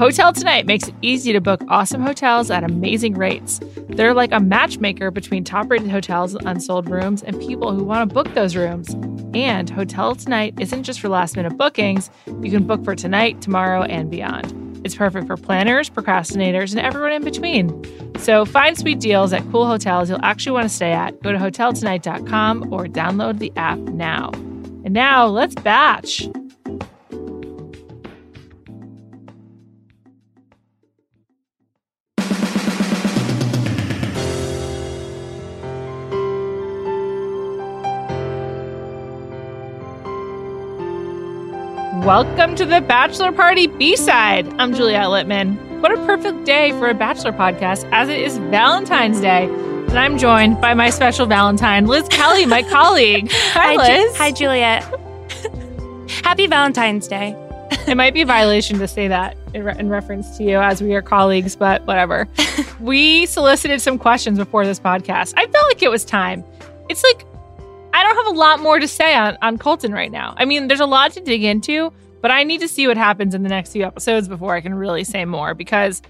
Hotel 0.00 0.32
Tonight 0.32 0.64
makes 0.64 0.88
it 0.88 0.94
easy 1.02 1.30
to 1.34 1.42
book 1.42 1.62
awesome 1.68 2.00
hotels 2.00 2.50
at 2.50 2.64
amazing 2.64 3.12
rates. 3.18 3.60
They're 3.90 4.14
like 4.14 4.32
a 4.32 4.40
matchmaker 4.40 5.10
between 5.10 5.44
top 5.44 5.70
rated 5.70 5.90
hotels 5.90 6.32
with 6.32 6.46
unsold 6.46 6.88
rooms 6.88 7.22
and 7.22 7.38
people 7.38 7.74
who 7.74 7.84
want 7.84 8.08
to 8.08 8.14
book 8.14 8.32
those 8.32 8.56
rooms. 8.56 8.94
And 9.34 9.68
Hotel 9.68 10.14
Tonight 10.14 10.54
isn't 10.58 10.84
just 10.84 11.02
for 11.02 11.10
last 11.10 11.36
minute 11.36 11.58
bookings, 11.58 12.08
you 12.40 12.50
can 12.50 12.66
book 12.66 12.82
for 12.82 12.96
tonight, 12.96 13.42
tomorrow, 13.42 13.82
and 13.82 14.10
beyond. 14.10 14.80
It's 14.86 14.94
perfect 14.94 15.26
for 15.26 15.36
planners, 15.36 15.90
procrastinators, 15.90 16.70
and 16.70 16.80
everyone 16.80 17.12
in 17.12 17.22
between. 17.22 18.18
So 18.18 18.46
find 18.46 18.78
sweet 18.78 19.00
deals 19.00 19.34
at 19.34 19.42
cool 19.50 19.66
hotels 19.66 20.08
you'll 20.08 20.24
actually 20.24 20.52
want 20.52 20.64
to 20.64 20.74
stay 20.74 20.92
at. 20.92 21.20
Go 21.20 21.30
to 21.30 21.36
hoteltonight.com 21.36 22.72
or 22.72 22.86
download 22.86 23.38
the 23.38 23.52
app 23.54 23.78
now. 23.78 24.30
And 24.82 24.94
now 24.94 25.26
let's 25.26 25.56
batch. 25.56 26.26
Welcome 42.10 42.56
to 42.56 42.66
the 42.66 42.80
Bachelor 42.80 43.30
Party 43.30 43.68
B 43.68 43.94
side. 43.94 44.44
I'm 44.58 44.74
Juliet 44.74 45.04
Litman. 45.04 45.80
What 45.80 45.92
a 45.92 46.06
perfect 46.06 46.44
day 46.44 46.72
for 46.72 46.88
a 46.88 46.92
Bachelor 46.92 47.30
podcast, 47.30 47.88
as 47.92 48.08
it 48.08 48.18
is 48.18 48.36
Valentine's 48.36 49.20
Day. 49.20 49.44
And 49.44 49.96
I'm 49.96 50.18
joined 50.18 50.60
by 50.60 50.74
my 50.74 50.90
special 50.90 51.26
Valentine, 51.26 51.86
Liz 51.86 52.08
Kelly, 52.08 52.46
my 52.46 52.62
colleague. 52.68 53.30
Hi, 53.30 53.76
Liz. 53.76 54.10
Ju- 54.12 54.18
hi, 54.18 54.32
Juliet. 54.32 54.82
Happy 56.24 56.48
Valentine's 56.48 57.06
Day. 57.06 57.36
it 57.86 57.96
might 57.96 58.12
be 58.12 58.22
a 58.22 58.26
violation 58.26 58.80
to 58.80 58.88
say 58.88 59.06
that 59.06 59.36
in, 59.54 59.62
re- 59.62 59.76
in 59.78 59.88
reference 59.88 60.36
to 60.38 60.42
you, 60.42 60.58
as 60.58 60.82
we 60.82 60.92
are 60.96 61.02
colleagues, 61.02 61.54
but 61.54 61.86
whatever. 61.86 62.26
we 62.80 63.24
solicited 63.26 63.80
some 63.80 63.98
questions 64.00 64.36
before 64.36 64.66
this 64.66 64.80
podcast. 64.80 65.34
I 65.36 65.46
felt 65.46 65.64
like 65.68 65.80
it 65.80 65.92
was 65.92 66.04
time. 66.04 66.42
It's 66.88 67.04
like 67.04 67.18
I 67.20 67.20
don't 67.20 67.20
have 67.20 67.29
a 68.30 68.32
lot 68.32 68.60
more 68.60 68.78
to 68.78 68.88
say 68.88 69.14
on, 69.14 69.36
on 69.42 69.58
Colton 69.58 69.92
right 69.92 70.10
now. 70.10 70.34
I 70.36 70.44
mean, 70.44 70.68
there's 70.68 70.80
a 70.80 70.86
lot 70.86 71.12
to 71.12 71.20
dig 71.20 71.42
into, 71.42 71.92
but 72.20 72.30
I 72.30 72.44
need 72.44 72.60
to 72.60 72.68
see 72.68 72.86
what 72.86 72.96
happens 72.96 73.34
in 73.34 73.42
the 73.42 73.48
next 73.48 73.72
few 73.72 73.84
episodes 73.84 74.28
before 74.28 74.54
I 74.54 74.60
can 74.60 74.74
really 74.74 75.04
say 75.04 75.24
more 75.24 75.54
because 75.54 76.00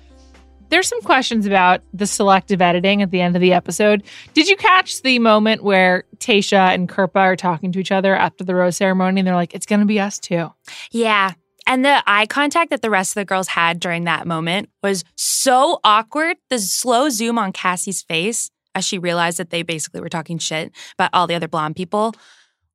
there's 0.69 0.87
some 0.87 1.01
questions 1.03 1.47
about 1.47 1.81
the 1.93 2.07
selective 2.07 2.63
editing 2.63 3.03
at 3.03 3.11
the 3.11 3.21
end 3.21 3.35
of 3.35 3.43
the 3.43 3.53
episode. 3.53 4.05
Did 4.35 4.49
you 4.49 4.57
catch 4.57 5.03
the 5.03 5.19
moment 5.19 5.65
where 5.65 6.05
Tayshia 6.19 6.75
and 6.75 6.89
Kirpa 6.89 7.17
are 7.17 7.37
talking 7.37 7.73
to 7.73 7.81
each 7.81 7.91
other 7.91 8.15
after 8.15 8.45
the 8.45 8.55
rose 8.55 8.77
ceremony 8.77 9.21
and 9.21 9.27
they're 9.27 9.35
like, 9.35 9.55
it's 9.55 9.67
going 9.67 9.81
to 9.81 9.87
be 9.87 9.99
us 9.99 10.19
too? 10.19 10.53
Yeah. 10.93 11.33
And 11.67 11.85
the 11.85 12.03
eye 12.07 12.27
contact 12.27 12.71
that 12.71 12.83
the 12.83 12.91
rest 12.91 13.13
of 13.13 13.21
the 13.21 13.25
girls 13.25 13.49
had 13.49 13.81
during 13.81 14.05
that 14.05 14.27
moment 14.27 14.71
was 14.83 15.05
so 15.17 15.81
awkward. 15.85 16.37
The 16.49 16.59
slow 16.59 17.09
zoom 17.09 17.39
on 17.39 17.53
Cassie's 17.53 18.03
face 18.03 18.51
as 18.75 18.85
she 18.85 18.99
realized 18.99 19.39
that 19.39 19.51
they 19.51 19.63
basically 19.63 20.01
were 20.01 20.09
talking 20.09 20.39
shit 20.39 20.73
about 20.95 21.11
all 21.13 21.27
the 21.27 21.35
other 21.35 21.49
blonde 21.49 21.77
people 21.77 22.15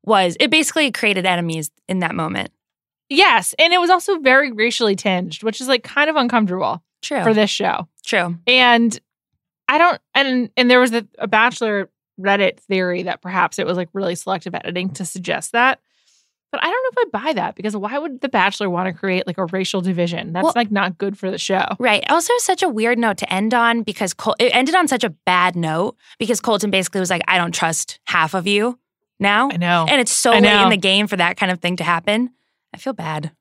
was 0.03 0.37
it 0.39 0.51
basically 0.51 0.91
created 0.91 1.25
enemies 1.25 1.71
in 1.89 1.99
that 1.99 2.15
moment. 2.15 2.51
Yes, 3.09 3.53
and 3.59 3.73
it 3.73 3.79
was 3.79 3.89
also 3.89 4.19
very 4.19 4.51
racially 4.51 4.95
tinged, 4.95 5.43
which 5.43 5.61
is 5.61 5.67
like 5.67 5.83
kind 5.83 6.09
of 6.09 6.15
uncomfortable. 6.15 6.83
True. 7.01 7.23
For 7.23 7.33
this 7.33 7.51
show. 7.51 7.87
True. 8.03 8.35
And 8.47 8.99
I 9.67 9.77
don't 9.77 10.01
and 10.15 10.49
and 10.57 10.71
there 10.71 10.79
was 10.79 10.93
a, 10.93 11.07
a 11.19 11.27
bachelor 11.27 11.89
Reddit 12.19 12.59
theory 12.61 13.03
that 13.03 13.21
perhaps 13.21 13.59
it 13.59 13.65
was 13.65 13.77
like 13.77 13.89
really 13.93 14.15
selective 14.15 14.55
editing 14.55 14.89
to 14.91 15.05
suggest 15.05 15.51
that. 15.51 15.79
But 16.55 16.63
I 16.63 16.67
don't 16.69 16.83
know 16.83 17.01
if 17.01 17.07
I 17.13 17.25
buy 17.25 17.33
that 17.33 17.55
because 17.55 17.75
why 17.75 17.97
would 17.97 18.21
The 18.21 18.29
Bachelor 18.29 18.69
want 18.69 18.87
to 18.87 18.93
create 18.93 19.27
like 19.27 19.37
a 19.37 19.43
racial 19.47 19.81
division? 19.81 20.31
That's 20.31 20.45
well, 20.45 20.53
like 20.55 20.71
not 20.71 20.97
good 20.97 21.17
for 21.17 21.29
the 21.29 21.37
show. 21.37 21.65
Right. 21.79 22.09
Also, 22.09 22.31
such 22.37 22.63
a 22.63 22.69
weird 22.69 22.97
note 22.97 23.17
to 23.17 23.33
end 23.33 23.53
on 23.53 23.83
because 23.83 24.13
Col- 24.13 24.37
it 24.39 24.55
ended 24.55 24.73
on 24.73 24.87
such 24.87 25.03
a 25.03 25.09
bad 25.09 25.57
note 25.57 25.97
because 26.17 26.39
Colton 26.39 26.71
basically 26.71 27.01
was 27.01 27.09
like, 27.09 27.23
I 27.27 27.37
don't 27.37 27.53
trust 27.53 27.99
half 28.05 28.33
of 28.33 28.47
you 28.47 28.79
now. 29.19 29.49
I 29.51 29.57
know. 29.57 29.85
And 29.89 29.99
it's 29.99 30.13
so 30.13 30.31
late 30.31 30.45
in 30.45 30.69
the 30.69 30.77
game 30.77 31.07
for 31.07 31.17
that 31.17 31.35
kind 31.35 31.51
of 31.51 31.59
thing 31.59 31.75
to 31.75 31.83
happen. 31.83 32.29
I 32.73 32.77
feel 32.77 32.93
bad. 32.93 33.31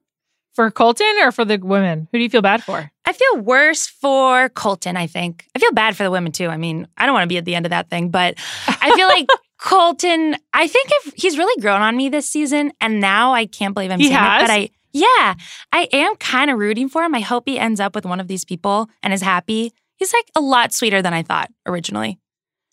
For 0.55 0.69
Colton 0.73 1.15
or 1.23 1.31
for 1.31 1.45
the 1.45 1.59
women? 1.59 2.09
Who 2.11 2.19
do 2.19 2.25
you 2.25 2.31
feel 2.31 2.43
bad 2.43 2.65
for? 2.65 2.91
I 3.05 3.13
feel 3.13 3.43
worse 3.43 3.87
for 3.87 4.49
Colton, 4.49 4.97
I 4.97 5.07
think. 5.07 5.47
I 5.55 5.61
feel 5.61 5.73
bad 5.73 5.97
for 5.97 6.03
the 6.03 6.11
women 6.11 6.33
too. 6.33 6.49
I 6.49 6.57
mean, 6.57 6.89
I 6.97 7.07
don't 7.07 7.13
want 7.13 7.23
to 7.25 7.29
be 7.29 7.39
at 7.39 7.45
the 7.45 7.55
end 7.55 7.65
of 7.67 7.71
that 7.71 7.91
thing, 7.91 8.09
but 8.09 8.35
I 8.67 8.93
feel 8.97 9.07
like 9.07 9.29
Colton, 9.65 10.37
I 10.53 10.67
think 10.67 10.91
if 10.91 11.15
he's 11.17 11.39
really 11.39 11.61
grown 11.63 11.81
on 11.81 11.97
me 11.97 12.11
this 12.11 12.29
season, 12.29 12.73
and 12.83 13.01
now 13.01 13.33
I 13.33 13.47
can't 13.47 13.73
believe 13.73 13.91
I'm 13.91 13.99
he 13.99 14.09
saying 14.09 14.19
has? 14.19 14.43
it, 14.43 14.47
but 14.47 14.53
I 14.53 14.71
yeah, 14.93 15.35
I 15.73 15.89
am 15.91 16.17
kind 16.17 16.51
of 16.51 16.59
rooting 16.59 16.89
for 16.89 17.03
him. 17.03 17.15
I 17.15 17.21
hope 17.21 17.45
he 17.47 17.59
ends 17.59 17.81
up 17.81 17.95
with 17.95 18.05
one 18.05 18.21
of 18.21 18.29
these 18.29 18.45
people 18.45 18.91
and 19.03 19.13
is 19.13 19.23
happy. 19.23 19.73
He's 19.97 20.13
like 20.13 20.27
a 20.37 20.41
lot 20.41 20.75
sweeter 20.75 21.01
than 21.01 21.15
I 21.15 21.23
thought 21.23 21.51
originally. 21.67 22.19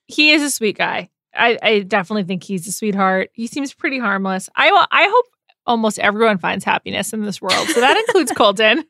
He 0.07 0.33
is 0.33 0.43
a 0.43 0.49
sweet 0.51 0.77
guy. 0.77 1.09
I, 1.33 1.57
I 1.63 1.79
definitely 1.79 2.23
think 2.23 2.43
he's 2.43 2.67
a 2.67 2.73
sweetheart. 2.73 3.29
He 3.33 3.47
seems 3.47 3.73
pretty 3.73 3.97
harmless. 3.97 4.49
I 4.55 4.69
I 4.91 5.07
hope 5.09 5.25
almost 5.65 5.97
everyone 5.97 6.39
finds 6.39 6.65
happiness 6.65 7.13
in 7.13 7.21
this 7.21 7.41
world. 7.41 7.69
So 7.69 7.79
that 7.79 7.95
includes 7.95 8.31
Colton. 8.35 8.83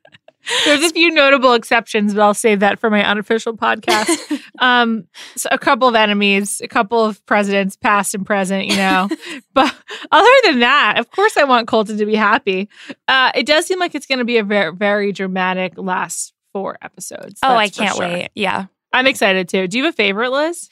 There's 0.65 0.83
a 0.83 0.89
few 0.89 1.11
notable 1.11 1.53
exceptions, 1.53 2.13
but 2.13 2.21
I'll 2.21 2.33
save 2.33 2.59
that 2.61 2.79
for 2.79 2.89
my 2.89 3.03
unofficial 3.03 3.55
podcast. 3.55 4.39
Um, 4.59 5.07
so 5.35 5.49
a 5.51 5.57
couple 5.57 5.87
of 5.87 5.95
enemies, 5.95 6.61
a 6.61 6.67
couple 6.67 7.03
of 7.03 7.25
presidents, 7.25 7.75
past 7.75 8.13
and 8.13 8.23
present, 8.23 8.67
you 8.67 8.75
know. 8.75 9.09
but 9.55 9.73
other 10.11 10.29
than 10.43 10.59
that, 10.59 10.99
of 10.99 11.09
course, 11.09 11.35
I 11.35 11.45
want 11.45 11.67
Colton 11.67 11.97
to 11.97 12.05
be 12.05 12.13
happy. 12.13 12.69
Uh, 13.07 13.31
it 13.33 13.47
does 13.47 13.65
seem 13.65 13.79
like 13.79 13.95
it's 13.95 14.05
going 14.05 14.19
to 14.19 14.25
be 14.25 14.37
a 14.37 14.43
very, 14.43 14.71
very 14.75 15.11
dramatic 15.13 15.73
last 15.77 16.33
four 16.53 16.77
episodes. 16.83 17.39
Oh, 17.41 17.55
I 17.55 17.69
can't 17.69 17.95
sure. 17.95 18.07
wait. 18.07 18.29
Yeah. 18.35 18.65
I'm 18.93 19.07
excited 19.07 19.49
too. 19.49 19.67
Do 19.67 19.79
you 19.79 19.85
have 19.85 19.93
a 19.93 19.97
favorite, 19.97 20.31
Liz? 20.31 20.69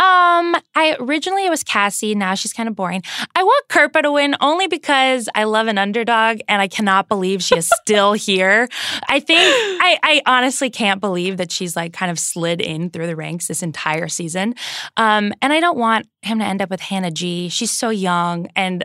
Um, 0.00 0.54
I 0.76 0.96
originally 1.00 1.44
it 1.44 1.50
was 1.50 1.64
Cassie. 1.64 2.14
Now 2.14 2.34
she's 2.34 2.52
kind 2.52 2.68
of 2.68 2.76
boring. 2.76 3.02
I 3.34 3.42
want 3.42 3.68
Kirpa 3.68 4.02
to 4.02 4.12
win 4.12 4.36
only 4.40 4.68
because 4.68 5.28
I 5.34 5.44
love 5.44 5.66
an 5.66 5.76
underdog, 5.76 6.38
and 6.46 6.62
I 6.62 6.68
cannot 6.68 7.08
believe 7.08 7.42
she 7.42 7.56
is 7.56 7.68
still 7.82 8.12
here. 8.28 8.68
I 9.08 9.18
think 9.18 9.40
I, 9.40 9.98
I 10.02 10.22
honestly 10.26 10.70
can't 10.70 11.00
believe 11.00 11.36
that 11.38 11.50
she's 11.50 11.74
like 11.74 11.92
kind 11.92 12.12
of 12.12 12.18
slid 12.18 12.60
in 12.60 12.90
through 12.90 13.08
the 13.08 13.16
ranks 13.16 13.48
this 13.48 13.62
entire 13.62 14.06
season. 14.06 14.54
Um, 14.96 15.32
and 15.42 15.52
I 15.52 15.58
don't 15.58 15.78
want 15.78 16.06
him 16.22 16.38
to 16.38 16.44
end 16.44 16.62
up 16.62 16.70
with 16.70 16.80
Hannah 16.80 17.10
G. 17.10 17.48
She's 17.48 17.72
so 17.72 17.90
young, 17.90 18.46
and 18.54 18.84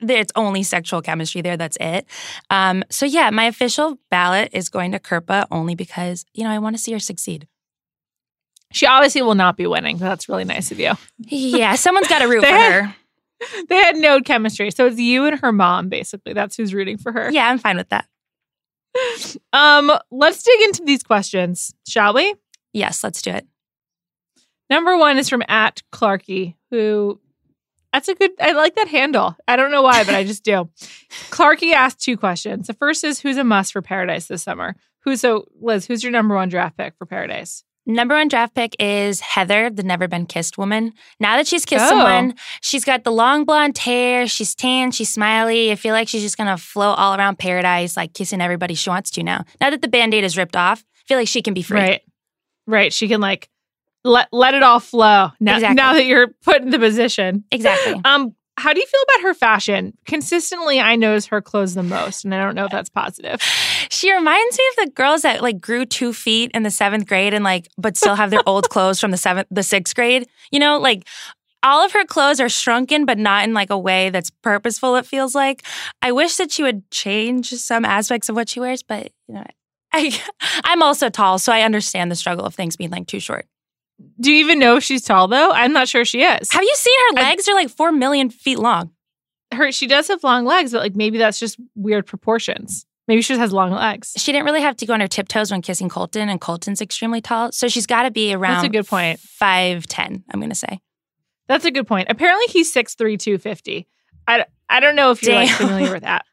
it's 0.00 0.32
only 0.34 0.62
sexual 0.62 1.02
chemistry 1.02 1.42
there. 1.42 1.58
That's 1.58 1.76
it. 1.78 2.06
Um, 2.48 2.84
so 2.90 3.04
yeah, 3.04 3.28
my 3.30 3.44
official 3.44 3.98
ballot 4.10 4.48
is 4.52 4.68
going 4.70 4.92
to 4.92 4.98
Kirpa 4.98 5.46
only 5.50 5.74
because 5.74 6.24
you 6.32 6.44
know 6.44 6.50
I 6.50 6.58
want 6.58 6.74
to 6.76 6.82
see 6.82 6.92
her 6.92 6.98
succeed. 6.98 7.46
She 8.74 8.86
obviously 8.86 9.22
will 9.22 9.36
not 9.36 9.56
be 9.56 9.68
winning. 9.68 9.98
That's 9.98 10.28
really 10.28 10.44
nice 10.44 10.72
of 10.72 10.80
you. 10.80 10.94
Yeah, 11.18 11.76
someone's 11.76 12.08
got 12.08 12.18
to 12.18 12.28
root 12.28 12.40
for 12.42 12.46
had, 12.48 12.72
her. 12.72 12.96
They 13.68 13.76
had 13.76 13.96
no 13.96 14.20
chemistry. 14.20 14.72
So 14.72 14.86
it's 14.86 14.98
you 14.98 15.26
and 15.26 15.38
her 15.38 15.52
mom, 15.52 15.88
basically. 15.88 16.32
That's 16.32 16.56
who's 16.56 16.74
rooting 16.74 16.98
for 16.98 17.12
her. 17.12 17.30
Yeah, 17.30 17.48
I'm 17.48 17.58
fine 17.58 17.76
with 17.76 17.88
that. 17.90 18.06
Um, 19.52 19.92
let's 20.10 20.42
dig 20.42 20.60
into 20.62 20.82
these 20.84 21.02
questions, 21.02 21.74
shall 21.86 22.14
we? 22.14 22.34
Yes, 22.72 23.04
let's 23.04 23.22
do 23.22 23.30
it. 23.30 23.46
Number 24.68 24.96
one 24.96 25.16
is 25.18 25.28
from 25.28 25.42
at 25.48 25.82
Clarky, 25.92 26.54
who 26.70 27.20
that's 27.92 28.08
a 28.08 28.14
good 28.14 28.32
I 28.40 28.52
like 28.52 28.74
that 28.74 28.88
handle. 28.88 29.36
I 29.46 29.54
don't 29.54 29.70
know 29.70 29.82
why, 29.82 30.02
but 30.04 30.14
I 30.14 30.24
just 30.24 30.42
do. 30.44 30.68
Clarky 31.30 31.72
asked 31.72 32.00
two 32.00 32.16
questions. 32.16 32.66
The 32.66 32.74
first 32.74 33.04
is 33.04 33.20
who's 33.20 33.36
a 33.36 33.44
must 33.44 33.72
for 33.72 33.82
Paradise 33.82 34.26
this 34.26 34.42
summer? 34.42 34.74
Who's 35.00 35.20
so 35.20 35.46
Liz, 35.60 35.86
who's 35.86 36.02
your 36.02 36.12
number 36.12 36.34
one 36.34 36.48
draft 36.48 36.76
pick 36.76 36.94
for 36.96 37.06
Paradise? 37.06 37.64
Number 37.86 38.14
one 38.14 38.28
draft 38.28 38.54
pick 38.54 38.74
is 38.78 39.20
Heather, 39.20 39.68
the 39.68 39.82
never 39.82 40.08
been 40.08 40.24
kissed 40.24 40.56
woman. 40.56 40.92
Now 41.20 41.36
that 41.36 41.46
she's 41.46 41.66
kissed 41.66 41.84
oh. 41.84 41.88
someone, 41.90 42.34
she's 42.62 42.84
got 42.84 43.04
the 43.04 43.12
long 43.12 43.44
blonde 43.44 43.76
hair, 43.76 44.26
she's 44.26 44.54
tan, 44.54 44.90
she's 44.90 45.12
smiley. 45.12 45.70
I 45.70 45.76
feel 45.76 45.92
like 45.92 46.08
she's 46.08 46.22
just 46.22 46.38
gonna 46.38 46.56
float 46.56 46.98
all 46.98 47.14
around 47.14 47.38
paradise, 47.38 47.96
like 47.96 48.14
kissing 48.14 48.40
everybody 48.40 48.74
she 48.74 48.88
wants 48.88 49.10
to 49.12 49.22
now. 49.22 49.44
Now 49.60 49.70
that 49.70 49.82
the 49.82 49.88
band 49.88 50.14
aid 50.14 50.24
is 50.24 50.36
ripped 50.36 50.56
off, 50.56 50.82
I 50.96 51.02
feel 51.08 51.18
like 51.18 51.28
she 51.28 51.42
can 51.42 51.52
be 51.52 51.62
free. 51.62 51.80
Right. 51.80 52.00
Right. 52.66 52.92
She 52.92 53.08
can 53.08 53.20
like 53.20 53.50
let 54.02 54.28
let 54.32 54.54
it 54.54 54.62
all 54.62 54.80
flow 54.80 55.30
now, 55.40 55.54
exactly. 55.56 55.74
now 55.74 55.92
that 55.92 56.06
you're 56.06 56.28
put 56.42 56.62
in 56.62 56.70
the 56.70 56.78
position. 56.78 57.44
Exactly. 57.50 58.00
Um, 58.04 58.34
how 58.56 58.72
do 58.72 58.80
you 58.80 58.86
feel 58.86 59.00
about 59.02 59.22
her 59.28 59.34
fashion? 59.34 59.96
Consistently, 60.06 60.80
I 60.80 60.96
notice 60.96 61.26
her 61.26 61.40
clothes 61.40 61.74
the 61.74 61.82
most, 61.82 62.24
and 62.24 62.34
I 62.34 62.44
don't 62.44 62.54
know 62.54 62.66
if 62.66 62.70
that's 62.70 62.88
positive. 62.88 63.40
She 63.90 64.12
reminds 64.12 64.58
me 64.58 64.64
of 64.70 64.86
the 64.86 64.92
girls 64.92 65.22
that 65.22 65.42
like 65.42 65.60
grew 65.60 65.84
two 65.84 66.12
feet 66.12 66.50
in 66.54 66.62
the 66.62 66.70
seventh 66.70 67.06
grade 67.06 67.34
and 67.34 67.44
like, 67.44 67.68
but 67.76 67.96
still 67.96 68.14
have 68.14 68.30
their 68.30 68.42
old 68.46 68.68
clothes 68.70 69.00
from 69.00 69.10
the 69.10 69.16
seventh, 69.16 69.48
the 69.50 69.62
sixth 69.62 69.94
grade. 69.94 70.28
You 70.52 70.60
know, 70.60 70.78
like 70.78 71.06
all 71.62 71.84
of 71.84 71.92
her 71.92 72.04
clothes 72.04 72.40
are 72.40 72.48
shrunken, 72.48 73.06
but 73.06 73.18
not 73.18 73.44
in 73.44 73.54
like 73.54 73.70
a 73.70 73.78
way 73.78 74.10
that's 74.10 74.30
purposeful. 74.30 74.96
It 74.96 75.06
feels 75.06 75.34
like. 75.34 75.64
I 76.00 76.12
wish 76.12 76.36
that 76.36 76.52
she 76.52 76.62
would 76.62 76.88
change 76.90 77.50
some 77.50 77.84
aspects 77.84 78.28
of 78.28 78.36
what 78.36 78.48
she 78.48 78.60
wears, 78.60 78.82
but 78.82 79.10
you 79.26 79.34
know, 79.34 79.44
I, 79.92 80.20
I'm 80.64 80.82
also 80.82 81.08
tall, 81.08 81.38
so 81.38 81.52
I 81.52 81.62
understand 81.62 82.10
the 82.10 82.16
struggle 82.16 82.44
of 82.44 82.54
things 82.54 82.76
being 82.76 82.90
like 82.90 83.06
too 83.06 83.20
short. 83.20 83.46
Do 84.20 84.32
you 84.32 84.44
even 84.44 84.58
know 84.58 84.76
if 84.76 84.84
she's 84.84 85.02
tall 85.02 85.28
though? 85.28 85.50
I'm 85.50 85.72
not 85.72 85.88
sure 85.88 86.04
she 86.04 86.22
is. 86.22 86.50
Have 86.52 86.62
you 86.62 86.74
seen 86.74 86.94
her 87.08 87.22
legs? 87.22 87.44
I, 87.46 87.52
They're 87.52 87.54
like 87.54 87.70
four 87.70 87.92
million 87.92 88.30
feet 88.30 88.58
long. 88.58 88.90
Her 89.52 89.70
she 89.72 89.86
does 89.86 90.08
have 90.08 90.24
long 90.24 90.44
legs, 90.44 90.72
but 90.72 90.80
like 90.82 90.96
maybe 90.96 91.18
that's 91.18 91.38
just 91.38 91.58
weird 91.74 92.06
proportions. 92.06 92.86
Maybe 93.06 93.20
she 93.20 93.34
just 93.34 93.40
has 93.40 93.52
long 93.52 93.70
legs. 93.70 94.14
She 94.16 94.32
didn't 94.32 94.46
really 94.46 94.62
have 94.62 94.76
to 94.78 94.86
go 94.86 94.94
on 94.94 95.00
her 95.00 95.06
tiptoes 95.08 95.50
when 95.50 95.60
kissing 95.60 95.88
Colton, 95.90 96.28
and 96.30 96.40
Colton's 96.40 96.80
extremely 96.80 97.20
tall. 97.20 97.52
So 97.52 97.68
she's 97.68 97.86
got 97.86 98.04
to 98.04 98.10
be 98.10 98.32
around 98.32 98.54
That's 98.62 98.66
a 98.66 98.70
good 98.70 98.86
point. 98.86 99.20
5'10, 99.20 100.22
I'm 100.30 100.40
going 100.40 100.48
to 100.48 100.56
say. 100.56 100.80
That's 101.46 101.66
a 101.66 101.70
good 101.70 101.86
point. 101.86 102.08
Apparently, 102.08 102.46
he's 102.46 102.72
six 102.72 102.94
three 102.94 103.18
two 103.18 103.36
fifty. 103.36 103.86
I, 104.26 104.46
I 104.70 104.80
don't 104.80 104.96
know 104.96 105.10
if 105.10 105.22
you're 105.22 105.34
like 105.34 105.50
familiar 105.50 105.92
with 105.92 106.02
that. 106.02 106.24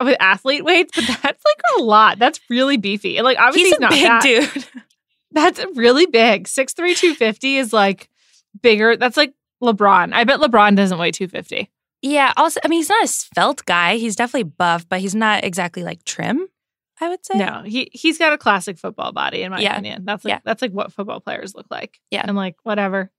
With 0.00 0.16
athlete 0.20 0.64
weights, 0.64 0.92
but 0.94 1.06
that's 1.22 1.24
like 1.44 1.60
a 1.78 1.82
lot. 1.82 2.18
That's 2.18 2.40
really 2.48 2.76
beefy. 2.76 3.16
And 3.18 3.24
like 3.24 3.38
obviously 3.38 3.70
He's 3.70 3.70
he's, 3.70 3.78
a 3.78 3.80
not 3.80 3.90
big 3.90 4.06
fat. 4.06 4.22
dude. 4.22 4.82
That's 5.32 5.64
really 5.74 6.06
big. 6.06 6.44
6'3", 6.44 6.74
250 6.96 7.56
is 7.56 7.72
like 7.72 8.08
bigger. 8.62 8.96
That's 8.96 9.16
like 9.16 9.34
LeBron. 9.62 10.12
I 10.12 10.24
bet 10.24 10.40
LeBron 10.40 10.76
doesn't 10.76 10.98
weigh 10.98 11.10
250. 11.12 11.70
Yeah. 12.02 12.32
Also, 12.36 12.60
I 12.64 12.68
mean, 12.68 12.80
he's 12.80 12.88
not 12.88 13.04
a 13.04 13.08
svelte 13.08 13.64
guy. 13.64 13.96
He's 13.96 14.16
definitely 14.16 14.50
buff, 14.58 14.88
but 14.88 15.00
he's 15.00 15.14
not 15.14 15.44
exactly 15.44 15.82
like 15.84 16.04
trim, 16.04 16.48
I 17.00 17.08
would 17.08 17.24
say. 17.24 17.38
No, 17.38 17.62
he 17.64 17.88
he's 17.92 18.18
got 18.18 18.32
a 18.32 18.38
classic 18.38 18.76
football 18.78 19.12
body, 19.12 19.42
in 19.42 19.50
my 19.52 19.60
Yeah. 19.60 19.72
opinion. 19.74 20.04
That's 20.04 20.24
like 20.24 20.32
Yeah. 20.32 20.40
that's 20.44 20.62
like 20.62 20.72
what 20.72 20.92
football 20.92 21.20
players 21.20 21.54
look 21.54 21.66
like. 21.70 22.00
Yeah. 22.10 22.24
I'm 22.26 22.34
like, 22.36 22.56
whatever. 22.64 23.10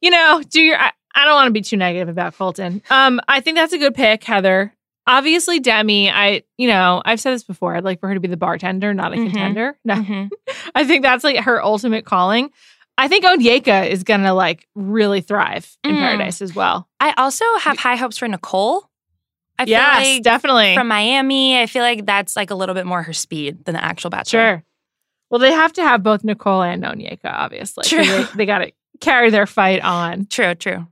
You 0.00 0.10
know, 0.10 0.42
do 0.48 0.60
your 0.62 0.78
I, 0.78 0.92
I 1.14 1.24
don't 1.24 1.34
want 1.34 1.48
to 1.48 1.52
be 1.52 1.60
too 1.62 1.76
negative 1.76 2.08
about 2.08 2.36
Colton. 2.36 2.82
Um, 2.88 3.20
I 3.26 3.40
think 3.40 3.56
that's 3.56 3.72
a 3.72 3.78
good 3.78 3.94
pick, 3.94 4.22
Heather. 4.24 4.72
Obviously, 5.06 5.58
Demi, 5.60 6.10
I 6.10 6.42
you 6.56 6.68
know, 6.68 7.02
I've 7.04 7.20
said 7.20 7.32
this 7.32 7.44
before. 7.44 7.74
I'd 7.74 7.84
like 7.84 8.00
for 8.00 8.08
her 8.08 8.14
to 8.14 8.20
be 8.20 8.28
the 8.28 8.36
bartender, 8.36 8.94
not 8.94 9.12
a 9.12 9.16
Mhm. 9.16 9.26
contender. 9.26 9.76
No, 9.84 9.94
Mhm. 9.94 10.30
I 10.74 10.84
think 10.84 11.02
that's 11.02 11.24
like 11.24 11.36
her 11.38 11.62
ultimate 11.64 12.04
calling. 12.04 12.50
I 12.98 13.08
think 13.08 13.24
Onyeka 13.24 13.88
is 13.88 14.04
gonna 14.04 14.34
like 14.34 14.68
really 14.74 15.20
thrive 15.22 15.76
in 15.84 15.94
Mm. 15.94 15.98
paradise 16.00 16.42
as 16.42 16.54
well. 16.54 16.86
I 17.00 17.14
also 17.16 17.44
have 17.60 17.78
high 17.78 17.96
hopes 17.96 18.18
for 18.18 18.28
Nicole. 18.28 18.88
I 19.58 19.64
feel 19.64 19.72
yes, 19.72 20.06
like 20.06 20.22
definitely. 20.22 20.74
from 20.74 20.88
Miami, 20.88 21.58
I 21.60 21.66
feel 21.66 21.82
like 21.82 22.06
that's 22.06 22.36
like 22.36 22.50
a 22.50 22.54
little 22.54 22.74
bit 22.74 22.86
more 22.86 23.02
her 23.02 23.12
speed 23.12 23.64
than 23.64 23.74
the 23.74 23.82
actual 23.84 24.10
Bachelor. 24.10 24.40
Sure. 24.40 24.64
Well, 25.30 25.38
they 25.38 25.52
have 25.52 25.72
to 25.74 25.82
have 25.82 26.02
both 26.02 26.24
Nicole 26.24 26.62
and 26.62 26.82
Onyeka, 26.82 27.24
obviously. 27.24 27.84
True. 27.84 28.04
They, 28.04 28.24
they 28.36 28.46
got 28.46 28.58
to 28.58 28.72
carry 29.00 29.30
their 29.30 29.46
fight 29.46 29.82
on. 29.82 30.26
True, 30.26 30.54
true. 30.54 30.86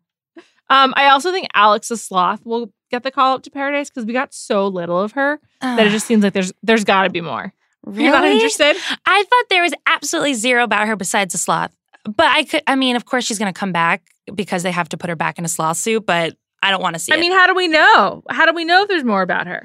Um, 0.70 0.93
I 0.96 1.08
also 1.08 1.32
think 1.32 1.49
Alex 1.55 1.88
the 1.88 1.96
Sloth 1.96 2.44
will 2.44 2.70
get 2.90 3.02
the 3.02 3.11
call 3.11 3.35
up 3.35 3.43
to 3.44 3.50
Paradise 3.50 3.90
because 3.90 4.05
we 4.06 4.12
got 4.12 4.32
so 4.35 4.67
little 4.69 5.00
of 5.00 5.12
her 5.12 5.40
that 5.61 5.87
it 5.87 5.90
just 5.90 6.06
seems 6.06 6.23
like 6.25 6.32
there's 6.32 6.52
there's 6.62 6.85
got 6.85 7.05
to 7.05 7.11
be 7.11 7.20
more. 7.20 7.52
really? 7.85 8.05
You're 8.05 8.12
not 8.12 8.25
interested? 8.25 8.76
I 9.06 9.23
thought 9.25 9.44
there 9.50 9.62
was 9.62 9.75
absolutely 9.87 10.35
zero 10.35 10.64
about 10.64 10.87
her 10.87 10.96
besides 10.96 11.32
the 11.32 11.38
sloth. 11.38 11.75
But 12.05 12.26
I 12.26 12.44
could, 12.44 12.62
I 12.67 12.75
mean, 12.75 12.96
of 12.96 13.05
course 13.05 13.25
she's 13.25 13.38
going 13.38 13.52
to 13.52 13.58
come 13.58 13.73
back 13.73 14.02
because 14.35 14.62
they 14.62 14.70
have 14.70 14.88
to 14.90 14.96
put 14.96 15.11
her 15.11 15.17
back 15.17 15.38
in 15.38 15.44
a 15.44 15.49
sloth 15.49 15.76
suit, 15.76 16.06
but 16.06 16.37
I 16.62 16.70
don't 16.70 16.81
want 16.82 16.94
to 16.94 16.99
see 16.99 17.12
I 17.12 17.17
it. 17.17 17.20
mean, 17.20 17.32
how 17.32 17.46
do 17.46 17.55
we 17.55 17.69
know? 17.69 18.23
How 18.31 18.46
do 18.46 18.55
we 18.55 18.64
know 18.64 18.82
if 18.82 18.88
there's 18.88 19.05
more 19.05 19.23
about 19.23 19.46
her? 19.46 19.64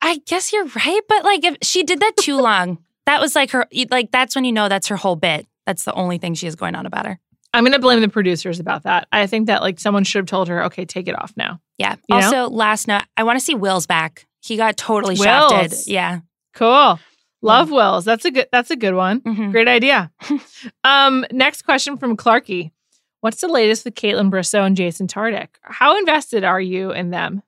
I 0.00 0.18
guess 0.26 0.52
you're 0.52 0.64
right, 0.66 1.00
but 1.08 1.24
like 1.24 1.44
if 1.44 1.56
she 1.62 1.82
did 1.82 2.00
that 2.00 2.16
too 2.18 2.36
long, 2.40 2.78
that 3.06 3.20
was 3.20 3.34
like 3.34 3.50
her, 3.50 3.66
like 3.90 4.10
that's 4.10 4.34
when 4.34 4.44
you 4.44 4.52
know 4.52 4.68
that's 4.68 4.88
her 4.88 4.96
whole 4.96 5.16
bit. 5.16 5.46
That's 5.66 5.84
the 5.84 5.92
only 5.94 6.18
thing 6.18 6.34
she 6.34 6.46
has 6.46 6.56
going 6.56 6.74
on 6.74 6.86
about 6.86 7.06
her. 7.06 7.18
I'm 7.54 7.64
gonna 7.64 7.78
blame 7.78 8.00
the 8.00 8.08
producers 8.08 8.60
about 8.60 8.84
that. 8.84 9.08
I 9.12 9.26
think 9.26 9.46
that 9.46 9.60
like 9.62 9.78
someone 9.78 10.04
should 10.04 10.20
have 10.20 10.26
told 10.26 10.48
her, 10.48 10.64
okay, 10.64 10.84
take 10.84 11.08
it 11.08 11.18
off 11.20 11.32
now. 11.36 11.60
Yeah. 11.78 11.96
You 12.08 12.18
know? 12.18 12.24
also, 12.24 12.48
last 12.54 12.88
note, 12.88 13.02
I 13.16 13.24
want 13.24 13.38
to 13.38 13.44
see 13.44 13.54
Will's 13.54 13.86
back. 13.86 14.26
He 14.42 14.56
got 14.56 14.76
totally 14.76 15.16
Will's. 15.18 15.50
shafted. 15.52 15.86
Yeah. 15.86 16.20
Cool. 16.54 16.98
Love 17.42 17.70
Wills. 17.70 18.04
That's 18.04 18.24
a 18.24 18.30
good. 18.30 18.46
That's 18.52 18.70
a 18.70 18.76
good 18.76 18.94
one. 18.94 19.20
Mhm. 19.20 19.50
Great 19.50 19.68
idea. 19.68 20.12
um, 20.84 21.24
next 21.32 21.62
question 21.62 21.96
from 21.98 22.16
Clarky. 22.16 22.70
What's 23.20 23.40
the 23.40 23.48
latest 23.48 23.84
with 23.84 23.94
Kaitlyn 23.94 24.30
Bristowe 24.30 24.64
and 24.66 24.76
Jason 24.76 25.06
Tartick? 25.06 25.48
How 25.62 25.96
invested 25.98 26.44
are 26.44 26.60
you 26.60 26.90
in 26.92 27.10
them? 27.10 27.42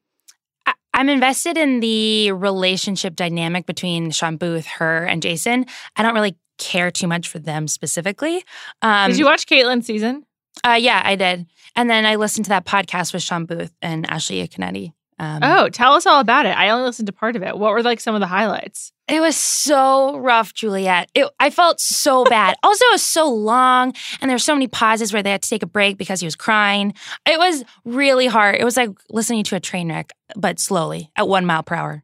I- 0.66 0.74
I'm 0.92 1.08
invested 1.08 1.56
in 1.56 1.80
the 1.80 2.32
relationship 2.32 3.16
dynamic 3.16 3.66
between 3.66 4.10
Shawn 4.10 4.36
Booth, 4.36 4.66
her, 4.66 5.04
and 5.04 5.20
Jason. 5.22 5.66
I 5.96 6.02
don't 6.02 6.14
really 6.14 6.36
care 6.58 6.90
too 6.90 7.06
much 7.06 7.28
for 7.28 7.38
them 7.38 7.68
specifically. 7.68 8.42
Um, 8.82 9.10
Did 9.10 9.18
you 9.18 9.24
watch 9.26 9.46
Kaitlyn's 9.46 9.86
season? 9.86 10.24
Uh, 10.66 10.78
yeah, 10.80 11.02
I 11.04 11.16
did. 11.16 11.46
And 11.76 11.90
then 11.90 12.06
I 12.06 12.14
listened 12.16 12.44
to 12.46 12.50
that 12.50 12.64
podcast 12.64 13.12
with 13.12 13.22
Shawn 13.22 13.44
Booth 13.44 13.72
and 13.82 14.08
Ashley 14.08 14.46
Iaconetti. 14.46 14.92
Um, 15.18 15.40
Oh, 15.42 15.68
tell 15.68 15.92
us 15.92 16.06
all 16.06 16.20
about 16.20 16.46
it. 16.46 16.56
I 16.56 16.70
only 16.70 16.86
listened 16.86 17.06
to 17.06 17.12
part 17.12 17.36
of 17.36 17.42
it. 17.42 17.56
What 17.56 17.72
were 17.72 17.82
like 17.82 18.00
some 18.00 18.14
of 18.14 18.20
the 18.20 18.26
highlights? 18.26 18.92
It 19.06 19.20
was 19.20 19.36
so 19.36 20.16
rough, 20.18 20.54
Juliet. 20.54 21.10
It, 21.14 21.28
I 21.38 21.50
felt 21.50 21.78
so 21.80 22.24
bad. 22.24 22.56
also, 22.62 22.84
it 22.86 22.92
was 22.92 23.02
so 23.02 23.28
long, 23.28 23.92
and 24.20 24.28
there 24.30 24.34
were 24.34 24.38
so 24.40 24.54
many 24.54 24.66
pauses 24.66 25.12
where 25.12 25.22
they 25.22 25.30
had 25.30 25.42
to 25.42 25.48
take 25.48 25.62
a 25.62 25.66
break 25.68 25.98
because 25.98 26.20
he 26.20 26.26
was 26.26 26.34
crying. 26.36 26.94
It 27.26 27.38
was 27.38 27.64
really 27.84 28.26
hard. 28.26 28.56
It 28.56 28.64
was 28.64 28.76
like 28.76 28.90
listening 29.10 29.44
to 29.44 29.56
a 29.56 29.60
train 29.60 29.88
wreck, 29.90 30.12
but 30.36 30.58
slowly 30.58 31.10
at 31.16 31.28
one 31.28 31.44
mile 31.46 31.62
per 31.62 31.74
hour. 31.74 32.02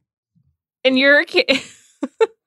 In 0.83 0.95
your 0.95 1.23
ki- 1.25 1.45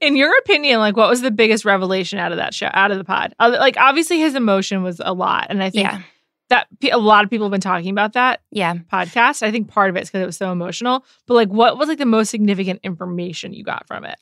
in 0.00 0.16
your 0.16 0.36
opinion, 0.38 0.80
like 0.80 0.96
what 0.96 1.08
was 1.08 1.20
the 1.22 1.30
biggest 1.30 1.64
revelation 1.64 2.18
out 2.18 2.32
of 2.32 2.38
that 2.38 2.54
show, 2.54 2.68
out 2.72 2.90
of 2.90 2.98
the 2.98 3.04
pod? 3.04 3.34
Like 3.38 3.76
obviously 3.76 4.18
his 4.18 4.34
emotion 4.34 4.82
was 4.82 5.00
a 5.04 5.12
lot, 5.12 5.46
and 5.50 5.62
I 5.62 5.70
think 5.70 5.88
Yeah, 5.88 6.02
that 6.48 6.68
a 6.92 6.98
lot 6.98 7.24
of 7.24 7.30
people 7.30 7.46
have 7.46 7.52
been 7.52 7.60
talking 7.60 7.90
about 7.90 8.12
that 8.12 8.42
yeah. 8.50 8.74
podcast. 8.92 9.42
I 9.42 9.50
think 9.50 9.68
part 9.68 9.90
of 9.90 9.96
it's 9.96 10.10
because 10.10 10.22
it 10.22 10.26
was 10.26 10.36
so 10.36 10.52
emotional. 10.52 11.04
But 11.26 11.34
like, 11.34 11.48
what 11.48 11.78
was 11.78 11.88
like 11.88 11.98
the 11.98 12.06
most 12.06 12.30
significant 12.30 12.80
information 12.82 13.52
you 13.52 13.64
got 13.64 13.86
from 13.86 14.04
it? 14.04 14.18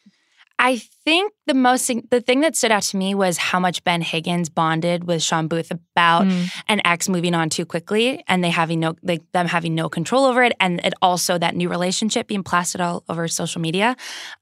I 0.66 0.78
think 1.04 1.32
the 1.46 1.52
most 1.52 1.90
the 2.10 2.22
thing 2.22 2.40
that 2.40 2.56
stood 2.56 2.70
out 2.72 2.84
to 2.84 2.96
me 2.96 3.14
was 3.14 3.36
how 3.36 3.60
much 3.60 3.84
Ben 3.84 4.00
Higgins 4.00 4.48
bonded 4.48 5.04
with 5.04 5.22
Shawn 5.22 5.46
Booth 5.46 5.70
about 5.70 6.24
Mm. 6.24 6.50
an 6.68 6.80
ex 6.86 7.06
moving 7.06 7.34
on 7.34 7.50
too 7.50 7.66
quickly 7.66 8.24
and 8.28 8.42
they 8.42 8.48
having 8.48 8.80
no 8.80 8.94
like 9.02 9.20
them 9.32 9.46
having 9.46 9.74
no 9.74 9.90
control 9.90 10.24
over 10.24 10.42
it 10.42 10.54
and 10.58 10.80
it 10.82 10.94
also 11.02 11.36
that 11.36 11.54
new 11.54 11.68
relationship 11.68 12.26
being 12.28 12.42
plastered 12.42 12.80
all 12.80 13.04
over 13.10 13.28
social 13.28 13.60
media 13.60 13.94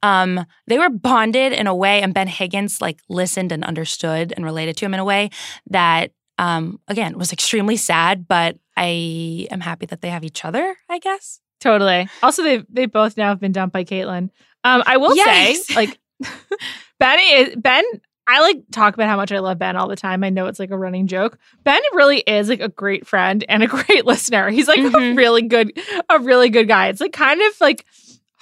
um 0.03 0.31
they 0.69 0.79
were 0.79 0.91
bonded 0.91 1.53
in 1.53 1.67
a 1.67 1.75
way 1.75 2.01
and 2.03 2.15
ben 2.15 2.29
higgins 2.29 2.81
like 2.81 2.99
listened 3.09 3.51
and 3.51 3.65
understood 3.65 4.33
and 4.37 4.45
related 4.45 4.77
to 4.77 4.85
him 4.85 4.95
in 4.95 5.01
a 5.01 5.05
way 5.05 5.29
that 5.71 6.13
um 6.39 6.79
again 6.87 7.19
was 7.19 7.33
extremely 7.33 7.77
sad 7.77 8.29
but 8.29 8.57
i 8.77 9.47
am 9.51 9.61
happy 9.61 9.87
that 9.87 10.01
they 10.03 10.11
have 10.11 10.23
each 10.25 10.45
other 10.45 10.77
i 10.89 10.99
guess 11.01 11.41
Totally. 11.61 12.09
Also, 12.25 12.43
they 12.43 12.65
they 12.69 12.87
both 12.87 13.17
now 13.17 13.29
have 13.29 13.39
been 13.39 13.53
dumped 13.53 13.73
by 13.73 13.85
Kaitlyn. 13.85 14.31
Um, 14.65 14.83
I 14.85 14.97
will 14.97 15.15
Yikes. 15.17 15.55
say, 15.63 15.75
like 15.77 15.97
Ben 16.99 17.19
is 17.33 17.57
Ben. 17.57 17.85
I 18.29 18.41
like 18.41 18.63
talk 18.71 18.95
about 18.95 19.09
how 19.09 19.17
much 19.17 19.33
I 19.33 19.41
love 19.41 19.59
Ben 19.59 19.75
all 19.77 19.89
the 19.89 19.97
time. 19.97 20.23
I 20.23 20.31
know 20.31 20.47
it's 20.47 20.61
like 20.61 20.71
a 20.71 20.79
running 20.79 21.09
joke. 21.09 21.37
Ben 21.65 21.81
really 21.95 22.21
is 22.21 22.49
like 22.49 22.61
a 22.61 22.69
great 22.69 23.07
friend 23.07 23.45
and 23.49 23.63
a 23.63 23.67
great 23.69 24.07
listener. 24.07 24.49
He's 24.51 24.69
like 24.69 24.79
a 24.79 24.83
Mhm. 24.83 25.17
really 25.17 25.43
good, 25.43 25.73
a 26.09 26.21
really 26.21 26.49
good 26.49 26.69
guy. 26.69 26.89
It's 26.89 27.01
like 27.01 27.13
kind 27.13 27.41
of 27.43 27.61
like 27.61 27.85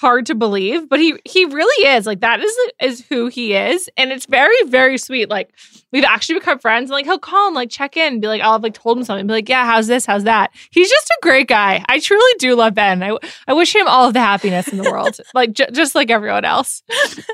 hard 0.00 0.24
to 0.24 0.34
believe, 0.34 0.88
but 0.88 0.98
he 0.98 1.14
he 1.26 1.44
really 1.44 1.88
is. 1.88 2.06
Like 2.06 2.20
that 2.20 2.40
is 2.40 2.56
is 2.80 3.04
who 3.08 3.26
he 3.26 3.52
is, 3.54 3.90
and 3.98 4.10
it's 4.10 4.24
very 4.24 4.56
very 4.64 4.96
sweet. 4.96 5.28
Like 5.28 5.50
we've 5.92 6.04
actually 6.04 6.38
become 6.38 6.58
friends, 6.58 6.90
and 6.90 6.94
like 6.94 7.04
he'll 7.04 7.18
call 7.18 7.48
and 7.48 7.54
like 7.54 7.68
check 7.68 7.96
in, 7.98 8.14
and 8.14 8.22
be 8.22 8.26
like, 8.26 8.40
I'll 8.40 8.52
have 8.52 8.62
like 8.62 8.74
told 8.74 8.96
him 8.96 9.04
something, 9.04 9.26
be 9.26 9.32
like, 9.34 9.48
yeah, 9.48 9.66
how's 9.66 9.86
this, 9.86 10.06
how's 10.06 10.24
that. 10.24 10.52
He's 10.70 10.88
just 10.88 11.10
a 11.10 11.18
great 11.22 11.48
guy. 11.48 11.84
I 11.88 12.00
truly 12.00 12.32
do 12.38 12.54
love 12.56 12.74
Ben. 12.74 13.02
I 13.02 13.16
I 13.46 13.52
wish 13.52 13.74
him 13.74 13.86
all 13.86 14.08
of 14.08 14.14
the 14.14 14.20
happiness 14.20 14.68
in 14.68 14.78
the 14.78 14.90
world, 14.90 15.18
like 15.34 15.52
j- 15.52 15.70
just 15.70 15.94
like 15.94 16.10
everyone 16.10 16.46
else. 16.46 16.82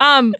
Um, 0.00 0.34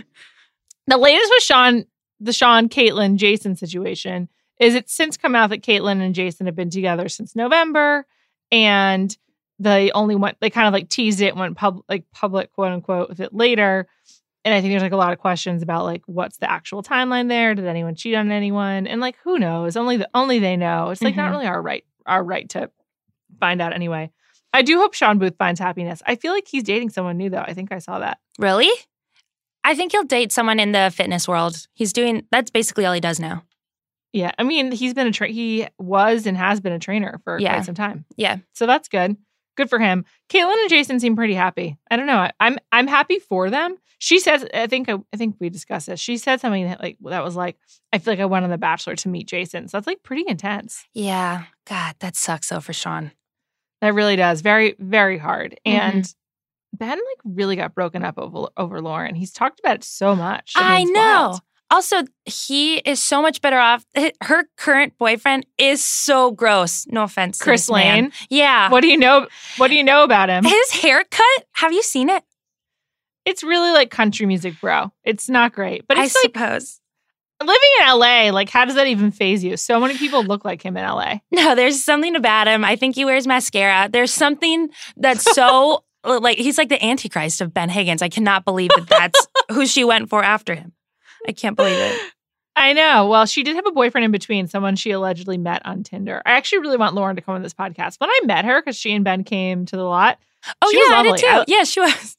the 0.88 0.98
latest 0.98 1.30
with 1.30 1.42
Shawn, 1.44 1.86
the 2.18 2.32
Shawn, 2.32 2.68
Kaitlyn, 2.68 3.16
Jason 3.16 3.54
situation 3.54 4.28
is 4.58 4.74
it's 4.74 4.92
since 4.92 5.16
come 5.16 5.36
out 5.36 5.50
that 5.50 5.62
Kaitlyn 5.62 6.00
and 6.00 6.14
Jason 6.14 6.46
have 6.46 6.56
been 6.56 6.70
together 6.70 7.08
since 7.08 7.36
November, 7.36 8.04
and 8.50 9.16
they 9.58 9.90
only 9.92 10.14
went 10.16 10.36
they 10.40 10.50
kind 10.50 10.66
of 10.66 10.72
like 10.72 10.88
teased 10.88 11.20
it, 11.20 11.34
went 11.36 11.56
pub 11.56 11.80
like 11.88 12.04
public 12.12 12.52
quote 12.52 12.72
unquote 12.72 13.08
with 13.08 13.20
it 13.20 13.32
later. 13.34 13.86
And 14.44 14.54
I 14.54 14.60
think 14.60 14.72
there's 14.72 14.82
like 14.82 14.92
a 14.92 14.96
lot 14.96 15.12
of 15.12 15.18
questions 15.18 15.62
about 15.62 15.84
like 15.84 16.02
what's 16.06 16.36
the 16.38 16.50
actual 16.50 16.82
timeline 16.82 17.28
there? 17.28 17.54
Did 17.54 17.66
anyone 17.66 17.94
cheat 17.94 18.14
on 18.14 18.30
anyone? 18.30 18.86
And 18.86 19.00
like 19.00 19.16
who 19.24 19.38
knows? 19.38 19.76
Only 19.76 19.96
the 19.96 20.08
only 20.14 20.38
they 20.38 20.56
know. 20.56 20.90
It's 20.90 21.02
like 21.02 21.16
not 21.16 21.28
Mhm. 21.28 21.32
really 21.32 21.46
our 21.46 21.60
right 21.62 21.84
our 22.06 22.22
right 22.22 22.48
to 22.50 22.70
find 23.40 23.60
out 23.60 23.72
anyway. 23.72 24.10
I 24.52 24.62
do 24.62 24.78
hope 24.78 24.94
Shawn 24.94 25.18
Booth 25.18 25.36
finds 25.38 25.58
happiness. 25.60 26.02
I 26.06 26.14
feel 26.14 26.32
like 26.32 26.46
he's 26.48 26.62
dating 26.62 26.90
someone 26.90 27.16
new 27.16 27.28
though. 27.30 27.38
I 27.46 27.52
think 27.54 27.72
I 27.72 27.78
saw 27.78 27.98
that. 28.00 28.18
really 28.38 28.70
i 29.64 29.74
think 29.74 29.90
he'll 29.90 30.04
date 30.04 30.30
someone 30.30 30.60
in 30.60 30.70
the 30.70 30.92
fitness 30.94 31.26
world 31.26 31.66
he's 31.74 31.92
doing 31.92 32.24
that's 32.30 32.52
basically 32.52 32.84
all 32.84 32.92
he 32.92 33.00
does 33.00 33.18
now 33.18 33.42
Yeah, 34.12 34.30
I 34.38 34.44
mean, 34.44 34.70
he's 34.72 34.94
been 34.94 35.08
a 35.08 35.12
tra- 35.12 35.28
he 35.28 35.66
was 35.78 36.24
and 36.26 36.36
has 36.38 36.60
been 36.60 36.72
a 36.72 36.78
trainer 36.78 37.20
for 37.24 37.38
Yeah. 37.40 37.54
quite 37.54 37.64
some 37.66 37.74
time. 37.74 38.04
Yeah. 38.16 38.36
so 38.52 38.64
that's 38.66 38.88
good. 38.88 39.16
Good 39.56 39.68
for 39.70 39.78
him. 39.78 40.04
Kaitlyn 40.28 40.60
and 40.60 40.70
Jason 40.70 41.00
seem 41.00 41.16
pretty 41.16 41.34
happy. 41.34 41.76
I 41.90 41.96
don't 41.96 42.06
know. 42.06 42.18
I, 42.18 42.32
I'm 42.40 42.58
I'm 42.72 42.86
happy 42.86 43.18
for 43.18 43.50
them. 43.50 43.76
She 43.98 44.20
says, 44.20 44.46
I 44.52 44.66
think 44.66 44.88
I, 44.88 44.96
I 45.12 45.16
think 45.16 45.36
we 45.40 45.48
discussed 45.48 45.86
this. 45.86 45.98
She 45.98 46.18
said 46.18 46.40
something 46.40 46.64
that 46.66 46.82
like 46.82 46.98
that 47.04 47.24
was 47.24 47.34
like, 47.34 47.56
I 47.92 47.98
feel 47.98 48.12
like 48.12 48.20
I 48.20 48.26
went 48.26 48.44
on 48.44 48.50
The 48.50 48.58
Bachelor 48.58 48.94
to 48.96 49.08
meet 49.08 49.26
Jason. 49.26 49.68
So 49.68 49.76
that's 49.78 49.86
like 49.86 50.02
pretty 50.02 50.24
intense. 50.28 50.84
yeah 50.92 51.44
god 51.68 51.94
that 52.00 52.14
sucks 52.14 52.50
though 52.50 52.60
for 52.60 52.72
shawn 52.72 53.12
That 53.80 53.94
really 53.94 54.16
does. 54.16 54.42
Very 54.42 54.76
very 54.78 55.18
hard. 55.18 55.58
Mm-hmm. 55.66 55.80
And 55.96 56.14
Ben 56.74 56.90
like 56.90 57.20
really 57.24 57.56
got 57.56 57.74
broken 57.74 58.04
up 58.04 58.18
over 58.18 58.48
over 58.56 58.82
Lauren. 58.82 59.14
He's 59.14 59.32
talked 59.32 59.60
about 59.60 59.76
it 59.76 59.84
so 59.84 60.14
much. 60.14 60.52
I 60.56 60.84
mean, 60.84 60.92
know. 60.92 61.00
wild. 61.00 61.40
Also, 61.70 62.02
he 62.24 62.76
is 62.78 63.02
so 63.02 63.20
much 63.20 63.40
better 63.40 63.58
off. 63.58 63.84
Her 64.22 64.44
current 64.56 64.96
boyfriend 64.98 65.46
is 65.58 65.82
so 65.84 66.30
gross. 66.30 66.86
No 66.88 67.02
offense, 67.02 67.38
to 67.38 67.44
Chris 67.44 67.62
this 67.62 67.70
man. 67.74 67.94
Lane. 68.04 68.12
Yeah, 68.30 68.70
What 68.70 68.82
do 68.82 68.88
you 68.88 68.96
know? 68.96 69.26
What 69.56 69.68
do 69.68 69.74
you 69.74 69.82
know 69.84 70.04
about 70.04 70.28
him? 70.28 70.44
his 70.44 70.70
haircut. 70.70 71.24
Have 71.54 71.72
you 71.72 71.82
seen 71.82 72.08
it? 72.08 72.22
it's 73.24 73.42
really 73.42 73.72
like 73.72 73.90
country 73.90 74.24
music, 74.24 74.54
bro. 74.60 74.92
It's 75.02 75.28
not 75.28 75.52
great, 75.52 75.84
but 75.88 75.98
I 75.98 76.04
it's 76.04 76.14
like 76.14 76.22
suppose. 76.32 76.80
living 77.42 77.70
in 77.80 77.86
LA. 77.88 78.30
Like, 78.30 78.48
how 78.48 78.64
does 78.64 78.76
that 78.76 78.86
even 78.86 79.10
phase 79.10 79.42
you? 79.42 79.56
So 79.56 79.80
many 79.80 79.98
people 79.98 80.22
look 80.22 80.44
like 80.44 80.62
him 80.62 80.76
in 80.76 80.84
LA. 80.86 81.16
No, 81.32 81.56
there's 81.56 81.82
something 81.82 82.14
about 82.14 82.46
him. 82.46 82.64
I 82.64 82.76
think 82.76 82.94
he 82.94 83.04
wears 83.04 83.26
mascara. 83.26 83.88
There's 83.92 84.12
something 84.12 84.68
that's 84.96 85.24
so 85.34 85.82
like 86.04 86.38
he's 86.38 86.56
like 86.56 86.68
the 86.68 86.80
antichrist 86.84 87.40
of 87.40 87.52
Ben 87.52 87.68
Higgins. 87.68 88.00
I 88.00 88.08
cannot 88.08 88.44
believe 88.44 88.70
that 88.76 88.86
that's 88.88 89.26
who 89.50 89.66
she 89.66 89.82
went 89.82 90.08
for 90.08 90.22
after 90.22 90.54
him. 90.54 90.72
I 91.28 91.32
can't 91.32 91.56
believe 91.56 91.78
it. 91.78 92.12
I 92.58 92.72
know. 92.72 93.06
Well, 93.08 93.26
she 93.26 93.42
did 93.42 93.54
have 93.56 93.66
a 93.66 93.72
boyfriend 93.72 94.06
in 94.06 94.10
between, 94.12 94.48
someone 94.48 94.76
she 94.76 94.90
allegedly 94.90 95.36
met 95.36 95.60
on 95.66 95.82
Tinder. 95.82 96.22
I 96.24 96.32
actually 96.32 96.60
really 96.60 96.78
want 96.78 96.94
Lauren 96.94 97.14
to 97.16 97.20
come 97.22 97.34
on 97.34 97.42
this 97.42 97.52
podcast. 97.52 98.00
When 98.00 98.08
I 98.08 98.20
met 98.24 98.46
her, 98.46 98.62
because 98.62 98.76
she 98.76 98.92
and 98.92 99.04
Ben 99.04 99.24
came 99.24 99.66
to 99.66 99.76
the 99.76 99.82
lot, 99.84 100.18
Oh 100.62 100.70
She 100.70 100.78
was 100.78 100.88
yeah, 100.88 100.96
I 100.96 101.02
did 101.02 101.16
too. 101.18 101.26
I- 101.26 101.44
yeah, 101.48 101.64
she 101.64 101.80
was. 101.80 102.16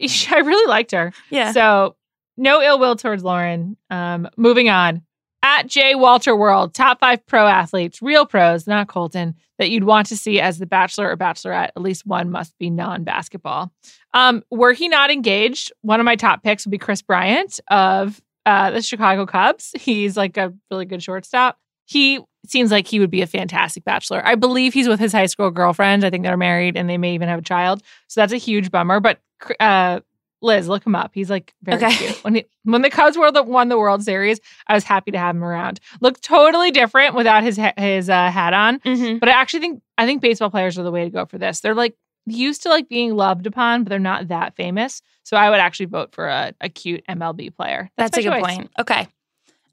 I 0.30 0.38
really 0.40 0.68
liked 0.68 0.90
her. 0.92 1.12
Yeah. 1.30 1.52
So 1.52 1.96
no 2.36 2.60
ill 2.62 2.78
will 2.78 2.96
towards 2.96 3.22
Lauren. 3.22 3.76
Um, 3.90 4.28
moving 4.36 4.68
on. 4.68 5.02
At 5.40 5.68
J 5.68 5.94
Walter 5.94 6.34
World, 6.34 6.74
top 6.74 6.98
five 6.98 7.24
pro 7.26 7.46
athletes, 7.46 8.02
real 8.02 8.26
pros, 8.26 8.66
not 8.66 8.88
Colton, 8.88 9.36
that 9.58 9.70
you'd 9.70 9.84
want 9.84 10.08
to 10.08 10.16
see 10.16 10.40
as 10.40 10.58
the 10.58 10.66
Bachelor 10.66 11.08
or 11.08 11.16
Bachelorette. 11.16 11.70
At 11.76 11.80
least 11.80 12.04
one 12.04 12.30
must 12.30 12.58
be 12.58 12.70
non-basketball. 12.70 13.72
Um, 14.14 14.42
were 14.50 14.72
he 14.72 14.88
not 14.88 15.12
engaged, 15.12 15.72
one 15.82 16.00
of 16.00 16.04
my 16.04 16.16
top 16.16 16.42
picks 16.42 16.66
would 16.66 16.72
be 16.72 16.78
Kris 16.78 17.02
Bryant 17.02 17.60
of 17.68 18.20
uh, 18.46 18.70
the 18.70 18.82
Chicago 18.82 19.26
Cubs. 19.26 19.72
He's 19.78 20.16
like 20.16 20.36
a 20.36 20.52
really 20.70 20.84
good 20.86 21.02
shortstop. 21.02 21.58
He 21.84 22.20
seems 22.46 22.70
like 22.70 22.86
he 22.86 23.00
would 23.00 23.10
be 23.10 23.22
a 23.22 23.26
fantastic 23.26 23.84
bachelor. 23.84 24.22
I 24.24 24.34
believe 24.34 24.74
he's 24.74 24.88
with 24.88 25.00
his 25.00 25.12
high 25.12 25.26
school 25.26 25.50
girlfriend. 25.50 26.04
I 26.04 26.10
think 26.10 26.22
they're 26.24 26.36
married 26.36 26.76
and 26.76 26.88
they 26.88 26.98
may 26.98 27.14
even 27.14 27.28
have 27.28 27.38
a 27.38 27.42
child. 27.42 27.82
So 28.08 28.20
that's 28.20 28.32
a 28.32 28.36
huge 28.36 28.70
bummer. 28.70 29.00
But 29.00 29.20
uh, 29.58 30.00
Liz, 30.42 30.68
look 30.68 30.86
him 30.86 30.94
up. 30.94 31.12
He's 31.14 31.30
like 31.30 31.54
very 31.62 31.82
Okay. 31.82 31.94
cute. 31.96 32.24
When 32.24 32.34
he, 32.36 32.44
when 32.64 32.82
the 32.82 32.90
Cubs 32.90 33.16
were 33.16 33.32
the, 33.32 33.42
won 33.42 33.68
the 33.70 33.78
World 33.78 34.02
Series, 34.02 34.38
I 34.66 34.74
was 34.74 34.84
happy 34.84 35.10
to 35.12 35.18
have 35.18 35.34
him 35.34 35.42
around. 35.42 35.80
Looked 36.00 36.22
totally 36.22 36.70
different 36.70 37.14
without 37.14 37.42
his 37.42 37.58
his 37.76 38.08
uh, 38.10 38.30
hat 38.30 38.52
on. 38.52 38.78
Mm-hmm. 38.80 39.18
But 39.18 39.30
I 39.30 39.32
actually 39.32 39.60
think 39.60 39.82
I 39.96 40.06
think 40.06 40.20
baseball 40.22 40.50
players 40.50 40.78
are 40.78 40.82
the 40.84 40.92
way 40.92 41.04
to 41.04 41.10
go 41.10 41.24
for 41.26 41.38
this. 41.38 41.60
They're 41.60 41.74
like 41.74 41.96
used 42.30 42.62
to 42.62 42.68
like 42.68 42.88
being 42.88 43.14
loved 43.14 43.46
upon, 43.46 43.84
but 43.84 43.90
they're 43.90 43.98
not 43.98 44.28
that 44.28 44.56
famous. 44.56 45.02
So 45.24 45.36
I 45.36 45.50
would 45.50 45.58
actually 45.58 45.86
vote 45.86 46.14
for 46.14 46.28
a, 46.28 46.52
a 46.60 46.68
cute 46.68 47.04
MLB 47.08 47.54
player. 47.54 47.90
That's, 47.96 48.16
a 48.16 48.20
my 48.20 48.22
good 48.22 48.42
choice. 48.42 48.56
point. 48.56 48.70
Okay. 48.78 49.08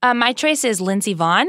Um, 0.05 0.19
my 0.19 0.33
choice 0.33 0.63
is 0.63 0.79
Lindsey 0.79 1.15
Vonn, 1.15 1.47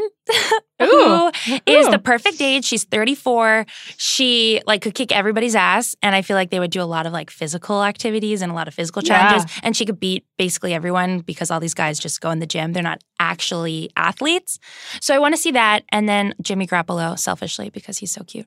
who 0.78 0.86
Ooh. 0.86 1.30
is 1.66 1.86
Ooh. 1.86 1.90
the 1.90 1.98
perfect 1.98 2.40
age. 2.40 2.64
She's 2.64 2.84
34. 2.84 3.66
She 3.98 4.62
like 4.66 4.80
could 4.80 4.94
kick 4.94 5.14
everybody's 5.14 5.54
ass, 5.54 5.94
and 6.02 6.14
I 6.14 6.22
feel 6.22 6.36
like 6.36 6.48
they 6.48 6.58
would 6.58 6.70
do 6.70 6.80
a 6.80 6.84
lot 6.84 7.04
of 7.04 7.12
like 7.12 7.28
physical 7.30 7.84
activities 7.84 8.40
and 8.40 8.50
a 8.50 8.54
lot 8.54 8.66
of 8.66 8.72
physical 8.72 9.02
challenges. 9.02 9.50
And 9.62 9.76
she 9.76 9.84
could 9.84 10.00
beat 10.00 10.24
basically 10.38 10.72
everyone 10.72 11.20
because 11.20 11.50
all 11.50 11.60
these 11.60 11.74
guys 11.74 11.98
just 11.98 12.22
go 12.22 12.30
in 12.30 12.38
the 12.38 12.46
gym. 12.46 12.72
They're 12.72 12.82
not 12.82 13.02
actually 13.18 13.90
athletes. 13.94 14.58
So 15.02 15.14
I 15.14 15.18
want 15.18 15.34
to 15.34 15.40
see 15.40 15.50
that, 15.50 15.84
and 15.90 16.08
then 16.08 16.34
Jimmy 16.40 16.66
Garoppolo, 16.66 17.18
selfishly 17.18 17.68
because 17.68 17.98
he's 17.98 18.12
so 18.12 18.24
cute. 18.24 18.46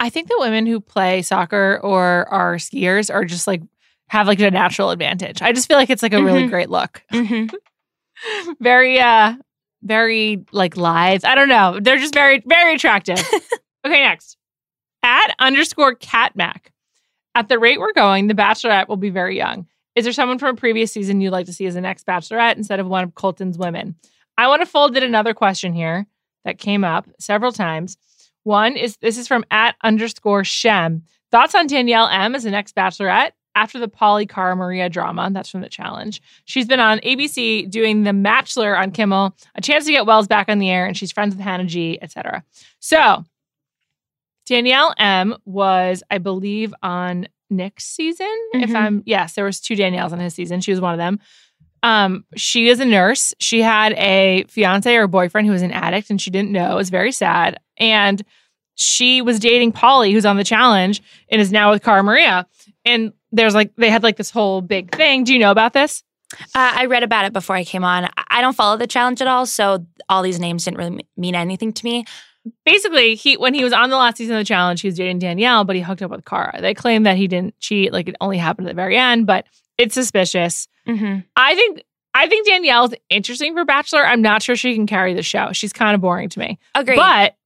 I 0.00 0.08
think 0.10 0.28
that 0.28 0.38
women 0.40 0.66
who 0.66 0.80
play 0.80 1.22
soccer 1.22 1.78
or 1.82 2.26
are 2.28 2.56
skiers 2.56 3.12
are 3.12 3.24
just 3.24 3.46
like 3.46 3.62
have 4.08 4.26
like 4.26 4.40
a 4.40 4.50
natural 4.50 4.90
advantage. 4.90 5.40
I 5.42 5.52
just 5.52 5.68
feel 5.68 5.76
like 5.76 5.90
it's 5.90 6.02
like 6.02 6.14
a 6.14 6.22
really 6.22 6.44
Mhm. 6.44 6.50
great 6.50 6.70
look. 6.70 7.02
Mm-hmm. 7.12 7.54
very 8.60 8.98
uh 9.00 9.34
very 9.82 10.44
like 10.52 10.76
lithe. 10.76 11.24
I 11.24 11.34
don't 11.34 11.48
know. 11.48 11.78
They're 11.80 11.96
just 11.98 12.12
very, 12.14 12.42
very 12.46 12.74
attractive. 12.74 13.18
okay, 13.86 14.00
next. 14.02 14.36
At 15.02 15.34
underscore 15.38 15.94
catmac. 15.94 16.70
At 17.34 17.48
the 17.48 17.58
rate 17.58 17.78
we're 17.80 17.92
going, 17.94 18.26
the 18.26 18.34
bachelorette 18.34 18.88
will 18.88 18.96
be 18.98 19.08
very 19.10 19.36
young. 19.36 19.66
Is 19.96 20.04
there 20.04 20.12
someone 20.12 20.38
from 20.38 20.54
a 20.56 20.58
previous 20.58 20.92
season 20.92 21.20
you'd 21.20 21.30
like 21.30 21.46
to 21.46 21.52
see 21.52 21.64
as 21.66 21.74
the 21.74 21.80
next 21.80 22.06
bachelorette 22.06 22.56
instead 22.56 22.80
of 22.80 22.86
one 22.88 23.04
of 23.04 23.14
Colton's 23.14 23.56
women? 23.56 23.94
I 24.36 24.48
want 24.48 24.60
to 24.62 24.66
fold 24.66 24.96
in 24.96 25.02
another 25.02 25.32
question 25.34 25.72
here 25.72 26.06
that 26.44 26.58
came 26.58 26.84
up 26.84 27.06
several 27.18 27.52
times. 27.52 27.96
One 28.50 28.76
is 28.76 28.96
this 28.96 29.16
is 29.16 29.28
from 29.28 29.44
at 29.52 29.76
underscore 29.84 30.42
Shem. 30.42 31.04
Thoughts 31.30 31.54
on 31.54 31.68
Danielle 31.68 32.08
M 32.08 32.34
as 32.34 32.42
the 32.42 32.50
next 32.50 32.74
bachelorette 32.74 33.30
after 33.54 33.78
the 33.78 33.86
Paulie 33.86 34.28
Cara 34.28 34.56
Maria 34.56 34.88
drama? 34.88 35.30
That's 35.32 35.48
from 35.48 35.60
the 35.60 35.68
challenge. 35.68 36.20
She's 36.46 36.66
been 36.66 36.80
on 36.80 36.98
ABC 36.98 37.70
doing 37.70 38.02
the 38.02 38.10
Matchler 38.10 38.76
on 38.76 38.90
Kimmel, 38.90 39.36
a 39.54 39.60
chance 39.60 39.84
to 39.84 39.92
get 39.92 40.04
Wells 40.04 40.26
back 40.26 40.48
on 40.48 40.58
the 40.58 40.68
air, 40.68 40.84
and 40.84 40.96
she's 40.96 41.12
friends 41.12 41.36
with 41.36 41.44
Hannah 41.44 41.64
G, 41.64 41.96
etc. 42.02 42.42
So 42.80 43.24
Danielle 44.46 44.94
M 44.98 45.36
was, 45.44 46.02
I 46.10 46.18
believe, 46.18 46.74
on 46.82 47.28
Nick's 47.50 47.84
season. 47.84 48.26
If 48.54 48.70
Mhm. 48.70 48.74
I'm 48.76 49.02
yes, 49.06 49.34
there 49.34 49.44
was 49.44 49.60
two 49.60 49.76
Danielles 49.76 50.10
on 50.10 50.18
his 50.18 50.34
season. 50.34 50.60
She 50.60 50.72
was 50.72 50.80
one 50.80 50.92
of 50.92 50.98
them. 50.98 51.20
Um, 51.84 52.24
she 52.36 52.68
is 52.68 52.80
a 52.80 52.84
nurse. 52.84 53.32
She 53.38 53.62
had 53.62 53.92
a 53.92 54.44
fiance 54.48 54.94
or 54.96 55.06
boyfriend 55.06 55.46
who 55.46 55.52
was 55.52 55.62
an 55.62 55.70
addict, 55.72 56.10
and 56.10 56.20
she 56.20 56.30
didn't 56.30 56.50
know. 56.50 56.72
It 56.72 56.74
was 56.74 56.90
very 56.90 57.12
sad. 57.12 57.58
And 57.78 58.22
she 58.80 59.20
was 59.20 59.38
dating 59.38 59.72
Paulie, 59.72 60.10
who's 60.12 60.24
on 60.24 60.36
the 60.38 60.44
challenge, 60.44 61.02
and 61.30 61.40
is 61.40 61.52
now 61.52 61.70
with 61.70 61.82
Cara 61.82 62.02
Maria. 62.02 62.46
And 62.84 63.12
there's 63.30 63.54
like 63.54 63.72
they 63.76 63.90
had 63.90 64.02
like 64.02 64.16
this 64.16 64.30
whole 64.30 64.62
big 64.62 64.94
thing. 64.94 65.24
Do 65.24 65.32
you 65.32 65.38
know 65.38 65.50
about 65.50 65.74
this? 65.74 66.02
Uh, 66.54 66.72
I 66.76 66.86
read 66.86 67.02
about 67.02 67.24
it 67.26 67.32
before 67.32 67.56
I 67.56 67.64
came 67.64 67.84
on. 67.84 68.08
I- 68.16 68.40
don't 68.40 68.56
follow 68.56 68.76
the 68.78 68.86
challenge 68.86 69.20
at 69.20 69.28
all, 69.28 69.44
so 69.44 69.84
all 70.08 70.22
these 70.22 70.40
names 70.40 70.64
didn't 70.64 70.78
really 70.78 71.04
mean 71.16 71.34
anything 71.34 71.72
to 71.74 71.84
me. 71.84 72.04
basically 72.64 73.14
he 73.14 73.36
when 73.36 73.52
he 73.52 73.62
was 73.62 73.72
on 73.74 73.90
the 73.90 73.96
last 73.96 74.16
season 74.16 74.34
of 74.36 74.40
the 74.40 74.44
challenge, 74.46 74.80
he 74.80 74.88
was 74.88 74.96
dating 74.96 75.18
Danielle, 75.18 75.64
but 75.64 75.76
he 75.76 75.82
hooked 75.82 76.00
up 76.00 76.10
with 76.10 76.24
Cara. 76.24 76.58
They 76.60 76.72
claim 76.72 77.02
that 77.02 77.16
he 77.18 77.28
didn't 77.28 77.58
cheat, 77.60 77.92
like 77.92 78.08
it 78.08 78.16
only 78.20 78.38
happened 78.38 78.66
at 78.66 78.70
the 78.70 78.74
very 78.76 78.96
end, 78.96 79.26
but 79.26 79.44
it's 79.76 79.94
suspicious. 79.94 80.66
Mm-hmm. 80.88 81.20
I 81.36 81.54
think 81.54 81.82
I 82.14 82.28
think 82.28 82.46
Danielle's 82.46 82.94
interesting 83.10 83.54
for 83.54 83.64
Bachelor. 83.66 84.04
I'm 84.06 84.22
not 84.22 84.42
sure 84.42 84.56
she 84.56 84.74
can 84.74 84.86
carry 84.86 85.12
the 85.14 85.22
show. 85.22 85.52
She's 85.52 85.72
kind 85.72 85.94
of 85.94 86.00
boring 86.00 86.28
to 86.30 86.38
me. 86.38 86.58
Agreed. 86.74 86.96
But 86.96 87.36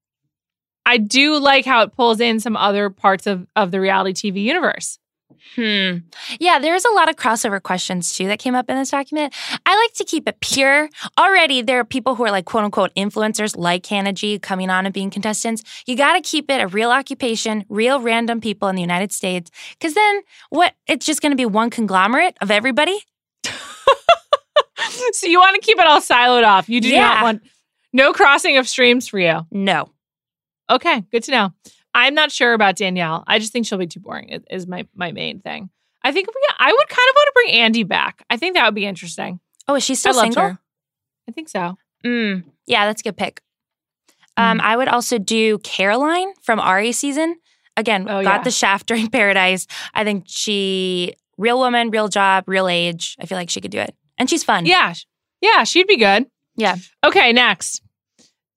I 0.86 0.98
do 0.98 1.38
like 1.38 1.64
how 1.64 1.82
it 1.82 1.92
pulls 1.94 2.20
in 2.20 2.40
some 2.40 2.56
other 2.56 2.90
parts 2.90 3.26
of, 3.26 3.46
of 3.56 3.70
the 3.70 3.80
reality 3.80 4.30
TV 4.30 4.42
universe. 4.42 4.98
Hmm. 5.56 5.98
Yeah, 6.40 6.58
there's 6.58 6.84
a 6.84 6.90
lot 6.92 7.08
of 7.08 7.16
crossover 7.16 7.62
questions 7.62 8.14
too 8.14 8.26
that 8.28 8.38
came 8.38 8.54
up 8.54 8.68
in 8.70 8.76
this 8.76 8.90
document. 8.90 9.32
I 9.66 9.76
like 9.76 9.92
to 9.94 10.04
keep 10.04 10.26
it 10.28 10.40
pure. 10.40 10.88
Already, 11.18 11.62
there 11.62 11.78
are 11.80 11.84
people 11.84 12.14
who 12.16 12.24
are 12.24 12.30
like 12.30 12.44
quote 12.44 12.64
unquote 12.64 12.94
influencers 12.94 13.56
like 13.56 13.84
Hannah 13.86 14.12
G 14.12 14.38
coming 14.38 14.68
on 14.70 14.84
and 14.86 14.92
being 14.92 15.10
contestants. 15.10 15.62
You 15.86 15.96
got 15.96 16.14
to 16.14 16.20
keep 16.22 16.50
it 16.50 16.60
a 16.60 16.66
real 16.66 16.90
occupation, 16.90 17.64
real 17.68 18.00
random 18.00 18.40
people 18.40 18.68
in 18.68 18.74
the 18.74 18.80
United 18.82 19.12
States. 19.12 19.50
Because 19.78 19.94
then 19.94 20.22
what? 20.50 20.74
It's 20.86 21.06
just 21.06 21.20
going 21.22 21.32
to 21.32 21.36
be 21.36 21.46
one 21.46 21.70
conglomerate 21.70 22.36
of 22.40 22.50
everybody. 22.50 22.98
so 25.12 25.26
you 25.26 25.38
want 25.40 25.54
to 25.54 25.60
keep 25.60 25.78
it 25.78 25.86
all 25.86 26.00
siloed 26.00 26.44
off. 26.44 26.68
You 26.68 26.80
do 26.80 26.88
Yeah. 26.88 27.00
not 27.14 27.22
want 27.22 27.42
no 27.92 28.12
crossing 28.12 28.56
of 28.56 28.68
streams 28.68 29.06
for 29.08 29.18
you. 29.18 29.46
No. 29.50 29.90
Okay, 30.70 31.02
good 31.12 31.22
to 31.24 31.30
know. 31.30 31.50
I'm 31.94 32.14
not 32.14 32.32
sure 32.32 32.54
about 32.54 32.76
Danielle. 32.76 33.22
I 33.26 33.38
just 33.38 33.52
think 33.52 33.66
she'll 33.66 33.78
be 33.78 33.86
too 33.86 34.00
boring. 34.00 34.42
Is, 34.50 34.66
my 34.66 34.86
my 34.94 35.12
main 35.12 35.40
thing. 35.40 35.70
I 36.02 36.12
think 36.12 36.26
we, 36.28 36.34
I 36.58 36.72
would 36.72 36.88
kind 36.88 37.08
of 37.08 37.14
want 37.14 37.26
to 37.26 37.32
bring 37.34 37.54
Andi 37.84 37.88
back. 37.88 38.24
I 38.28 38.36
think 38.36 38.54
that 38.56 38.64
would 38.64 38.74
be 38.74 38.84
interesting. 38.84 39.40
Oh, 39.68 39.74
is 39.76 39.82
she 39.84 39.94
still 39.94 40.18
I 40.18 40.22
single? 40.24 40.42
her. 40.42 40.58
I 41.28 41.32
think 41.32 41.48
so. 41.48 41.76
Mm, 42.04 42.44
yeah, 42.66 42.86
that's 42.86 43.00
a 43.00 43.04
good 43.04 43.16
pick. 43.16 43.40
Um, 44.36 44.60
I 44.60 44.76
would 44.76 44.88
also 44.88 45.16
do 45.18 45.58
Caroline 45.58 46.34
from 46.42 46.58
Arie 46.60 46.92
season. 46.92 47.36
Again, 47.76 48.02
Oh, 48.08 48.22
got 48.22 48.38
yeah. 48.40 48.42
the 48.42 48.50
shaft 48.50 48.86
during 48.88 49.08
Paradise. 49.08 49.66
I 49.94 50.04
think 50.04 50.24
she, 50.26 51.14
real 51.38 51.58
woman, 51.58 51.90
real 51.90 52.08
job, 52.08 52.44
real 52.46 52.68
age. 52.68 53.16
I 53.20 53.26
feel 53.26 53.38
like 53.38 53.48
she 53.48 53.60
could 53.60 53.70
do 53.70 53.78
it. 53.78 53.94
And 54.18 54.28
she's 54.28 54.44
fun. 54.44 54.66
Yeah, 54.66 54.92
yeah, 55.40 55.64
she'd 55.64 55.86
be 55.86 55.96
good. 55.96 56.26
Yeah. 56.56 56.76
Okay, 57.04 57.32
next 57.32 57.80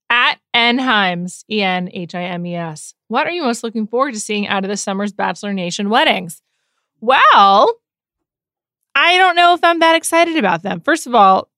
at 0.09 0.39
Enheims, 0.53 1.43
E 1.49 1.61
N 1.61 1.89
H 1.93 2.15
I 2.15 2.23
M 2.23 2.45
E 2.45 2.55
S. 2.55 2.93
What 3.07 3.27
are 3.27 3.31
you 3.31 3.43
most 3.43 3.63
looking 3.63 3.87
forward 3.87 4.13
to 4.13 4.19
seeing 4.19 4.47
out 4.47 4.63
of 4.63 4.69
this 4.69 4.81
summer's 4.81 5.11
Bachelor 5.13 5.53
Nation 5.53 5.89
weddings? 5.89 6.41
Well, 7.01 7.75
I 8.95 9.17
don't 9.17 9.35
know 9.35 9.53
if 9.53 9.63
I'm 9.63 9.79
that 9.79 9.95
excited 9.95 10.37
about 10.37 10.63
them. 10.63 10.81
First 10.81 11.07
of 11.07 11.13
all, 11.15 11.49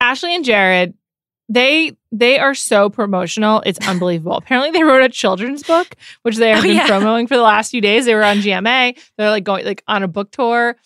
Ashley 0.00 0.34
and 0.34 0.44
Jared, 0.44 0.94
they 1.48 1.96
they 2.12 2.38
are 2.38 2.54
so 2.54 2.88
promotional. 2.88 3.62
It's 3.66 3.86
unbelievable. 3.88 4.36
Apparently, 4.36 4.70
they 4.70 4.84
wrote 4.84 5.02
a 5.02 5.08
children's 5.08 5.62
book, 5.62 5.94
which 6.22 6.36
they 6.36 6.50
have 6.50 6.60
Oh, 6.60 6.62
been 6.62 6.76
yeah. 6.76 6.86
promoting 6.86 7.26
for 7.26 7.36
the 7.36 7.42
last 7.42 7.70
few 7.70 7.80
days. 7.80 8.04
They 8.04 8.14
were 8.14 8.22
on 8.24 8.38
GMA. 8.38 8.98
They're 9.18 9.30
like 9.30 9.44
going 9.44 9.64
like 9.64 9.82
on 9.88 10.02
a 10.02 10.08
book 10.08 10.30
tour. 10.30 10.76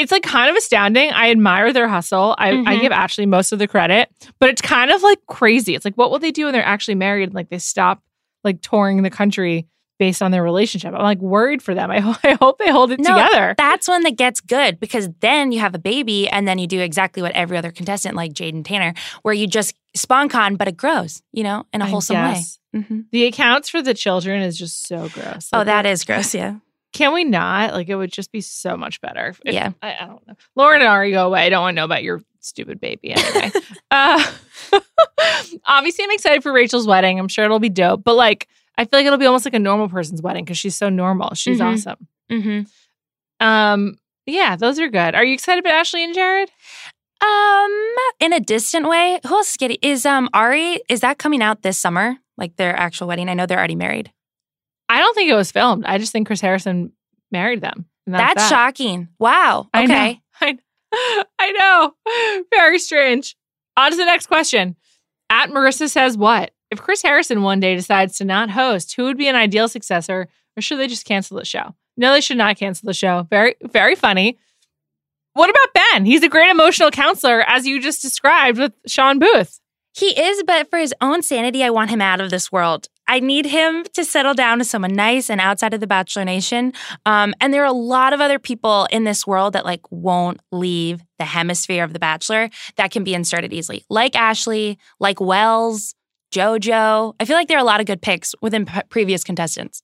It's 0.00 0.12
like 0.12 0.22
kind 0.22 0.50
of 0.50 0.56
astounding. 0.56 1.10
I 1.10 1.30
admire 1.30 1.72
their 1.72 1.88
hustle. 1.88 2.34
I, 2.38 2.50
I 2.50 2.54
Mhm. 2.54 2.80
give 2.80 2.92
Ashley 2.92 3.26
most 3.26 3.52
of 3.52 3.58
the 3.58 3.68
credit, 3.68 4.08
but 4.38 4.48
it's 4.50 4.62
kind 4.62 4.90
of 4.90 5.02
like 5.02 5.18
crazy. 5.26 5.74
It's 5.74 5.84
like, 5.84 5.94
what 5.94 6.10
will 6.10 6.18
they 6.18 6.30
do 6.32 6.44
when 6.44 6.52
they're 6.52 6.64
actually 6.64 6.94
married? 6.96 7.24
and, 7.24 7.34
Like 7.34 7.50
they 7.50 7.58
stop 7.58 8.02
like 8.44 8.60
touring 8.62 9.02
the 9.02 9.10
country 9.10 9.66
based 9.98 10.22
on 10.22 10.30
their 10.30 10.42
relationship. 10.42 10.94
I'm 10.94 11.02
like 11.02 11.18
worried 11.18 11.62
for 11.62 11.74
them. 11.74 11.90
I, 11.90 12.00
ho- 12.06 12.16
I 12.24 12.32
hope 12.40 12.58
they 12.58 12.70
hold 12.70 12.90
it 12.90 13.00
No, 13.00 13.10
together. 13.16 13.54
That's 13.58 13.86
when 13.86 14.02
that 14.04 14.16
gets 14.16 14.40
good 14.40 14.80
because 14.80 15.10
then 15.20 15.52
you 15.52 15.60
have 15.60 15.74
a 15.74 15.78
baby 15.78 16.26
and 16.28 16.48
then 16.48 16.58
you 16.58 16.66
do 16.66 16.80
exactly 16.80 17.22
what 17.22 17.32
every 17.32 17.58
other 17.58 17.70
contestant 17.70 18.16
like 18.16 18.32
Jaden 18.32 18.64
Tanner, 18.64 18.94
where 19.22 19.34
you 19.34 19.46
just 19.46 19.74
spawn 19.94 20.30
con, 20.30 20.56
but 20.56 20.68
it 20.68 20.76
grows, 20.78 21.20
you 21.32 21.42
know, 21.42 21.66
in 21.74 21.82
a 21.82 21.86
wholesome 21.86 22.16
way. 22.16 22.40
hmm 22.72 23.00
The 23.12 23.26
accounts 23.26 23.68
for 23.68 23.82
the 23.82 23.92
children 23.92 24.40
is 24.40 24.56
just 24.56 24.86
so 24.86 25.08
gross. 25.10 25.50
Oh, 25.52 25.64
that 25.64 25.84
is 25.84 26.04
gross. 26.04 26.34
Yeah. 26.34 26.54
Can 26.92 27.14
we 27.14 27.24
not? 27.24 27.72
Like, 27.74 27.88
it 27.88 27.94
would 27.94 28.12
just 28.12 28.32
be 28.32 28.40
so 28.40 28.76
much 28.76 29.00
better. 29.00 29.28
If- 29.28 29.40
Yeah. 29.54 29.70
I, 29.82 29.94
I 30.00 30.06
don't 30.06 30.26
know. 30.26 30.34
Lauren 30.56 30.80
and 30.82 30.88
Arie 30.90 31.12
go 31.12 31.26
away. 31.26 31.42
I 31.46 31.48
don't 31.48 31.62
want 31.62 31.74
to 31.74 31.76
know 31.76 31.84
about 31.84 32.02
your 32.02 32.20
stupid 32.40 32.80
baby 32.80 33.12
anyway. 33.12 33.50
uh, 33.90 34.32
obviously, 35.66 36.04
I'm 36.04 36.10
excited 36.10 36.42
for 36.42 36.52
Rachel's 36.52 36.86
wedding. 36.86 37.18
I'm 37.18 37.28
sure 37.28 37.44
it'll 37.44 37.58
be 37.60 37.68
dope. 37.68 38.02
But 38.04 38.14
like, 38.14 38.48
I 38.76 38.84
feel 38.84 38.98
like 38.98 39.06
it'll 39.06 39.18
be 39.18 39.26
almost 39.26 39.44
like 39.44 39.54
a 39.54 39.58
normal 39.58 39.88
person's 39.88 40.22
wedding 40.22 40.44
because 40.44 40.58
she's 40.58 40.76
so 40.76 40.88
normal. 40.88 41.34
She's 41.34 41.60
Mhm. 41.60 41.72
awesome. 41.74 42.06
Mm-hmm. 42.30 43.46
Um, 43.46 43.96
yeah, 44.26 44.56
those 44.56 44.78
are 44.78 44.88
good. 44.88 45.14
Are 45.14 45.24
you 45.24 45.34
excited 45.34 45.64
about 45.64 45.74
Ashley 45.74 46.04
and 46.04 46.14
Jared? 46.14 46.50
Um, 47.22 47.94
in 48.20 48.32
a 48.32 48.40
distant 48.40 48.88
way, 48.88 49.20
who 49.26 49.34
else 49.36 49.50
is 49.50 49.56
getting? 49.56 49.76
Is 49.82 50.06
um 50.06 50.28
Arie? 50.34 50.80
Is 50.88 51.00
that 51.00 51.18
coming 51.18 51.42
out 51.42 51.62
this 51.62 51.78
summer? 51.78 52.16
Like 52.38 52.56
their 52.56 52.74
actual 52.74 53.08
wedding? 53.08 53.28
I 53.28 53.34
know 53.34 53.44
they're 53.46 53.58
already 53.58 53.74
married. 53.74 54.10
I 54.90 54.98
don't 54.98 55.14
think 55.14 55.30
it 55.30 55.36
was 55.36 55.52
filmed. 55.52 55.84
I 55.86 55.98
just 55.98 56.10
think 56.10 56.26
Chris 56.26 56.40
Harrison 56.40 56.92
married 57.30 57.60
them. 57.60 57.86
That's, 58.08 58.34
that's, 58.34 58.42
that. 58.42 58.48
shocking. 58.50 59.08
Wow. 59.20 59.68
I 59.72 59.86
know. 59.86 59.94
Okay. 59.94 60.20
I, 60.92 61.24
I 61.38 61.52
know. 61.52 62.44
Very 62.52 62.80
strange. 62.80 63.36
On 63.76 63.92
to 63.92 63.96
the 63.96 64.04
next 64.04 64.26
question. 64.26 64.74
At 65.30 65.50
Marissa 65.50 65.88
says 65.88 66.16
what? 66.16 66.50
If 66.72 66.80
Chris 66.80 67.02
Harrison 67.02 67.42
one 67.42 67.60
day 67.60 67.76
decides 67.76 68.16
to 68.16 68.24
not 68.24 68.50
host, 68.50 68.96
who 68.96 69.04
would 69.04 69.16
be 69.16 69.28
an 69.28 69.36
ideal 69.36 69.68
successor, 69.68 70.26
or 70.56 70.60
should 70.60 70.80
they 70.80 70.88
just 70.88 71.06
cancel 71.06 71.36
the 71.36 71.44
show? 71.44 71.76
No, 71.96 72.12
they 72.12 72.20
should 72.20 72.36
not 72.36 72.56
cancel 72.56 72.88
the 72.88 72.94
show. 72.94 73.28
Very, 73.30 73.54
very 73.62 73.94
funny. 73.94 74.38
What 75.34 75.50
about 75.50 75.72
Ben? 75.72 76.04
He's 76.04 76.24
a 76.24 76.28
great 76.28 76.50
emotional 76.50 76.90
counselor, 76.90 77.42
as 77.42 77.64
you 77.64 77.80
just 77.80 78.02
described 78.02 78.58
with 78.58 78.72
Shawn 78.88 79.20
Booth. 79.20 79.60
He 79.96 80.18
is, 80.20 80.42
but 80.44 80.68
for 80.68 80.78
his 80.78 80.94
own 81.00 81.22
sanity, 81.22 81.62
I 81.62 81.70
want 81.70 81.90
him 81.90 82.00
out 82.00 82.20
of 82.20 82.30
this 82.30 82.50
world. 82.50 82.88
I 83.10 83.18
need 83.18 83.44
him 83.44 83.82
to 83.94 84.04
settle 84.04 84.34
down 84.34 84.58
to 84.58 84.64
someone 84.64 84.92
nice 84.92 85.28
and 85.28 85.40
outside 85.40 85.74
of 85.74 85.80
the 85.80 85.88
Bachelor 85.88 86.24
Nation. 86.24 86.72
Um, 87.04 87.34
and 87.40 87.52
there 87.52 87.62
are 87.62 87.66
a 87.66 87.72
lot 87.72 88.12
of 88.12 88.20
other 88.20 88.38
people 88.38 88.86
in 88.92 89.02
this 89.02 89.26
world 89.26 89.54
that 89.54 89.64
like 89.64 89.80
won't 89.90 90.40
leave 90.52 91.02
the 91.18 91.24
hemisphere 91.24 91.82
of 91.82 91.92
the 91.92 91.98
Bachelor 91.98 92.50
that 92.76 92.92
can 92.92 93.02
be 93.02 93.12
inserted 93.12 93.52
easily, 93.52 93.84
like 93.90 94.14
Ashley, 94.14 94.78
like 95.00 95.20
Wells, 95.20 95.96
JoJo. 96.32 97.14
I 97.18 97.24
feel 97.24 97.34
like 97.36 97.48
there 97.48 97.58
are 97.58 97.60
a 97.60 97.64
lot 97.64 97.80
of 97.80 97.86
good 97.86 98.00
picks 98.00 98.32
within 98.40 98.64
p- 98.64 98.80
previous 98.88 99.24
contestants. 99.24 99.82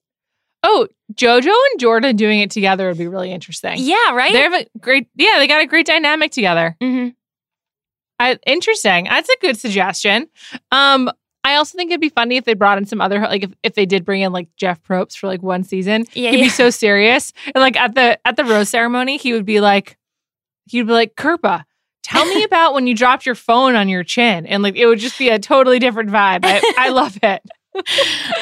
Oh, 0.62 0.86
JoJo 1.14 1.46
and 1.72 1.80
Jordan 1.80 2.14
doing 2.14 2.38
it 2.38 2.52
together 2.52 2.86
would 2.86 2.98
be 2.98 3.08
really 3.08 3.32
interesting. 3.32 3.74
Yeah, 3.78 4.12
right. 4.12 4.32
They 4.32 4.40
have 4.42 4.54
a 4.54 4.66
great, 4.80 5.08
yeah, 5.16 5.38
they 5.38 5.48
got 5.48 5.62
a 5.62 5.66
great 5.66 5.86
dynamic 5.86 6.30
together. 6.30 6.76
hmm 6.80 7.08
I, 8.20 8.38
interesting. 8.46 9.04
That's 9.04 9.28
a 9.28 9.36
good 9.40 9.58
suggestion. 9.58 10.28
Um, 10.70 11.10
I 11.46 11.56
also 11.56 11.76
think 11.78 11.90
it'd 11.90 12.00
be 12.00 12.08
funny 12.08 12.36
if 12.36 12.44
they 12.44 12.54
brought 12.54 12.78
in 12.78 12.86
some 12.86 13.00
other 13.00 13.20
like 13.20 13.44
if, 13.44 13.52
if 13.62 13.74
they 13.74 13.86
did 13.86 14.04
bring 14.04 14.22
in 14.22 14.32
like 14.32 14.48
Jeff 14.56 14.82
Probst 14.82 15.16
for 15.18 15.26
like 15.28 15.42
one 15.42 15.62
season. 15.64 16.04
Yeah, 16.14 16.30
he'd 16.30 16.38
yeah. 16.38 16.44
be 16.46 16.48
so 16.50 16.70
serious. 16.70 17.32
And 17.54 17.62
like 17.62 17.76
at 17.76 17.94
the 17.94 18.18
at 18.26 18.36
the 18.36 18.44
rose 18.44 18.68
ceremony, 18.68 19.16
he 19.16 19.32
would 19.32 19.46
be 19.46 19.60
like 19.60 19.96
he'd 20.68 20.86
be 20.86 20.92
like, 20.92 21.14
Kirpa, 21.14 21.64
tell 22.02 22.26
me 22.26 22.42
about 22.50 22.74
when 22.74 22.86
you 22.86 22.94
dropped 22.94 23.24
your 23.26 23.34
phone 23.36 23.76
on 23.76 23.88
your 23.88 24.02
chin. 24.04 24.46
And 24.46 24.62
like 24.62 24.76
it 24.76 24.86
would 24.86 24.98
just 24.98 25.18
be 25.18 25.28
a 25.28 25.38
totally 25.38 25.78
different 25.78 26.10
vibe. 26.10 26.40
I, 26.44 26.60
I 26.76 26.88
love 26.90 27.16
it. 27.22 27.42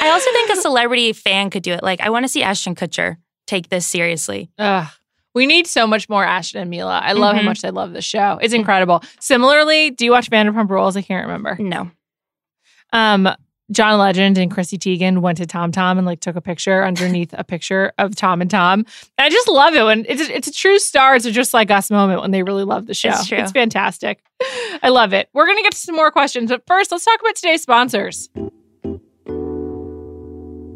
I 0.01 0.09
also 0.09 0.31
think 0.31 0.49
a 0.51 0.55
celebrity 0.61 1.11
fan 1.13 1.49
could 1.49 1.61
do 1.63 1.73
it. 1.73 1.83
Like, 1.83 1.99
I 2.01 2.09
want 2.09 2.23
to 2.23 2.29
see 2.29 2.41
Ashton 2.41 2.73
Kutcher 2.73 3.17
take 3.47 3.67
this 3.69 3.85
seriously. 3.85 4.49
Ugh. 4.57 4.87
We 5.33 5.45
need 5.45 5.67
so 5.67 5.85
much 5.85 6.07
more 6.07 6.23
Ashton 6.23 6.61
and 6.61 6.69
Mila. 6.69 6.99
I 7.03 7.11
love 7.11 7.35
how 7.35 7.41
Mhm. 7.41 7.45
much 7.45 7.61
they 7.61 7.69
love 7.71 7.91
the 7.91 8.01
show. 8.01 8.39
It's 8.41 8.53
incredible. 8.53 9.03
Similarly, 9.19 9.89
do 9.91 10.05
you 10.05 10.11
watch 10.11 10.29
Vanderpump 10.29 10.69
Rules? 10.69 10.95
I 10.95 11.01
can't 11.01 11.27
remember. 11.27 11.57
No. 11.59 11.91
Um, 12.93 13.29
John 13.71 13.97
Legend 13.97 14.37
and 14.37 14.51
Chrissy 14.51 14.77
Teigen 14.77 15.19
went 15.21 15.39
to 15.39 15.45
TomTom 15.45 15.97
and 15.97 16.05
like 16.05 16.19
took 16.19 16.35
a 16.35 16.41
picture 16.41 16.85
underneath 16.85 17.33
a 17.33 17.43
picture 17.43 17.93
of 17.97 18.15
Tom 18.15 18.41
and 18.41 18.49
Tom. 18.49 18.85
And 19.17 19.25
I 19.25 19.29
just 19.29 19.47
love 19.47 19.73
it 19.73 19.83
when 19.83 20.05
it's 20.07 20.21
a, 20.21 20.35
it's 20.35 20.47
a 20.47 20.51
true 20.53 20.77
stars 20.77 21.25
are 21.25 21.31
just 21.31 21.53
like 21.53 21.71
us 21.71 21.89
moment 21.89 22.21
when 22.21 22.31
they 22.31 22.43
really 22.43 22.63
love 22.63 22.85
the 22.85 22.93
show. 22.93 23.09
It's 23.09 23.27
true. 23.27 23.45
fantastic. 23.47 24.21
I 24.83 24.89
love 24.89 25.13
it. 25.13 25.29
We're 25.33 25.47
gonna 25.47 25.63
get 25.63 25.71
to 25.71 25.79
some 25.79 25.95
more 25.95 26.11
questions, 26.11 26.51
but 26.51 26.63
first 26.67 26.91
let's 26.91 27.05
talk 27.05 27.19
about 27.19 27.35
today's 27.35 27.63
sponsors. 27.63 28.29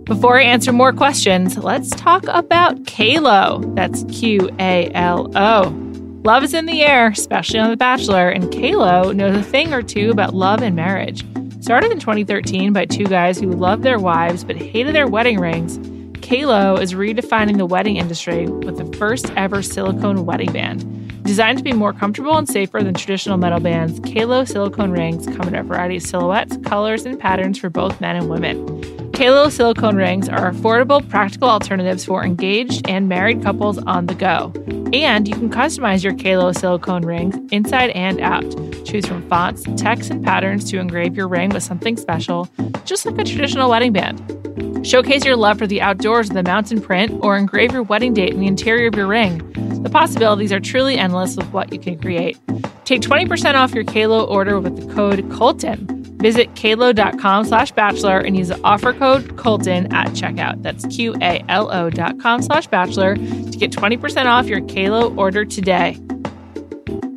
Before 0.06 0.40
I 0.40 0.44
answer 0.44 0.74
more 0.74 0.92
questions, 0.92 1.56
let's 1.60 1.92
talk 1.92 2.24
about 2.28 2.84
Qalo. 2.86 3.76
That's 3.76 4.04
Q 4.06 4.50
A 4.60 4.90
L 4.96 5.32
O. 5.38 5.86
Love 6.24 6.44
is 6.44 6.56
in 6.56 6.66
the 6.66 6.82
air, 6.82 7.10
especially 7.10 7.60
on 7.60 7.70
The 7.70 7.78
Bachelor, 7.78 8.30
and 8.30 8.46
Qalo 8.46 9.16
knows 9.16 9.38
a 9.38 9.44
thing 9.44 9.74
or 9.74 9.84
two 9.84 10.10
about 10.10 10.34
love 10.34 10.64
and 10.64 10.76
marriage. 10.76 11.24
Started 11.62 11.92
in 11.92 12.00
2013 12.00 12.72
by 12.72 12.86
two 12.86 13.04
guys 13.04 13.38
who 13.38 13.52
loved 13.52 13.84
their 13.84 14.00
wives 14.00 14.46
but 14.46 14.56
hated 14.56 14.96
their 14.96 15.08
wedding 15.08 15.40
rings, 15.40 15.78
Qalo 16.20 16.82
is 16.82 16.94
redefining 16.94 17.58
the 17.58 17.66
wedding 17.66 17.98
industry 17.98 18.48
with 18.48 18.78
the 18.78 18.98
first 18.98 19.30
ever 19.36 19.62
silicone 19.62 20.26
wedding 20.26 20.54
band. 20.54 21.24
Designed 21.24 21.58
to 21.58 21.64
be 21.64 21.74
more 21.74 21.92
comfortable 21.92 22.38
and 22.38 22.48
safer 22.48 22.82
than 22.82 22.94
traditional 22.94 23.38
metal 23.38 23.60
bands, 23.60 24.00
Qalo 24.00 24.48
silicone 24.48 24.92
rings 24.92 25.26
come 25.26 25.50
in 25.50 25.56
a 25.56 25.64
variety 25.64 25.98
of 25.98 26.04
silhouettes, 26.04 26.58
colors, 26.64 27.06
and 27.06 27.20
patterns 27.20 27.60
for 27.60 27.70
both 27.70 28.00
men 28.00 28.16
and 28.16 28.30
women. 28.30 28.99
Qalo 29.20 29.52
silicone 29.52 29.98
rings 29.98 30.30
are 30.30 30.50
affordable, 30.50 31.06
practical 31.10 31.50
alternatives 31.50 32.06
for 32.06 32.24
engaged 32.24 32.90
and 32.90 33.10
married 33.10 33.44
couples 33.44 33.78
on 33.80 34.06
the 34.06 34.16
go. 34.16 34.54
And 34.94 35.28
you 35.28 35.34
can 35.34 35.50
customize 35.50 36.06
your 36.06 36.14
Qalo 36.14 36.58
silicone 36.58 37.02
rings 37.02 37.36
inside 37.52 37.90
and 37.90 38.22
out. 38.22 38.50
Choose 38.86 39.06
from 39.06 39.28
fonts, 39.28 39.66
texts, 39.76 40.10
and 40.10 40.24
patterns 40.24 40.72
to 40.72 40.80
engrave 40.80 41.18
your 41.18 41.28
ring 41.28 41.50
with 41.50 41.64
something 41.64 41.98
special, 41.98 42.48
just 42.86 43.06
like 43.06 43.20
a 43.20 43.26
traditional 43.26 43.70
wedding 43.70 43.92
band. 43.92 44.88
Showcase 44.88 45.26
your 45.26 45.36
love 45.36 45.58
for 45.58 45.68
the 45.68 45.82
outdoors 45.82 46.30
with 46.30 46.38
a 46.38 46.44
mountain 46.44 46.80
print 46.80 47.12
or 47.22 47.36
engrave 47.36 47.74
your 47.74 47.84
wedding 47.84 48.14
date 48.14 48.32
in 48.34 48.40
the 48.40 48.48
interior 48.48 48.88
of 48.88 48.96
your 48.96 49.08
ring. 49.08 49.40
The 49.84 49.90
possibilities 49.90 50.54
are 50.54 50.62
truly 50.62 50.98
endless 50.98 51.36
with 51.36 51.52
what 51.52 51.74
you 51.74 51.80
can 51.80 52.00
create. 52.00 52.40
Take 52.86 53.02
20% 53.02 53.56
off 53.56 53.74
your 53.74 53.84
Qalo 53.84 54.26
order 54.30 54.62
with 54.62 54.78
the 54.78 54.94
code 54.94 55.30
Colton. 55.30 55.99
Visit 56.20 56.54
qalo.com 56.54 57.46
slash 57.46 57.72
bachelor 57.72 58.20
and 58.20 58.36
use 58.36 58.50
the 58.50 58.60
offer 58.64 58.92
code 58.92 59.38
Colton 59.38 59.94
at 59.94 60.08
checkout. 60.10 60.62
That's 60.62 60.86
Q-A-L-O 60.88 61.90
dot 61.90 62.20
com 62.20 62.42
slash 62.42 62.68
bachelor 62.68 63.16
to 63.16 63.58
get 63.58 63.72
20% 63.72 64.26
off 64.26 64.48
your 64.48 64.60
Qalo 64.62 65.18
order 65.18 65.46
today. 65.46 65.98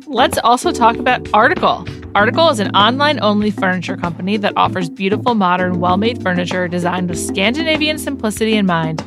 Let's 0.07 0.37
also 0.37 0.71
talk 0.71 0.95
about 0.95 1.27
Article. 1.33 1.85
Article 2.15 2.49
is 2.49 2.59
an 2.59 2.73
online 2.75 3.19
only 3.21 3.51
furniture 3.51 3.97
company 3.97 4.37
that 4.37 4.53
offers 4.55 4.89
beautiful, 4.89 5.35
modern, 5.35 5.79
well 5.79 5.97
made 5.97 6.21
furniture 6.21 6.67
designed 6.67 7.09
with 7.09 7.19
Scandinavian 7.19 7.97
simplicity 7.97 8.55
in 8.55 8.65
mind. 8.65 9.03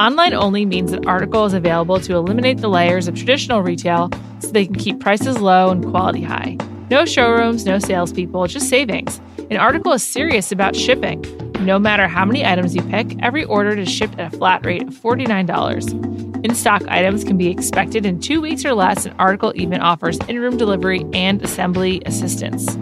Online 0.00 0.32
only 0.32 0.64
means 0.64 0.90
that 0.90 1.06
Article 1.06 1.44
is 1.44 1.52
available 1.52 2.00
to 2.00 2.14
eliminate 2.16 2.58
the 2.58 2.68
layers 2.68 3.06
of 3.06 3.14
traditional 3.14 3.62
retail 3.62 4.10
so 4.40 4.48
they 4.48 4.64
can 4.64 4.74
keep 4.74 4.98
prices 4.98 5.40
low 5.40 5.68
and 5.70 5.84
quality 5.84 6.22
high. 6.22 6.56
No 6.92 7.06
showrooms, 7.06 7.64
no 7.64 7.78
salespeople, 7.78 8.46
just 8.48 8.68
savings. 8.68 9.18
An 9.50 9.56
Article 9.56 9.94
is 9.94 10.02
serious 10.02 10.52
about 10.52 10.76
shipping. 10.76 11.24
No 11.60 11.78
matter 11.78 12.06
how 12.06 12.26
many 12.26 12.44
items 12.44 12.74
you 12.74 12.82
pick, 12.82 13.16
every 13.22 13.44
order 13.44 13.70
is 13.70 13.88
shipped 13.90 14.18
at 14.18 14.34
a 14.34 14.36
flat 14.36 14.62
rate 14.66 14.82
of 14.82 14.90
$49. 14.90 16.44
In 16.44 16.54
stock 16.54 16.82
items 16.88 17.24
can 17.24 17.38
be 17.38 17.48
expected 17.48 18.04
in 18.04 18.20
two 18.20 18.42
weeks 18.42 18.66
or 18.66 18.74
less, 18.74 19.06
and 19.06 19.18
Article 19.18 19.54
even 19.54 19.80
offers 19.80 20.18
in 20.28 20.38
room 20.38 20.58
delivery 20.58 21.02
and 21.14 21.42
assembly 21.42 22.02
assistance. 22.04 22.76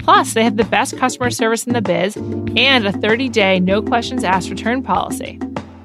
Plus, 0.00 0.34
they 0.34 0.42
have 0.42 0.56
the 0.56 0.64
best 0.64 0.98
customer 0.98 1.30
service 1.30 1.64
in 1.64 1.72
the 1.72 1.82
biz 1.82 2.16
and 2.16 2.84
a 2.84 2.90
30 2.90 3.28
day 3.28 3.60
no 3.60 3.80
questions 3.80 4.24
asked 4.24 4.50
return 4.50 4.82
policy. 4.82 5.38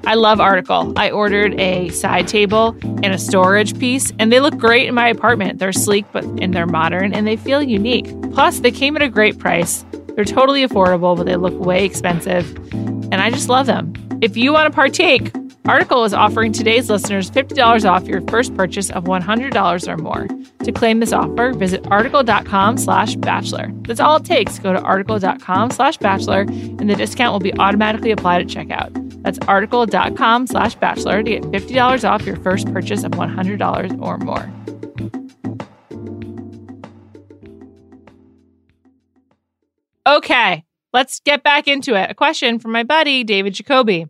I 0.08 0.14
love 0.14 0.40
Article. 0.40 0.94
I 0.96 1.10
ordered 1.10 1.60
a 1.60 1.90
side 1.90 2.28
table 2.28 2.74
and 2.82 3.08
a 3.08 3.18
storage 3.18 3.78
piece, 3.78 4.10
and 4.18 4.32
they 4.32 4.40
look 4.40 4.56
great 4.56 4.88
in 4.88 4.94
my 4.94 5.06
apartment. 5.06 5.58
They're 5.58 5.70
sleek, 5.70 6.06
but 6.12 6.24
and 6.24 6.54
they're 6.54 6.66
modern, 6.66 7.12
and 7.12 7.26
they 7.26 7.36
feel 7.36 7.62
unique. 7.62 8.06
Plus, 8.32 8.60
they 8.60 8.70
came 8.70 8.96
at 8.96 9.02
a 9.02 9.10
great 9.10 9.38
price. 9.38 9.84
They're 10.14 10.24
totally 10.24 10.66
affordable, 10.66 11.14
but 11.14 11.26
they 11.26 11.36
look 11.36 11.52
way 11.60 11.84
expensive, 11.84 12.56
and 12.72 13.16
I 13.16 13.28
just 13.28 13.50
love 13.50 13.66
them. 13.66 13.92
If 14.22 14.34
you 14.34 14.50
want 14.54 14.72
to 14.72 14.74
partake, 14.74 15.30
Article 15.66 16.04
is 16.04 16.14
offering 16.14 16.54
today's 16.54 16.88
listeners 16.88 17.30
$50 17.30 17.84
off 17.84 18.08
your 18.08 18.22
first 18.28 18.54
purchase 18.54 18.88
of 18.88 19.04
$100 19.04 19.88
or 19.88 19.96
more. 19.98 20.26
To 20.64 20.72
claim 20.72 21.00
this 21.00 21.12
offer, 21.12 21.52
visit 21.52 21.86
article.com 21.88 22.78
slash 22.78 23.14
bachelor. 23.16 23.70
That's 23.82 24.00
all 24.00 24.16
it 24.16 24.24
takes. 24.24 24.58
Go 24.58 24.72
to 24.72 24.80
article.com 24.80 25.70
slash 25.70 25.98
bachelor, 25.98 26.40
and 26.40 26.88
the 26.88 26.96
discount 26.96 27.32
will 27.32 27.40
be 27.40 27.52
automatically 27.58 28.10
applied 28.10 28.40
at 28.40 28.46
checkout. 28.46 29.07
That's 29.28 29.46
article.com 29.46 30.46
slash 30.46 30.74
bachelor 30.76 31.22
to 31.22 31.30
get 31.30 31.42
$50 31.42 32.08
off 32.08 32.24
your 32.24 32.36
first 32.36 32.72
purchase 32.72 33.04
of 33.04 33.12
$100 33.12 34.00
or 34.00 34.16
more. 34.16 34.50
Okay, 40.06 40.64
let's 40.94 41.20
get 41.20 41.42
back 41.42 41.68
into 41.68 41.94
it. 41.94 42.10
A 42.10 42.14
question 42.14 42.58
from 42.58 42.72
my 42.72 42.84
buddy, 42.84 43.22
David 43.22 43.52
Jacoby. 43.52 44.06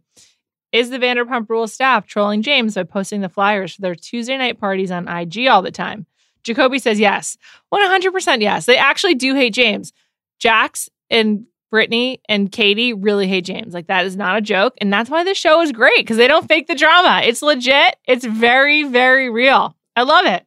Is 0.70 0.90
the 0.90 0.98
Vanderpump 1.00 1.48
Rules 1.48 1.72
staff 1.72 2.06
trolling 2.06 2.42
James 2.42 2.76
by 2.76 2.84
posting 2.84 3.20
the 3.20 3.28
flyers 3.28 3.74
for 3.74 3.80
their 3.80 3.96
Tuesday 3.96 4.38
night 4.38 4.60
parties 4.60 4.92
on 4.92 5.08
IG 5.08 5.48
all 5.48 5.62
the 5.62 5.72
time? 5.72 6.06
Jacoby 6.44 6.78
says 6.78 7.00
yes. 7.00 7.36
100% 7.74 8.40
yes. 8.40 8.66
They 8.66 8.76
actually 8.76 9.16
do 9.16 9.34
hate 9.34 9.52
James. 9.52 9.92
Jax 10.38 10.88
and 11.10 11.46
Brittany 11.70 12.20
and 12.28 12.50
Katie 12.50 12.92
really 12.92 13.28
hate 13.28 13.44
James. 13.44 13.74
Like 13.74 13.88
that 13.88 14.06
is 14.06 14.16
not 14.16 14.38
a 14.38 14.40
joke. 14.40 14.74
And 14.80 14.92
that's 14.92 15.10
why 15.10 15.24
this 15.24 15.38
show 15.38 15.60
is 15.60 15.72
great 15.72 15.98
because 15.98 16.16
they 16.16 16.28
don't 16.28 16.48
fake 16.48 16.66
the 16.66 16.74
drama. 16.74 17.22
It's 17.24 17.42
legit. 17.42 17.96
It's 18.06 18.24
very, 18.24 18.84
very 18.84 19.30
real. 19.30 19.76
I 19.94 20.02
love 20.02 20.26
it. 20.26 20.44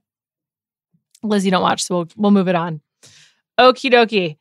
Liz, 1.23 1.45
you 1.45 1.51
don't 1.51 1.61
watch, 1.61 1.83
so 1.83 1.95
we'll, 1.95 2.07
we'll 2.15 2.31
move 2.31 2.47
it 2.47 2.55
on. 2.55 2.81
Okie 3.59 3.91
dokie. 3.91 4.37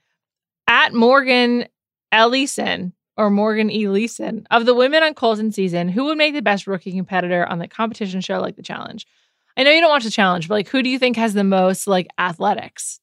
At 0.66 0.94
Morgan 0.94 1.66
Ellison 2.12 2.92
or 3.16 3.28
Morgan 3.28 3.70
E. 3.70 3.86
Leeson, 3.88 4.46
of 4.50 4.64
the 4.64 4.74
women 4.74 5.02
on 5.02 5.12
Colton 5.12 5.52
season, 5.52 5.88
who 5.88 6.04
would 6.06 6.16
make 6.16 6.32
the 6.32 6.40
best 6.40 6.66
rookie 6.66 6.92
competitor 6.92 7.46
on 7.46 7.58
the 7.58 7.68
competition 7.68 8.22
show 8.22 8.40
like 8.40 8.56
the 8.56 8.62
challenge? 8.62 9.06
I 9.56 9.62
know 9.62 9.72
you 9.72 9.80
don't 9.80 9.90
watch 9.90 10.04
the 10.04 10.10
challenge, 10.10 10.48
but 10.48 10.54
like 10.54 10.68
who 10.68 10.82
do 10.82 10.88
you 10.88 10.98
think 10.98 11.16
has 11.16 11.34
the 11.34 11.44
most 11.44 11.86
like 11.86 12.08
athletics? 12.18 13.00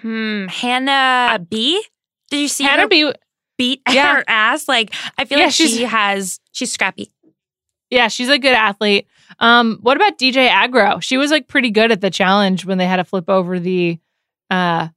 Hmm. 0.00 0.46
Hannah 0.46 1.44
B. 1.50 1.84
Did 2.30 2.40
you 2.40 2.48
see 2.48 2.64
Hannah 2.64 2.82
her 2.82 2.88
B. 2.88 3.12
beat 3.58 3.82
Yeah. 3.90 4.16
her 4.16 4.24
ass? 4.26 4.68
Like 4.68 4.94
I 5.18 5.24
feel 5.24 5.38
Yeah, 5.38 5.44
like 5.46 5.54
she 5.54 5.82
has. 5.84 6.40
She's 6.52 6.72
scrappy. 6.72 7.12
Yeah, 7.90 8.08
she's 8.08 8.28
a 8.28 8.38
good 8.38 8.52
athlete. 8.54 9.06
Um, 9.40 9.78
what 9.82 9.96
about 9.96 10.16
DJ 10.18 10.48
Agro? 10.48 11.00
She 11.00 11.16
was 11.16 11.30
like 11.30 11.48
pretty 11.48 11.70
good 11.70 11.90
at 11.90 12.00
the 12.00 12.10
challenge 12.10 12.64
when 12.64 12.78
they 12.78 12.86
had 12.86 12.96
to 12.96 13.04
flip 13.04 13.28
over 13.28 13.58
the 13.58 13.98
uh 14.50 14.88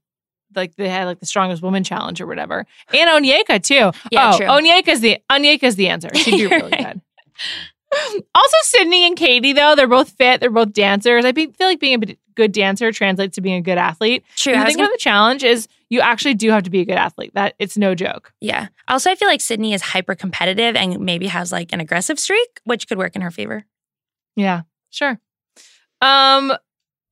like 0.55 0.75
they 0.75 0.87
had 0.89 1.05
like 1.05 1.19
the 1.19 1.25
strongest 1.25 1.63
woman 1.63 1.83
challenge 1.83 2.21
or 2.21 2.27
whatever. 2.27 2.67
And 2.93 3.09
Onyeka 3.09 3.63
too. 3.63 3.91
Yeah, 4.11 4.31
oh, 4.33 4.37
true. 4.37 4.45
Onyeka's 4.45 5.01
the 5.01 5.17
Onyeka's 5.31 5.75
the 5.75 5.89
answer. 5.89 6.09
She'd 6.13 6.37
be 6.37 6.45
really 6.47 6.71
right. 6.71 6.93
good. 6.93 8.23
Also, 8.33 8.57
Sydney 8.63 9.05
and 9.05 9.15
Katie 9.15 9.53
though 9.53 9.75
they're 9.75 9.87
both 9.87 10.09
fit. 10.11 10.39
They're 10.39 10.49
both 10.51 10.73
dancers. 10.73 11.25
I 11.25 11.31
be- 11.31 11.47
feel 11.51 11.67
like 11.67 11.79
being 11.79 12.03
a 12.03 12.15
good 12.35 12.51
dancer 12.51 12.91
translates 12.91 13.35
to 13.35 13.41
being 13.41 13.55
a 13.57 13.61
good 13.61 13.77
athlete. 13.77 14.23
True. 14.35 14.53
The 14.53 14.65
thing 14.65 14.75
gonna- 14.77 14.83
about 14.85 14.91
the 14.93 14.97
challenge 14.99 15.43
is 15.43 15.67
you 15.93 16.01
actually 16.01 16.33
do 16.33 16.49
have 16.49 16.63
to 16.63 16.71
be 16.71 16.81
a 16.81 16.85
good 16.85 16.97
athlete. 16.97 17.31
That 17.35 17.53
it's 17.59 17.77
no 17.77 17.93
joke. 17.93 18.33
yeah. 18.41 18.69
Also, 18.87 19.11
I 19.11 19.15
feel 19.15 19.27
like 19.27 19.41
Sydney 19.41 19.73
is 19.73 19.81
hyper 19.81 20.15
competitive 20.15 20.75
and 20.75 20.99
maybe 20.99 21.27
has 21.27 21.51
like 21.51 21.71
an 21.71 21.79
aggressive 21.79 22.19
streak, 22.19 22.59
which 22.63 22.87
could 22.87 22.97
work 22.97 23.15
in 23.15 23.21
her 23.21 23.29
favor. 23.29 23.63
Yeah, 24.35 24.63
sure. 24.89 25.19
Um, 26.01 26.51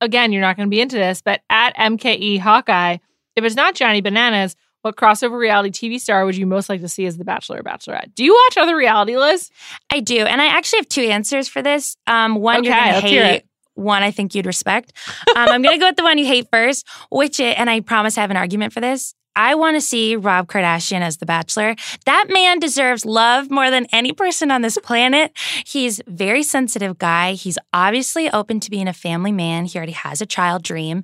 again, 0.02 0.32
you're 0.32 0.42
not 0.42 0.58
going 0.58 0.68
to 0.68 0.72
be 0.72 0.82
into 0.82 0.96
this, 0.96 1.22
but 1.22 1.42
at 1.50 1.76
MKE 1.78 2.40
Hawkeye, 2.40 2.98
if 3.36 3.44
it's 3.44 3.56
not 3.56 3.76
Johnny 3.76 4.02
Bananas, 4.02 4.56
what 4.82 4.96
crossover 4.96 5.38
reality 5.38 5.70
TV 5.70 6.00
star 6.00 6.26
would 6.26 6.36
you 6.36 6.48
most 6.48 6.68
like 6.68 6.82
to 6.82 6.90
see 6.90 7.06
as 7.06 7.18
the 7.18 7.24
Bachelor 7.24 7.60
or 7.60 7.64
Bachelorette? 7.64 8.16
Do 8.16 8.26
you 8.26 8.34
watch 8.34 8.58
other 8.58 8.76
reality, 8.76 9.16
Liz? 9.16 9.52
I 9.92 10.00
do, 10.00 10.26
and 10.26 10.42
I 10.42 10.48
actually 10.48 10.80
have 10.80 10.90
two 10.90 11.04
answers 11.04 11.48
for 11.48 11.62
this. 11.62 11.98
Um, 12.08 12.36
one 12.36 12.64
you're 12.64 12.74
gonna 12.74 13.00
hate. 13.00 13.46
It. 13.82 13.86
One 13.86 14.04
I 14.04 14.12
think 14.12 14.36
you'd 14.36 14.46
respect. 14.46 14.94
Um, 15.36 15.50
I'm 15.50 15.62
gonna 15.62 15.78
go 15.78 15.88
with 15.88 15.98
the 15.98 16.04
one 16.04 16.18
you 16.18 16.26
hate 16.26 16.48
first, 16.52 16.88
which 17.10 17.40
i- 17.40 17.46
and 17.46 17.70
I 17.70 17.80
promise 17.82 18.18
I 18.18 18.22
have 18.22 18.32
an 18.32 18.38
argument 18.38 18.74
for 18.74 18.80
this. 18.82 19.14
I 19.34 19.56
want 19.56 19.78
to 19.78 19.82
see 19.82 20.18
Rob 20.18 20.48
Kardashian 20.48 21.00
as 21.00 21.18
the 21.18 21.26
Bachelor. 21.26 21.76
That 22.06 22.26
man 22.30 22.60
deserves 22.60 23.06
love 23.06 23.50
more 23.50 23.70
than 23.72 23.88
any 23.94 24.12
person 24.12 24.52
on 24.52 24.62
this 24.62 24.78
planet. 24.84 25.32
He's 25.66 26.02
a 26.02 26.04
very 26.08 26.44
sensitive 26.44 26.98
guy. 26.98 27.34
He's 27.34 27.58
obviously 27.72 28.30
open 28.30 28.60
to 28.60 28.70
being 28.70 28.90
a 28.90 28.94
family 28.94 29.32
man. 29.32 29.66
He 29.66 29.78
already 29.78 29.94
has 29.94 30.22
a 30.22 30.26
child 30.26 30.64
dream. 30.64 31.04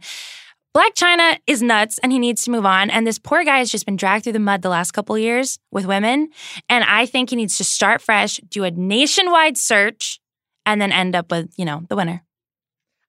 Blac 0.75 0.93
Chyna 0.95 1.39
is 1.47 1.63
nuts 1.63 1.97
and 2.03 2.11
he 2.11 2.19
needs 2.19 2.43
to 2.43 2.51
move 2.51 2.65
on. 2.65 2.89
And 2.89 3.07
this 3.07 3.17
poor 3.17 3.45
guy 3.45 3.59
has 3.59 3.71
just 3.71 3.85
been 3.85 3.95
dragged 3.95 4.25
through 4.25 4.33
the 4.33 4.39
mud 4.39 4.61
the 4.61 4.69
last 4.69 4.91
couple 4.91 5.17
years 5.17 5.57
with 5.71 5.85
women. 5.85 6.27
And 6.69 6.83
I 6.83 7.05
think 7.05 7.29
he 7.29 7.35
needs 7.37 7.57
to 7.57 7.63
start 7.63 8.01
fresh, 8.01 8.37
do 8.49 8.65
a 8.65 8.71
nationwide 8.71 9.57
search, 9.57 10.19
and 10.65 10.81
then 10.81 10.91
end 10.91 11.15
up 11.15 11.31
with, 11.31 11.51
you 11.57 11.63
know, 11.65 11.83
the 11.87 11.95
winner. 11.95 12.23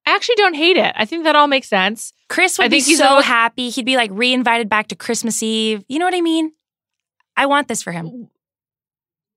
I 0.09 0.15
actually 0.15 0.37
don't 0.37 0.55
hate 0.55 0.77
it. 0.77 0.93
I 0.97 1.05
think 1.05 1.25
that 1.25 1.37
all 1.37 1.47
makes 1.49 1.69
sense. 1.69 2.13
Chris 2.29 2.59
I 2.59 2.65
would 2.65 2.71
be 2.71 2.81
so 2.81 3.21
happy. 3.21 3.69
He'd 3.71 3.85
be 3.85 3.97
like 3.97 4.11
re-invited 4.13 4.69
back 4.69 4.89
to 4.89 4.97
Christmas 4.97 5.43
Eve. 5.43 5.85
You 5.89 5.99
know 5.99 6.05
what 6.05 6.15
I 6.15 6.21
mean? 6.21 6.53
I 7.37 7.47
want 7.47 7.69
this 7.69 7.83
for 7.83 7.93
him. 7.93 8.29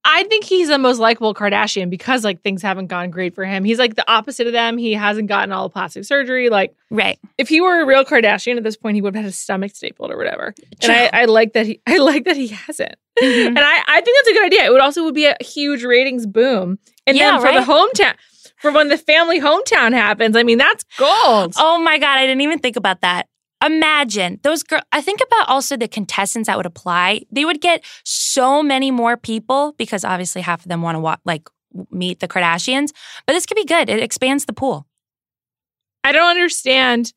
I 0.03 0.23
think 0.23 0.45
he's 0.45 0.67
the 0.69 0.79
most 0.79 0.97
likable 0.97 1.35
Kardashian 1.35 1.91
because 1.91 2.23
like 2.23 2.41
things 2.41 2.63
haven't 2.63 2.87
gone 2.87 3.11
great 3.11 3.35
for 3.35 3.45
him. 3.45 3.63
He's 3.63 3.77
like 3.77 3.93
the 3.95 4.09
opposite 4.11 4.47
of 4.47 4.53
them. 4.53 4.79
He 4.79 4.93
hasn't 4.93 5.27
gotten 5.27 5.51
all 5.51 5.69
the 5.69 5.71
plastic 5.73 6.05
surgery. 6.05 6.49
Like 6.49 6.75
Right. 6.89 7.19
if 7.37 7.47
he 7.49 7.61
were 7.61 7.81
a 7.81 7.85
real 7.85 8.03
Kardashian 8.03 8.57
at 8.57 8.63
this 8.63 8.75
point, 8.75 8.95
he 8.95 9.01
would 9.03 9.13
have 9.13 9.21
had 9.23 9.25
his 9.27 9.37
stomach 9.37 9.75
stapled 9.75 10.09
or 10.11 10.17
whatever. 10.17 10.55
True. 10.81 10.91
And 10.95 11.09
I, 11.13 11.21
I 11.21 11.25
like 11.25 11.53
that 11.53 11.67
he 11.67 11.81
I 11.87 11.97
like 11.99 12.25
that 12.25 12.35
he 12.35 12.47
hasn't. 12.47 12.95
Mhm. 13.21 13.47
And 13.49 13.59
I, 13.59 13.83
I 13.87 14.01
think 14.01 14.17
that's 14.17 14.29
a 14.29 14.33
good 14.33 14.45
idea. 14.47 14.65
It 14.65 14.71
would 14.71 14.81
also 14.81 15.03
would 15.03 15.13
be 15.13 15.25
a 15.25 15.35
huge 15.39 15.83
ratings 15.83 16.25
boom. 16.25 16.79
And 17.05 17.15
Yeah, 17.15 17.33
then 17.33 17.41
for 17.41 17.45
right? 17.47 17.63
the 17.65 17.71
hometown, 17.71 18.15
for 18.61 18.71
when 18.71 18.89
the 18.89 18.97
family 18.97 19.39
hometown 19.39 19.93
happens, 19.93 20.35
I 20.35 20.43
mean 20.43 20.57
that's 20.57 20.83
gold. 20.97 21.53
Oh 21.57 21.79
my 21.79 21.97
God, 21.97 22.17
I 22.19 22.25
didn't 22.25 22.41
even 22.41 22.59
think 22.59 22.75
about 22.75 23.01
that. 23.01 23.27
Imagine 23.63 24.39
those 24.43 24.63
girls. 24.63 24.83
I 24.91 25.01
think 25.01 25.19
about 25.25 25.47
also 25.49 25.77
the 25.77 25.87
contestants 25.87 26.47
that 26.47 26.57
would 26.57 26.65
apply. 26.65 27.21
They 27.31 27.45
would 27.45 27.61
get 27.61 27.83
so 28.03 28.63
many 28.63 28.89
more 28.89 29.17
people 29.17 29.73
because 29.77 30.03
obviously 30.03 30.41
half 30.41 30.61
of 30.61 30.67
them 30.67 30.81
want 30.81 30.95
to 30.95 30.99
wa- 30.99 31.17
like 31.25 31.47
meet 31.91 32.19
the 32.19 32.27
Kardashians. 32.27 32.91
But 33.27 33.33
this 33.33 33.45
could 33.45 33.55
be 33.55 33.65
good. 33.65 33.89
It 33.89 34.01
expands 34.01 34.45
the 34.45 34.53
pool. 34.53 34.87
I 36.03 36.11
don't 36.11 36.29
understand. 36.29 37.13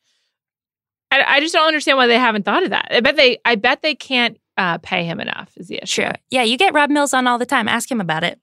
I, 1.11 1.25
I 1.37 1.41
just 1.41 1.55
don't 1.55 1.67
understand 1.67 1.97
why 1.97 2.07
they 2.07 2.19
haven't 2.19 2.45
thought 2.45 2.63
of 2.63 2.71
that. 2.71 2.89
I 2.91 3.01
bet 3.01 3.17
they 3.17 3.39
I 3.45 3.55
bet 3.55 3.81
they 3.81 3.95
can't 3.95 4.39
uh, 4.59 4.79
pay 4.79 5.05
him 5.05 5.21
enough. 5.21 5.53
Is 5.57 5.69
the 5.69 5.83
issue? 5.83 6.03
True. 6.03 6.13
Yeah, 6.31 6.43
you 6.43 6.59
get 6.59 6.75
Rob 6.75 6.91
Mills 6.91 7.15
on 7.15 7.27
all 7.27 7.39
the 7.39 7.47
time. 7.47 7.69
Ask 7.69 7.91
him 7.91 8.01
about 8.01 8.23
it 8.23 8.39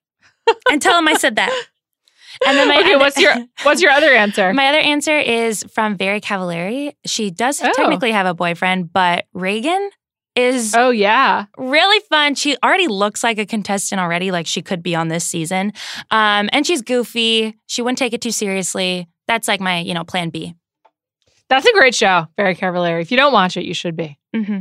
and 0.71 0.81
tell 0.81 0.97
him 0.97 1.07
I 1.07 1.13
said 1.13 1.35
that. 1.35 1.51
And 2.47 2.57
then 2.57 2.67
my 2.67 2.77
okay, 2.79 2.93
other- 2.95 2.99
what's 2.99 3.17
your 3.19 3.33
what's 3.63 3.81
your 3.81 3.91
other 3.91 4.11
answer? 4.11 4.53
My 4.53 4.67
other 4.67 4.79
answer 4.79 5.17
is 5.17 5.63
from 5.73 5.97
Very 5.97 6.21
Cavallari. 6.21 6.93
She 7.05 7.31
does 7.31 7.61
Oh. 7.61 7.71
technically 7.75 8.11
have 8.11 8.25
a 8.25 8.33
boyfriend, 8.33 8.91
but 8.93 9.25
Reagan 9.33 9.89
is 10.35 10.73
oh 10.75 10.91
yeah, 10.91 11.45
really 11.57 11.99
fun. 12.09 12.35
She 12.35 12.55
already 12.63 12.87
looks 12.87 13.23
like 13.23 13.37
a 13.37 13.45
contestant 13.45 13.99
already, 13.99 14.31
like 14.31 14.47
she 14.47 14.61
could 14.61 14.81
be 14.81 14.95
on 14.95 15.09
this 15.09 15.25
season. 15.25 15.73
Um, 16.09 16.49
and 16.53 16.65
she's 16.65 16.81
goofy. 16.81 17.55
She 17.67 17.81
wouldn't 17.81 17.97
take 17.97 18.13
it 18.13 18.21
too 18.21 18.31
seriously. 18.31 19.07
That's 19.27 19.47
like 19.47 19.59
my, 19.59 19.79
you 19.79 19.93
know, 19.93 20.03
plan 20.05 20.29
B. 20.29 20.55
that's 21.49 21.65
a 21.65 21.73
great 21.73 21.93
show. 21.95 22.27
Very 22.37 22.55
Cavallari. 22.55 23.01
If 23.01 23.11
you 23.11 23.17
don't 23.17 23.33
watch 23.33 23.57
it, 23.57 23.65
you 23.65 23.73
should 23.73 23.95
be. 23.97 24.17
hmm 24.33 24.59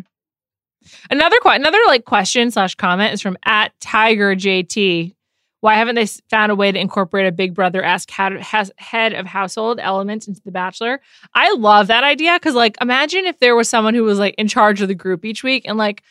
Another 1.10 1.36
another 1.44 1.78
like 1.86 2.04
question 2.04 2.50
slash 2.50 2.74
comment 2.74 3.12
is 3.12 3.20
from 3.20 3.36
at 3.44 3.72
Tiger 3.80 4.34
JT. 4.34 5.14
Why 5.60 5.74
haven't 5.74 5.94
they 5.96 6.06
found 6.30 6.50
a 6.50 6.54
way 6.54 6.72
to 6.72 6.78
incorporate 6.78 7.26
a 7.26 7.32
Big 7.32 7.52
Brother 7.54 7.82
esque 7.84 8.10
head 8.10 9.12
of 9.12 9.26
household 9.26 9.78
element 9.80 10.26
into 10.26 10.40
The 10.44 10.50
Bachelor? 10.50 11.00
I 11.34 11.52
love 11.54 11.88
that 11.88 12.02
idea 12.04 12.34
because 12.34 12.54
like 12.54 12.76
imagine 12.80 13.26
if 13.26 13.38
there 13.40 13.54
was 13.54 13.68
someone 13.68 13.94
who 13.94 14.02
was 14.04 14.18
like 14.18 14.34
in 14.38 14.48
charge 14.48 14.80
of 14.80 14.88
the 14.88 14.94
group 14.94 15.24
each 15.24 15.42
week 15.42 15.64
and 15.66 15.76
like 15.76 16.02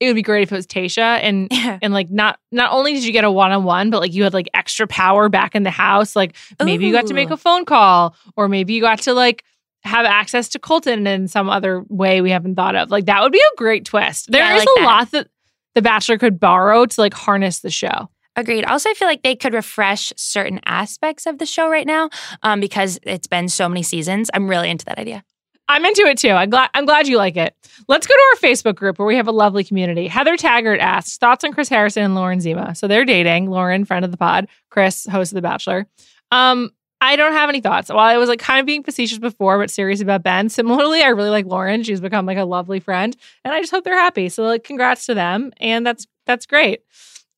it 0.00 0.06
would 0.06 0.14
be 0.14 0.22
great 0.22 0.42
if 0.42 0.52
it 0.52 0.54
was 0.54 0.66
Tayshia 0.66 1.18
and 1.22 1.48
Yeah. 1.52 1.78
and 1.82 1.92
like 1.94 2.10
not 2.10 2.38
not 2.52 2.70
only 2.72 2.92
did 2.94 3.04
you 3.04 3.12
get 3.12 3.24
a 3.24 3.30
one 3.30 3.50
on 3.50 3.64
one 3.64 3.90
but 3.90 4.00
like 4.00 4.12
you 4.12 4.24
had 4.24 4.34
like 4.34 4.48
extra 4.54 4.86
power 4.86 5.28
back 5.28 5.54
in 5.54 5.62
the 5.62 5.70
house 5.70 6.14
like 6.14 6.36
maybe 6.62 6.86
you 6.86 6.92
got 6.92 7.06
to 7.06 7.14
make 7.14 7.30
a 7.30 7.36
phone 7.36 7.64
call 7.64 8.14
or 8.36 8.46
maybe 8.48 8.74
you 8.74 8.80
got 8.82 9.00
to 9.00 9.14
like 9.14 9.42
have 9.84 10.04
access 10.04 10.48
to 10.50 10.58
Colton 10.58 11.06
in 11.06 11.28
some 11.28 11.48
other 11.48 11.82
way 11.88 12.20
we 12.20 12.30
haven't 12.30 12.56
thought 12.56 12.74
of. 12.76 12.90
Like 12.90 13.06
that 13.06 13.22
would 13.22 13.32
be 13.32 13.38
a 13.40 13.56
great 13.56 13.84
twist. 13.84 14.30
There 14.30 14.42
is 14.42 14.48
Yeah, 14.48 14.54
I 14.54 14.58
like 14.58 14.68
a 14.68 14.80
that. 14.80 14.84
lot 14.86 15.10
that 15.12 15.28
the 15.76 15.82
Bachelor 15.82 16.18
could 16.18 16.38
borrow 16.38 16.84
to 16.84 17.00
like 17.00 17.14
harness 17.14 17.60
the 17.60 17.70
show. 17.70 18.10
Agreed. 18.38 18.64
Also, 18.66 18.88
I 18.88 18.94
feel 18.94 19.08
like 19.08 19.24
they 19.24 19.34
could 19.34 19.52
refresh 19.52 20.12
certain 20.16 20.60
aspects 20.64 21.26
of 21.26 21.38
the 21.38 21.44
show 21.44 21.68
right 21.68 21.86
now 21.86 22.08
um, 22.44 22.60
because 22.60 22.96
it's 23.02 23.26
been 23.26 23.48
so 23.48 23.68
many 23.68 23.82
seasons. 23.82 24.30
I'm 24.32 24.48
really 24.48 24.70
into 24.70 24.84
that 24.84 24.96
idea. 24.96 25.24
I'm 25.66 25.84
into 25.84 26.02
it 26.02 26.18
too. 26.18 26.30
I'm 26.30 26.48
glad 26.48 26.70
I'm 26.72 26.86
glad 26.86 27.08
you 27.08 27.16
like 27.16 27.36
it. 27.36 27.56
Let's 27.88 28.06
go 28.06 28.14
to 28.14 28.26
our 28.32 28.48
Facebook 28.48 28.76
group 28.76 29.00
where 29.00 29.08
we 29.08 29.16
have 29.16 29.26
a 29.26 29.32
lovely 29.32 29.64
community. 29.64 30.06
Heather 30.06 30.36
Taggart 30.36 30.78
asks 30.78 31.18
thoughts 31.18 31.42
on 31.42 31.52
Chris 31.52 31.68
Harrison 31.68 32.04
and 32.04 32.14
Lauren 32.14 32.40
Zima. 32.40 32.76
So 32.76 32.86
they're 32.86 33.04
dating. 33.04 33.50
Lauren, 33.50 33.84
friend 33.84 34.04
of 34.04 34.12
the 34.12 34.16
pod. 34.16 34.46
Chris, 34.70 35.04
host 35.06 35.32
of 35.32 35.34
The 35.34 35.42
Bachelor. 35.42 35.88
Um, 36.30 36.70
I 37.00 37.16
don't 37.16 37.32
have 37.32 37.48
any 37.48 37.60
thoughts. 37.60 37.88
While 37.90 37.98
I 37.98 38.18
was 38.18 38.28
like 38.28 38.38
kind 38.38 38.60
of 38.60 38.66
being 38.66 38.84
facetious 38.84 39.18
before, 39.18 39.58
but 39.58 39.68
serious 39.68 40.00
about 40.00 40.22
Ben. 40.22 40.48
Similarly, 40.48 41.02
I 41.02 41.08
really 41.08 41.30
like 41.30 41.46
Lauren. 41.46 41.82
She's 41.82 42.00
become 42.00 42.24
like 42.24 42.38
a 42.38 42.44
lovely 42.44 42.78
friend, 42.78 43.16
and 43.44 43.52
I 43.52 43.60
just 43.60 43.72
hope 43.72 43.82
they're 43.82 43.98
happy. 43.98 44.28
So 44.28 44.44
like, 44.44 44.62
congrats 44.62 45.06
to 45.06 45.14
them, 45.14 45.52
and 45.58 45.84
that's 45.84 46.06
that's 46.24 46.46
great. 46.46 46.82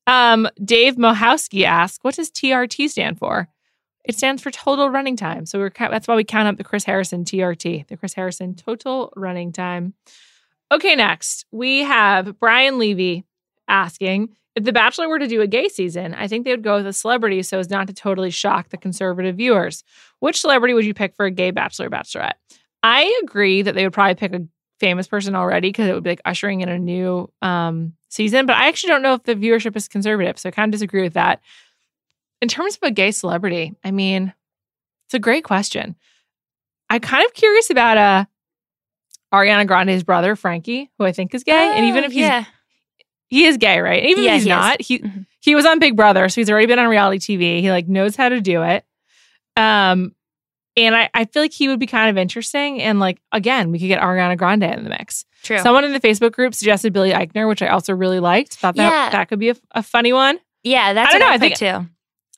Um, 0.07 0.49
Dave 0.63 0.97
Mohowski 0.97 1.65
asks, 1.65 1.99
"What 2.03 2.17
does 2.17 2.31
TRT 2.31 2.89
stand 2.89 3.19
for?" 3.19 3.49
It 4.05 4.17
stands 4.17 4.43
for 4.43 4.51
total 4.51 4.91
running 4.91 5.17
time. 5.17 5.47
So 5.47 5.59
we're 5.59 5.73
that's 5.79 6.09
why 6.09 6.17
we 6.17 6.25
count 6.25 6.49
up 6.49 6.57
the 6.57 6.65
Chris 6.65 6.85
Harrison 6.85 7.25
TRT, 7.25 7.87
the 7.89 7.97
Chris 7.97 8.15
Harrison 8.15 8.55
total 8.55 9.13
running 9.17 9.53
time. 9.53 9.95
Okay, 10.73 10.97
next 10.97 11.47
we 11.51 11.81
have 11.81 12.39
Brian 12.39 12.79
Levy 12.79 13.25
asking 13.69 14.31
if 14.57 14.65
The 14.65 14.73
Bachelor 14.73 15.09
were 15.09 15.19
to 15.19 15.29
do 15.29 15.43
a 15.43 15.47
gay 15.47 15.69
season. 15.69 16.15
I 16.15 16.27
think 16.27 16.45
they 16.45 16.51
would 16.51 16.65
go 16.65 16.77
with 16.77 16.87
a 16.87 16.93
celebrity 16.93 17.43
so 17.43 17.59
as 17.59 17.71
not 17.71 17.87
to 17.87 17.93
totally 17.93 18.31
shock 18.31 18.71
the 18.71 18.77
conservative 18.77 19.37
viewers. 19.37 19.85
Which 20.19 20.41
celebrity 20.41 20.75
would 20.75 20.85
you 20.85 20.95
pick 20.95 21.15
for 21.15 21.27
a 21.27 21.31
gay 21.31 21.51
Bachelor 21.51 21.87
or 21.87 21.91
Bachelorette? 21.91 22.33
I 22.83 23.21
agree 23.23 23.63
that 23.63 23.75
they 23.75 23.85
would 23.85 23.93
probably 23.93 24.15
pick 24.15 24.35
a 24.35 24.47
famous 24.81 25.07
person 25.07 25.35
already 25.35 25.69
because 25.69 25.89
it 25.89 25.95
would 25.95 26.03
be 26.03 26.11
like 26.11 26.23
ushering 26.25 26.63
in 26.63 26.69
a 26.69 26.79
new 26.79 27.31
um, 27.43 27.93
season. 28.11 28.45
But 28.45 28.57
I 28.57 28.69
actually 28.69 28.89
don't 28.91 29.03
know 29.03 29.15
if 29.15 29.23
the 29.23 29.35
viewership 29.35 29.75
is 29.77 29.89
conservative, 29.89 30.39
so 30.39 30.51
I 30.51 30.53
kind 30.53 30.69
of 30.69 30.73
disagree 30.73 31.03
with 31.03 31.15
that. 31.15 31.41
In 32.43 32.49
terms 32.49 32.77
of 32.77 32.83
a 32.87 32.91
gay 32.91 33.11
celebrity, 33.11 33.75
I 33.83 33.91
mean, 33.91 34.33
it's 35.07 35.15
a 35.15 35.19
great 35.19 35.45
question. 35.45 35.97
I'm 36.91 37.01
kind 37.01 37.25
of 37.25 37.33
curious 37.35 37.71
about 37.71 37.97
uh 37.99 38.25
Ariana 39.33 39.67
Grande's 39.67 40.03
brother, 40.03 40.35
Frankie, 40.37 40.91
who 40.99 41.05
I 41.05 41.13
think 41.13 41.35
is 41.35 41.45
gay. 41.45 41.73
and 41.77 41.87
even 41.87 42.05
if 42.05 42.13
he's 42.13 42.23
Oh, 42.23 42.27
yeah, 42.27 42.45
he 43.29 43.45
is 43.47 43.57
gay, 43.59 43.79
right? 43.81 44.05
Even 44.05 44.25
Yeah, 44.25 44.31
if 44.31 44.35
he's 44.37 44.45
he 44.45 44.51
is. 44.51 44.57
not, 44.57 44.81
he 44.81 44.99
Mhm. 44.99 45.27
he 45.41 45.55
was 45.55 45.65
on 45.67 45.79
Big 45.79 45.97
Brother, 45.97 46.29
so 46.29 46.41
he's 46.41 46.51
already 46.51 46.67
been 46.67 46.79
on 46.81 46.89
reality 46.89 47.19
TV. 47.39 47.61
He 47.61 47.71
like 47.71 47.87
knows 47.89 48.17
how 48.17 48.29
to 48.29 48.41
do 48.41 48.63
it. 48.63 48.85
Um, 49.57 50.15
and 50.77 50.95
I, 50.97 51.11
I 51.15 51.25
feel 51.27 51.43
like 51.43 51.53
he 51.53 51.69
would 51.69 51.79
be 51.81 51.87
kind 51.87 52.11
of 52.11 52.17
interesting. 52.19 52.81
And 52.83 52.99
like 52.99 53.21
again, 53.33 53.71
we 53.71 53.79
could 53.79 53.89
get 53.89 54.01
Ariana 54.03 54.37
Grande 54.37 54.65
in 54.65 54.83
the 54.85 54.91
mix. 54.91 55.25
True. 55.43 55.59
Someone 55.59 55.85
in 55.85 55.93
the 55.93 56.01
Facebook 56.01 56.33
group 56.33 56.55
suggested 56.55 56.93
Billy 56.93 57.13
Eichner, 57.13 57.49
which 57.49 57.63
I 57.63 57.69
also 57.69 57.95
really 57.95 58.21
liked. 58.21 58.55
Thought 58.57 58.77
that 58.77 58.83
Yeah. 58.91 59.11
that 59.11 59.29
could 59.29 59.39
be 59.39 59.51
a, 59.51 59.57
a 59.73 59.83
funny 59.83 60.13
one. 60.13 60.39
yeah, 60.63 60.93
that's 60.93 61.09
I 61.15 61.19
don't 61.19 61.27
know, 61.27 61.33
I, 61.33 61.35
I 61.35 61.39
think 61.39 61.57
too. 61.57 61.87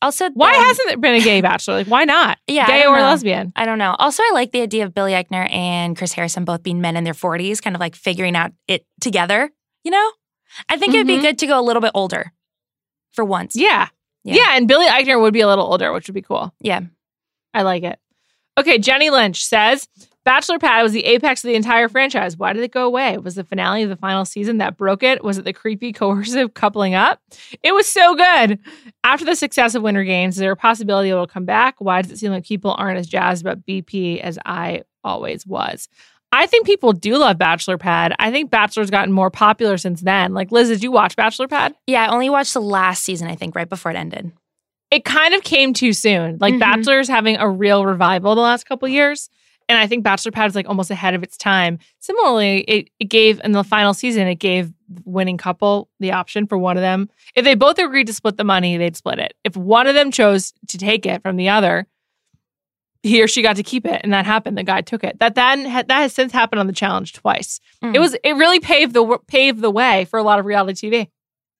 Also, 0.00 0.30
Why 0.30 0.50
um, 0.56 0.64
hasn't 0.64 0.88
there 0.88 0.96
been 0.98 1.14
a 1.14 1.20
gay 1.20 1.40
bachelor? 1.40 1.74
Like, 1.74 1.86
why 1.86 2.04
not? 2.04 2.38
Yeah, 2.48 2.66
gay 2.66 2.84
or 2.86 2.96
know. 2.96 3.02
lesbian? 3.02 3.52
I 3.54 3.64
don't 3.64 3.78
know. 3.78 3.94
Also, 3.98 4.22
I 4.22 4.30
like 4.34 4.50
the 4.50 4.60
idea 4.60 4.84
of 4.84 4.94
Billy 4.94 5.12
Eichner 5.12 5.48
and 5.52 5.96
Chris 5.96 6.12
Harrison 6.12 6.44
both 6.44 6.62
being 6.64 6.80
men 6.80 6.96
in 6.96 7.04
their 7.04 7.14
40s, 7.14 7.62
kind 7.62 7.76
of 7.76 7.80
like 7.80 7.94
figuring 7.94 8.34
out 8.34 8.50
it 8.66 8.84
together, 9.00 9.48
you 9.84 9.90
know? 9.92 10.10
I 10.68 10.76
think 10.76 10.92
it 10.94 10.98
would 10.98 11.06
be 11.06 11.20
good 11.20 11.38
to 11.38 11.46
go 11.46 11.58
a 11.58 11.62
little 11.62 11.80
bit 11.80 11.92
older 11.94 12.32
for 13.12 13.24
once. 13.24 13.54
Yeah. 13.56 13.88
Yeah. 14.24 14.34
yeah, 14.36 14.56
and 14.56 14.68
Billy 14.68 14.86
Eichner 14.86 15.20
would 15.20 15.32
be 15.32 15.40
a 15.40 15.48
little 15.48 15.64
older, 15.64 15.92
which 15.92 16.08
would 16.08 16.14
be 16.14 16.22
cool. 16.22 16.52
Yeah. 16.60 16.80
I 17.54 17.62
like 17.62 17.82
it. 17.84 17.98
Okay, 18.58 18.78
Jenny 18.78 19.10
Lynch 19.10 19.44
says 19.44 19.88
Bachelor 20.24 20.58
Pad 20.60 20.82
was 20.84 20.92
the 20.92 21.04
apex 21.04 21.42
of 21.42 21.48
the 21.48 21.54
entire 21.56 21.88
franchise. 21.88 22.36
Why 22.36 22.52
did 22.52 22.62
it 22.62 22.70
go 22.70 22.86
away? 22.86 23.18
Was 23.18 23.34
the 23.34 23.42
finale 23.44 23.82
of 23.82 23.88
the 23.88 23.96
final 23.96 24.24
season 24.24 24.58
that 24.58 24.76
broke 24.76 25.02
it? 25.02 25.24
Was 25.24 25.36
it 25.38 25.44
the 25.44 25.52
creepy, 25.52 25.92
coercive 25.92 26.54
coupling 26.54 26.94
up? 26.94 27.20
It 27.62 27.72
was 27.72 27.88
so 27.88 28.14
good. 28.14 28.60
After 29.02 29.24
the 29.24 29.34
success 29.34 29.74
of 29.74 29.82
Winter 29.82 30.04
Games, 30.04 30.36
is 30.36 30.40
there 30.40 30.52
a 30.52 30.56
possibility 30.56 31.08
it 31.10 31.14
will 31.14 31.26
come 31.26 31.44
back? 31.44 31.74
Why 31.78 32.02
does 32.02 32.12
it 32.12 32.18
seem 32.18 32.30
like 32.30 32.44
people 32.44 32.74
aren't 32.78 32.98
as 32.98 33.08
jazzed 33.08 33.42
about 33.44 33.66
BP 33.66 34.20
as 34.20 34.38
I 34.46 34.82
always 35.02 35.44
was? 35.46 35.88
I 36.34 36.46
think 36.46 36.66
people 36.66 36.92
do 36.94 37.18
love 37.18 37.36
Bachelor 37.36 37.76
Pad. 37.76 38.14
I 38.18 38.30
think 38.30 38.50
Bachelor's 38.50 38.90
gotten 38.90 39.12
more 39.12 39.30
popular 39.30 39.76
since 39.76 40.00
then. 40.00 40.32
Like, 40.32 40.50
Liz, 40.50 40.68
did 40.68 40.82
you 40.82 40.90
watch 40.92 41.14
Bachelor 41.14 41.46
Pad? 41.48 41.74
Yeah, 41.86 42.04
I 42.06 42.12
only 42.12 42.30
watched 42.30 42.54
the 42.54 42.62
last 42.62 43.02
season, 43.02 43.28
I 43.28 43.34
think, 43.34 43.54
right 43.54 43.68
before 43.68 43.90
it 43.90 43.96
ended. 43.96 44.32
it 44.90 45.06
kind 45.06 45.32
of 45.32 45.42
came 45.42 45.72
too 45.72 45.94
soon. 45.94 46.36
Like 46.38 46.52
Mhm. 46.54 46.58
Bachelor's 46.60 47.08
having 47.08 47.38
a 47.38 47.48
real 47.48 47.86
revival 47.86 48.34
the 48.34 48.42
last 48.42 48.64
couple 48.64 48.86
years. 48.88 49.30
And 49.68 49.78
I 49.78 49.86
think 49.86 50.04
Bachelor 50.04 50.32
Pad 50.32 50.48
is 50.48 50.54
like 50.54 50.68
almost 50.68 50.90
ahead 50.90 51.14
of 51.14 51.22
its 51.22 51.36
time. 51.36 51.78
Similarly, 51.98 52.60
it, 52.62 52.90
it 52.98 53.04
gave 53.06 53.40
in 53.44 53.52
the 53.52 53.64
final 53.64 53.94
season, 53.94 54.26
it 54.26 54.36
gave 54.36 54.72
the 54.88 55.02
winning 55.04 55.38
couple 55.38 55.88
the 56.00 56.12
option 56.12 56.46
for 56.46 56.58
one 56.58 56.76
of 56.76 56.82
them. 56.82 57.08
If 57.34 57.44
they 57.44 57.54
both 57.54 57.78
agreed 57.78 58.06
to 58.08 58.14
split 58.14 58.36
the 58.36 58.44
money, 58.44 58.76
they'd 58.76 58.96
split 58.96 59.18
it. 59.18 59.34
If 59.44 59.56
one 59.56 59.86
of 59.86 59.94
them 59.94 60.10
chose 60.10 60.52
to 60.68 60.78
take 60.78 61.06
it 61.06 61.22
from 61.22 61.36
the 61.36 61.48
other, 61.48 61.86
he 63.02 63.22
or 63.22 63.26
she 63.26 63.42
got 63.42 63.56
to 63.56 63.62
keep 63.62 63.84
it, 63.84 64.00
and 64.04 64.12
that 64.12 64.26
happened. 64.26 64.56
The 64.56 64.62
guy 64.62 64.80
took 64.80 65.02
it. 65.02 65.18
That 65.18 65.34
that 65.34 65.88
that 65.88 66.00
has 66.00 66.12
since 66.12 66.32
happened 66.32 66.60
on 66.60 66.66
the 66.66 66.72
challenge 66.72 67.12
twice. 67.14 67.60
Mm. 67.82 67.96
It 67.96 67.98
was 67.98 68.14
it 68.22 68.36
really 68.36 68.60
paved 68.60 68.92
the 68.92 69.18
paved 69.26 69.60
the 69.60 69.70
way 69.70 70.04
for 70.04 70.18
a 70.18 70.22
lot 70.22 70.38
of 70.38 70.46
reality 70.46 70.88
TV. 70.88 71.08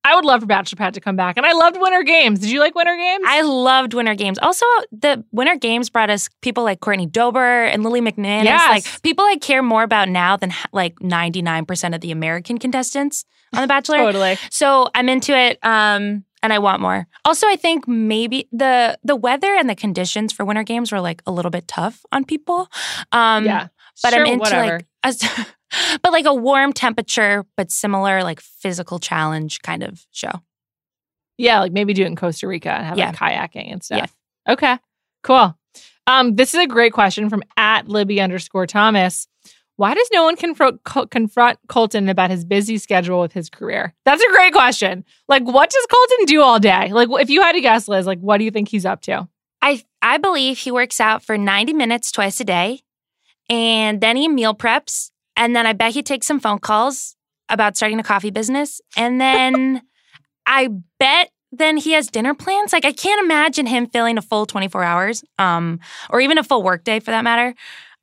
I 0.04 0.14
would 0.16 0.24
love 0.24 0.40
for 0.40 0.46
Bachelor 0.46 0.76
Pad 0.76 0.94
to 0.94 1.00
come 1.00 1.16
back, 1.16 1.36
and 1.36 1.46
I 1.46 1.52
loved 1.52 1.76
Winter 1.80 2.02
Games. 2.02 2.40
Did 2.40 2.50
you 2.50 2.58
like 2.60 2.74
Winter 2.74 2.96
Games? 2.96 3.24
I 3.26 3.42
loved 3.42 3.94
Winter 3.94 4.14
Games. 4.14 4.38
Also, 4.40 4.66
the 4.90 5.24
Winter 5.30 5.56
Games 5.56 5.90
brought 5.90 6.10
us 6.10 6.28
people 6.40 6.64
like 6.64 6.80
Courtney 6.80 7.06
Dober 7.06 7.64
and 7.64 7.84
Lily 7.84 8.00
McManus. 8.00 8.44
Yes. 8.44 8.68
Like 8.68 9.02
people 9.02 9.24
I 9.24 9.36
care 9.36 9.62
more 9.62 9.82
about 9.84 10.08
now 10.08 10.36
than 10.36 10.52
like 10.72 10.96
99% 10.96 11.94
of 11.94 12.00
the 12.00 12.10
American 12.10 12.58
contestants 12.58 13.24
on 13.54 13.62
The 13.62 13.68
Bachelor. 13.68 13.98
totally. 13.98 14.38
So 14.50 14.88
I'm 14.94 15.08
into 15.08 15.36
it. 15.36 15.58
Um, 15.62 16.24
and 16.42 16.52
I 16.52 16.58
want 16.58 16.80
more. 16.82 17.06
Also, 17.24 17.46
I 17.46 17.54
think 17.54 17.86
maybe 17.86 18.48
the 18.50 18.98
the 19.04 19.14
weather 19.14 19.54
and 19.54 19.70
the 19.70 19.76
conditions 19.76 20.32
for 20.32 20.44
winter 20.44 20.64
games 20.64 20.90
were 20.90 21.00
like 21.00 21.22
a 21.24 21.30
little 21.30 21.52
bit 21.52 21.68
tough 21.68 22.04
on 22.10 22.24
people. 22.24 22.68
Um, 23.12 23.44
yeah, 23.44 23.68
but 24.02 24.12
Sure, 24.12 24.20
I'm 24.20 24.26
into 24.26 24.38
whatever. 24.40 24.80
like 25.04 25.14
a, 25.22 25.46
but 26.02 26.12
like 26.12 26.26
a 26.26 26.34
warm 26.34 26.72
temperature, 26.72 27.44
but 27.56 27.70
similar 27.70 28.22
like 28.22 28.40
physical 28.40 28.98
challenge 28.98 29.60
kind 29.62 29.82
of 29.82 30.04
show. 30.12 30.30
yeah, 31.38 31.60
like 31.60 31.72
maybe 31.72 31.92
do 31.94 32.02
it 32.02 32.06
in 32.06 32.16
Costa 32.16 32.46
Rica 32.46 32.70
and 32.70 32.84
have 32.86 32.98
Yeah. 32.98 33.08
like 33.08 33.16
kayaking 33.16 33.72
and 33.72 33.82
stuff. 33.82 34.14
Okay, 34.48 34.76
cool. 35.22 35.56
Um, 36.06 36.34
this 36.36 36.52
is 36.54 36.60
a 36.60 36.66
great 36.66 36.92
question 36.92 37.30
from 37.30 37.42
at 37.56 37.88
Libby 37.88 38.20
underscore 38.20 38.66
Thomas. 38.66 39.28
Why 39.76 39.94
does 39.94 40.08
no 40.12 40.24
one 40.24 40.36
confront 40.36 40.82
confront 41.10 41.58
Colton 41.68 42.08
about 42.08 42.30
his 42.30 42.44
busy 42.44 42.76
schedule 42.78 43.20
with 43.20 43.32
his 43.32 43.48
career? 43.48 43.94
That's 44.04 44.22
a 44.22 44.28
great 44.32 44.52
question. 44.52 45.04
Like, 45.28 45.44
what 45.44 45.70
does 45.70 45.86
Colton 45.90 46.26
do 46.26 46.42
all 46.42 46.58
day? 46.60 46.92
Like, 46.92 47.08
if 47.20 47.30
you 47.30 47.40
had 47.42 47.52
to 47.52 47.60
guess, 47.60 47.88
Liz, 47.88 48.06
like, 48.06 48.18
what 48.20 48.38
do 48.38 48.44
you 48.44 48.50
think 48.50 48.68
he's 48.68 48.84
up 48.84 49.00
to? 49.02 49.28
I 49.62 49.82
I 50.02 50.18
believe 50.18 50.58
he 50.58 50.70
works 50.70 51.00
out 51.00 51.22
for 51.24 51.38
90 51.38 51.72
minutes 51.72 52.12
twice 52.12 52.38
a 52.40 52.44
day, 52.44 52.82
and 53.48 54.00
then 54.00 54.16
he 54.16 54.28
meal 54.28 54.54
preps, 54.54 55.10
and 55.36 55.54
then 55.54 55.66
I 55.66 55.72
bet 55.72 55.92
he 55.92 56.02
takes 56.02 56.26
some 56.26 56.40
phone 56.40 56.58
calls 56.58 57.16
about 57.48 57.76
starting 57.76 57.98
a 57.98 58.02
coffee 58.02 58.30
business, 58.30 58.80
and 58.96 59.20
then 59.20 59.82
I 60.46 60.68
bet 60.98 61.30
then 61.52 61.76
he 61.76 61.92
has 61.92 62.08
dinner 62.08 62.34
plans. 62.34 62.72
Like 62.72 62.84
I 62.84 62.92
can't 62.92 63.22
imagine 63.22 63.66
him 63.66 63.86
filling 63.86 64.18
a 64.18 64.22
full 64.22 64.46
24 64.46 64.82
hours, 64.82 65.24
um, 65.38 65.80
or 66.10 66.20
even 66.20 66.38
a 66.38 66.44
full 66.44 66.62
workday 66.62 67.00
for 67.00 67.10
that 67.10 67.24
matter. 67.24 67.54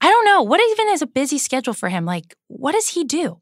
I 0.01 0.09
don't 0.09 0.25
know 0.25 0.43
what 0.43 0.61
even 0.71 0.93
is 0.93 1.01
a 1.01 1.07
busy 1.07 1.37
schedule 1.37 1.73
for 1.73 1.89
him. 1.89 2.05
Like, 2.05 2.35
what 2.47 2.71
does 2.71 2.87
he 2.87 3.03
do? 3.03 3.41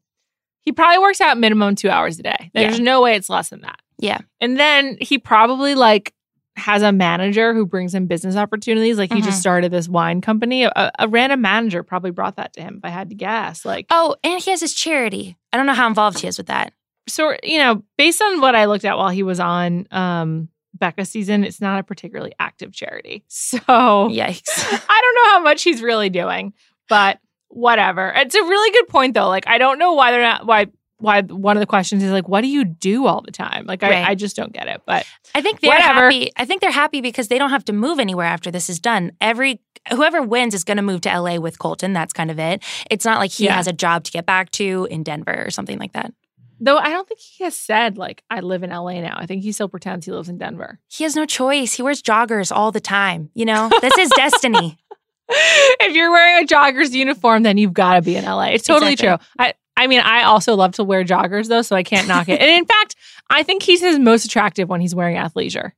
He 0.62 0.72
probably 0.72 0.98
works 0.98 1.20
out 1.20 1.38
minimum 1.38 1.76
two 1.76 1.88
hours 1.88 2.18
a 2.18 2.22
day. 2.22 2.50
There's 2.52 2.80
no 2.80 3.00
way 3.00 3.14
it's 3.14 3.30
less 3.30 3.48
than 3.48 3.60
that. 3.62 3.78
Yeah. 3.98 4.18
And 4.40 4.58
then 4.58 4.98
he 5.00 5.18
probably 5.18 5.74
like 5.74 6.12
has 6.58 6.82
a 6.82 6.92
manager 6.92 7.54
who 7.54 7.64
brings 7.64 7.94
him 7.94 8.06
business 8.06 8.36
opportunities. 8.36 8.98
Like 8.98 9.12
he 9.12 9.20
Mhm. 9.20 9.24
just 9.24 9.40
started 9.40 9.72
this 9.72 9.88
wine 9.88 10.20
company. 10.20 10.64
A, 10.64 10.90
a 10.98 11.08
random 11.08 11.40
manager 11.40 11.82
probably 11.82 12.10
brought 12.10 12.36
that 12.36 12.52
to 12.54 12.60
him. 12.60 12.76
If 12.78 12.84
I 12.84 12.90
had 12.90 13.08
to 13.10 13.14
guess, 13.14 13.64
like 13.64 13.86
Oh, 13.90 14.16
and 14.22 14.40
he 14.42 14.50
has 14.50 14.60
his 14.60 14.74
charity. 14.74 15.36
I 15.52 15.56
don't 15.56 15.66
know 15.66 15.74
how 15.74 15.86
involved 15.86 16.18
he 16.18 16.26
is 16.28 16.36
with 16.38 16.48
that. 16.48 16.72
so, 17.08 17.34
you 17.42 17.58
know, 17.58 17.82
based 17.96 18.20
on 18.20 18.40
what 18.42 18.54
I 18.54 18.66
looked 18.66 18.84
at 18.84 18.98
while 18.98 19.08
he 19.10 19.22
was 19.22 19.40
on 19.40 19.86
um 19.90 20.48
Becca 20.74 21.06
season, 21.06 21.42
it's 21.44 21.60
not 21.60 21.80
a 21.80 21.82
particularly 21.82 22.34
active 22.38 22.72
charity. 22.72 23.24
So 23.28 23.58
Yikes. 23.58 24.42
I 24.88 25.00
don't 25.02 25.14
know 25.24 25.30
how 25.34 25.40
much 25.40 25.62
he's 25.62 25.80
really 25.82 26.10
doing, 26.10 26.52
but 26.88 27.18
whatever. 27.48 28.12
It's 28.14 28.34
a 28.34 28.42
really 28.42 28.70
good 28.72 28.88
point 28.88 29.14
though. 29.14 29.28
Like 29.28 29.46
I 29.48 29.58
don't 29.58 29.78
know 29.78 29.94
why 29.94 30.10
they're 30.10 30.20
not 30.22 30.46
why 30.46 30.66
why 30.98 31.22
one 31.22 31.56
of 31.56 31.60
the 31.60 31.66
questions 31.66 32.02
is 32.02 32.10
like, 32.10 32.28
what 32.28 32.40
do 32.40 32.48
you 32.48 32.64
do 32.64 33.06
all 33.06 33.20
the 33.20 33.30
time? 33.30 33.66
Like 33.66 33.82
I, 33.82 33.90
Right. 33.90 34.08
I 34.08 34.14
just 34.14 34.34
don't 34.36 34.52
get 34.52 34.66
it. 34.68 34.82
But 34.84 35.06
I 35.34 35.40
think 35.40 35.60
they're 35.60 35.70
Whatever. 35.70 36.10
happy. 36.10 36.30
I 36.36 36.44
think 36.44 36.60
they're 36.60 36.70
happy 36.70 37.00
because 37.00 37.28
they 37.28 37.38
don't 37.38 37.50
have 37.50 37.64
to 37.66 37.72
move 37.72 37.98
anywhere 38.00 38.26
after 38.26 38.50
this 38.50 38.68
is 38.68 38.80
done. 38.80 39.12
Every 39.20 39.60
whoever 39.90 40.20
wins 40.22 40.54
is 40.54 40.64
going 40.64 40.76
to 40.76 40.82
move 40.82 41.00
to 41.02 41.08
LA 41.20 41.36
with 41.36 41.58
Colton. 41.58 41.92
That's 41.92 42.12
kind 42.12 42.30
of 42.30 42.38
it. 42.38 42.62
It's 42.90 43.04
not 43.04 43.18
like 43.20 43.30
he 43.30 43.44
Yeah. 43.44 43.54
has 43.54 43.66
a 43.68 43.72
job 43.72 44.04
to 44.04 44.10
get 44.10 44.26
back 44.26 44.50
to 44.52 44.86
in 44.90 45.02
Denver 45.04 45.44
or 45.46 45.50
something 45.50 45.78
like 45.78 45.92
that. 45.92 46.12
though 46.60 46.76
I 46.78 46.90
don't 46.90 47.06
think 47.06 47.20
he 47.20 47.44
has 47.44 47.54
said 47.56 47.96
like 47.96 48.24
I 48.28 48.40
live 48.40 48.64
in 48.64 48.70
LA 48.70 49.00
now. 49.00 49.14
I 49.16 49.26
think 49.26 49.42
he 49.44 49.52
still 49.52 49.68
pretends 49.68 50.04
he 50.06 50.10
lives 50.12 50.28
in 50.28 50.38
Denver. 50.38 50.80
He 50.88 51.04
has 51.04 51.14
no 51.14 51.24
choice. 51.24 51.74
He 51.74 51.82
wears 51.82 52.02
joggers 52.02 52.50
all 52.54 52.72
the 52.72 52.80
time. 52.80 53.30
You 53.34 53.44
know, 53.44 53.70
that's 53.80 53.96
his 53.96 54.10
destiny. 54.16 54.76
if 55.28 55.94
you're 55.94 56.10
wearing 56.10 56.42
a 56.42 56.46
jogger's 56.46 56.94
uniform, 56.94 57.42
then 57.44 57.58
you've 57.58 57.74
got 57.74 57.94
to 57.94 58.02
be 58.02 58.16
in 58.16 58.24
LA. 58.24 58.46
It's 58.46 58.66
totally 58.66 58.94
Exactly. 58.94 59.24
true. 59.24 59.26
I 59.38 59.54
I 59.78 59.86
mean, 59.86 60.00
I 60.00 60.24
also 60.24 60.56
love 60.56 60.72
to 60.72 60.84
wear 60.84 61.04
joggers 61.04 61.46
though, 61.46 61.62
so 61.62 61.76
I 61.76 61.84
can't 61.84 62.08
knock 62.08 62.28
it. 62.28 62.40
And 62.40 62.50
in 62.50 62.66
fact, 62.66 62.96
I 63.30 63.44
think 63.44 63.62
he's 63.62 63.80
his 63.80 63.98
most 63.98 64.24
attractive 64.24 64.68
when 64.68 64.80
he's 64.80 64.94
wearing 64.94 65.16
athleisure. 65.16 65.70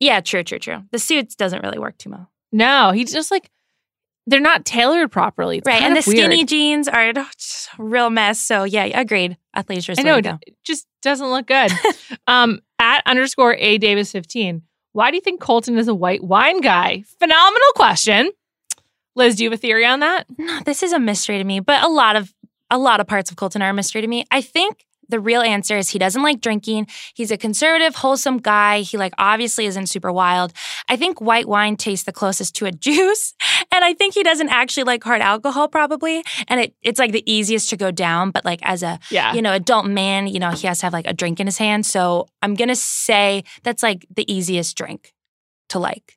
Yeah, 0.00 0.20
true, 0.20 0.42
true, 0.42 0.58
true. 0.58 0.82
The 0.90 0.98
suits 0.98 1.34
doesn't 1.34 1.62
really 1.62 1.78
work 1.78 1.98
too 1.98 2.10
well. 2.10 2.30
No, 2.50 2.92
he's 2.92 3.12
just 3.12 3.30
like 3.30 3.50
they're 4.26 4.40
not 4.40 4.64
tailored 4.64 5.12
properly. 5.12 5.58
It's 5.58 5.66
right, 5.66 5.82
and 5.82 5.94
the 5.94 6.02
weird. 6.06 6.18
skinny 6.18 6.44
jeans 6.44 6.88
are 6.88 7.10
a 7.16 7.26
real 7.78 8.08
mess. 8.08 8.40
So 8.40 8.64
yeah, 8.64 8.84
agreed. 8.98 9.36
Athleisure 9.54 9.90
is 9.90 9.98
I 9.98 10.02
know 10.02 10.16
it 10.16 10.22
go. 10.22 10.38
just 10.64 10.86
doesn't 11.02 11.28
look 11.28 11.46
good. 11.46 11.70
um, 12.26 12.60
at 12.78 13.02
underscore 13.04 13.54
a 13.56 13.76
Davis 13.76 14.12
fifteen. 14.12 14.62
Why 14.92 15.10
do 15.10 15.16
you 15.16 15.20
think 15.20 15.40
Colton 15.40 15.76
is 15.76 15.88
a 15.88 15.94
white 15.94 16.24
wine 16.24 16.62
guy? 16.62 17.04
Phenomenal 17.18 17.68
question. 17.74 18.30
Liz, 19.14 19.36
do 19.36 19.44
you 19.44 19.50
have 19.50 19.58
a 19.58 19.60
theory 19.60 19.84
on 19.84 20.00
that? 20.00 20.26
No, 20.38 20.60
this 20.64 20.82
is 20.82 20.92
a 20.92 20.98
mystery 20.98 21.36
to 21.36 21.44
me, 21.44 21.60
but 21.60 21.82
a 21.82 21.88
lot 21.88 22.16
of 22.16 22.32
a 22.72 22.78
lot 22.78 22.98
of 23.00 23.06
parts 23.06 23.30
of 23.30 23.36
Colton 23.36 23.62
are 23.62 23.70
a 23.70 23.74
mystery 23.74 24.00
to 24.02 24.08
me. 24.08 24.24
I 24.32 24.40
think 24.40 24.84
the 25.08 25.20
real 25.20 25.42
answer 25.42 25.76
is 25.76 25.90
he 25.90 25.98
doesn't 25.98 26.22
like 26.22 26.40
drinking. 26.40 26.86
He's 27.14 27.30
a 27.30 27.36
conservative, 27.36 27.94
wholesome 27.96 28.38
guy. 28.38 28.80
He 28.80 28.96
like 28.96 29.12
obviously 29.18 29.66
isn't 29.66 29.88
super 29.88 30.10
wild. 30.10 30.54
I 30.88 30.96
think 30.96 31.20
white 31.20 31.46
wine 31.46 31.76
tastes 31.76 32.06
the 32.06 32.12
closest 32.12 32.54
to 32.56 32.64
a 32.66 32.72
juice, 32.86 33.34
and 33.70 33.84
I 33.84 33.92
think 33.92 34.14
he 34.14 34.22
doesn't 34.22 34.48
actually 34.48 34.84
like 34.84 35.04
hard 35.04 35.20
alcohol 35.20 35.68
probably. 35.68 36.24
And 36.48 36.60
it 36.60 36.74
it's 36.82 36.98
like 36.98 37.12
the 37.12 37.30
easiest 37.30 37.68
to 37.70 37.76
go 37.76 37.90
down, 37.90 38.30
but 38.30 38.44
like 38.46 38.60
as 38.62 38.82
a 38.82 38.98
Yeah. 39.10 39.34
you 39.34 39.42
know 39.42 39.52
adult 39.52 39.84
man, 39.86 40.28
you 40.28 40.38
know 40.40 40.50
he 40.50 40.66
has 40.66 40.78
to 40.80 40.86
have 40.86 40.94
like 40.94 41.06
a 41.06 41.12
drink 41.12 41.40
in 41.40 41.46
his 41.46 41.58
hand. 41.58 41.84
So 41.84 42.26
I'm 42.40 42.54
gonna 42.54 42.76
say 42.76 43.44
that's 43.64 43.82
like 43.82 44.06
the 44.16 44.24
easiest 44.32 44.76
drink 44.78 45.12
to 45.68 45.78
like. 45.78 46.16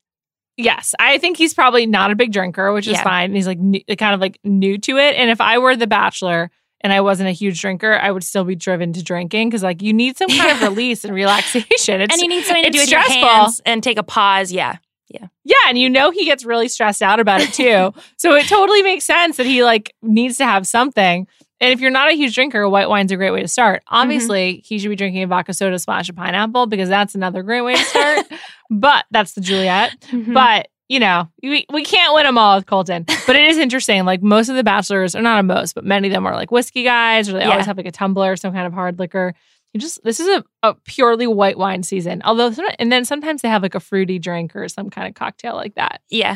Yes, 0.58 0.96
I 1.00 1.18
think 1.18 1.38
he's 1.38 1.54
probably 1.54 1.86
not 1.86 2.12
a 2.12 2.15
big 2.15 2.32
drinker, 2.32 2.72
which 2.72 2.88
is 2.88 2.94
Yeah. 2.94 3.04
fine. 3.04 3.34
He's 3.36 3.48
like 3.48 3.60
new, 3.60 3.82
kind 3.98 4.13
of 4.13 4.22
like 4.22 4.39
new 4.44 4.78
to 4.80 4.98
it. 4.98 5.15
And 5.15 5.30
if 5.30 5.41
I 5.41 5.58
were 5.58 5.76
the 5.76 5.88
Bachelor 5.88 6.50
and 6.82 6.94
I 6.94 7.02
wasn't 7.02 7.28
a 7.30 7.34
huge 7.34 7.60
drinker, 7.60 7.94
I 7.94 8.10
would 8.12 8.24
still 8.24 8.46
be 8.46 8.56
driven 8.56 8.94
to 8.94 9.04
drinking 9.04 9.50
because 9.50 9.63
like 9.63 9.82
you 9.82 9.91
need 9.91 10.18
some 10.18 10.30
kind 10.30 10.52
of 10.52 10.62
release 10.70 11.04
and 11.04 11.13
relaxation. 11.13 12.00
It's 12.02 12.13
and 12.13 12.22
you 12.22 12.30
need 12.30 12.44
something 12.46 12.63
to 12.63 12.70
do 12.70 12.80
with 12.80 12.89
your 12.91 13.02
hands 13.02 13.60
and 13.65 13.84
take 13.84 13.98
a 13.98 14.04
pause. 14.04 14.52
Yeah. 14.52 14.78
Yeah. 15.10 15.28
Yeah, 15.44 15.56
and 15.68 15.78
you 15.78 15.89
know 15.89 16.10
he 16.10 16.26
gets 16.26 16.44
really 16.46 16.68
stressed 16.68 17.04
out 17.04 17.20
about 17.20 17.39
it 17.41 17.54
too. 17.54 17.94
so 18.18 18.34
it 18.36 18.48
totally 18.48 18.82
makes 18.82 19.06
sense 19.06 19.38
that 19.38 19.46
he 19.46 19.63
like 19.63 19.94
needs 20.02 20.38
to 20.38 20.46
have 20.46 20.65
something. 20.65 21.28
And 21.62 21.72
if 21.72 21.80
you're 21.80 21.91
not 21.91 22.10
a 22.10 22.13
huge 22.13 22.36
drinker, 22.36 22.68
white 22.68 22.89
wine's 22.89 23.12
a 23.12 23.15
great 23.15 23.32
way 23.32 23.41
to 23.41 23.48
start. 23.48 23.82
Mm-hmm. 23.86 23.96
Obviously, 23.96 24.62
he 24.65 24.78
should 24.78 24.89
be 24.89 24.96
drinking 24.96 25.24
a 25.24 25.28
vodka 25.28 25.54
soda 25.54 25.80
splash 25.80 26.10
of 26.10 26.15
pineapple 26.15 26.68
because 26.68 26.89
that's 26.89 27.15
another 27.15 27.44
great 27.44 27.62
way 27.62 27.76
to 27.76 27.84
start. 27.84 28.26
but 28.70 29.06
that's 29.12 29.34
the 29.34 29.41
Juliet. 29.41 29.96
Mhm. 30.12 30.34
But 30.34 30.68
you 30.88 31.00
know, 31.00 31.28
we, 31.41 31.65
we 31.74 31.84
can't 31.84 32.13
win 32.13 32.26
them 32.26 32.38
all 32.38 32.56
with 32.58 32.68
Colton. 32.68 33.06
But 33.26 33.36
it 33.36 33.46
is 33.50 33.58
interesting. 33.58 34.06
Like 34.06 34.22
most 34.22 34.50
of 34.50 34.56
the 34.56 34.63
bachelors, 34.63 35.15
or 35.15 35.22
not 35.24 35.39
a 35.39 35.44
most, 35.44 35.74
but 35.74 35.84
many 35.84 36.10
of 36.10 36.13
them 36.13 36.28
are 36.28 36.36
like 36.36 36.52
whiskey 36.52 36.84
guys, 36.84 37.28
or 37.28 37.34
they 37.34 37.39
Yeah. 37.39 37.50
always 37.52 37.65
have 37.65 37.78
like 37.78 37.88
a 37.88 37.91
tumbler, 37.91 38.34
or 38.34 38.36
some 38.36 38.54
kind 38.54 38.68
of 38.68 38.74
hard 38.74 39.00
liquor. 39.00 39.34
You 39.74 39.80
just 39.80 40.04
this 40.04 40.20
is 40.20 40.28
a, 40.28 40.44
a 40.62 40.76
purely 40.86 41.26
white 41.26 41.58
wine 41.58 41.82
season. 41.82 42.22
Although, 42.24 42.52
and 42.78 42.91
then 42.91 43.04
sometimes 43.04 43.41
they 43.41 43.50
have 43.50 43.63
like 43.63 43.74
a 43.76 43.80
fruity 43.80 44.20
drink 44.20 44.56
or 44.56 44.68
some 44.70 44.89
kind 44.91 45.08
of 45.08 45.15
cocktail 45.15 45.56
like 45.56 45.74
that. 45.76 46.02
yeah. 46.10 46.36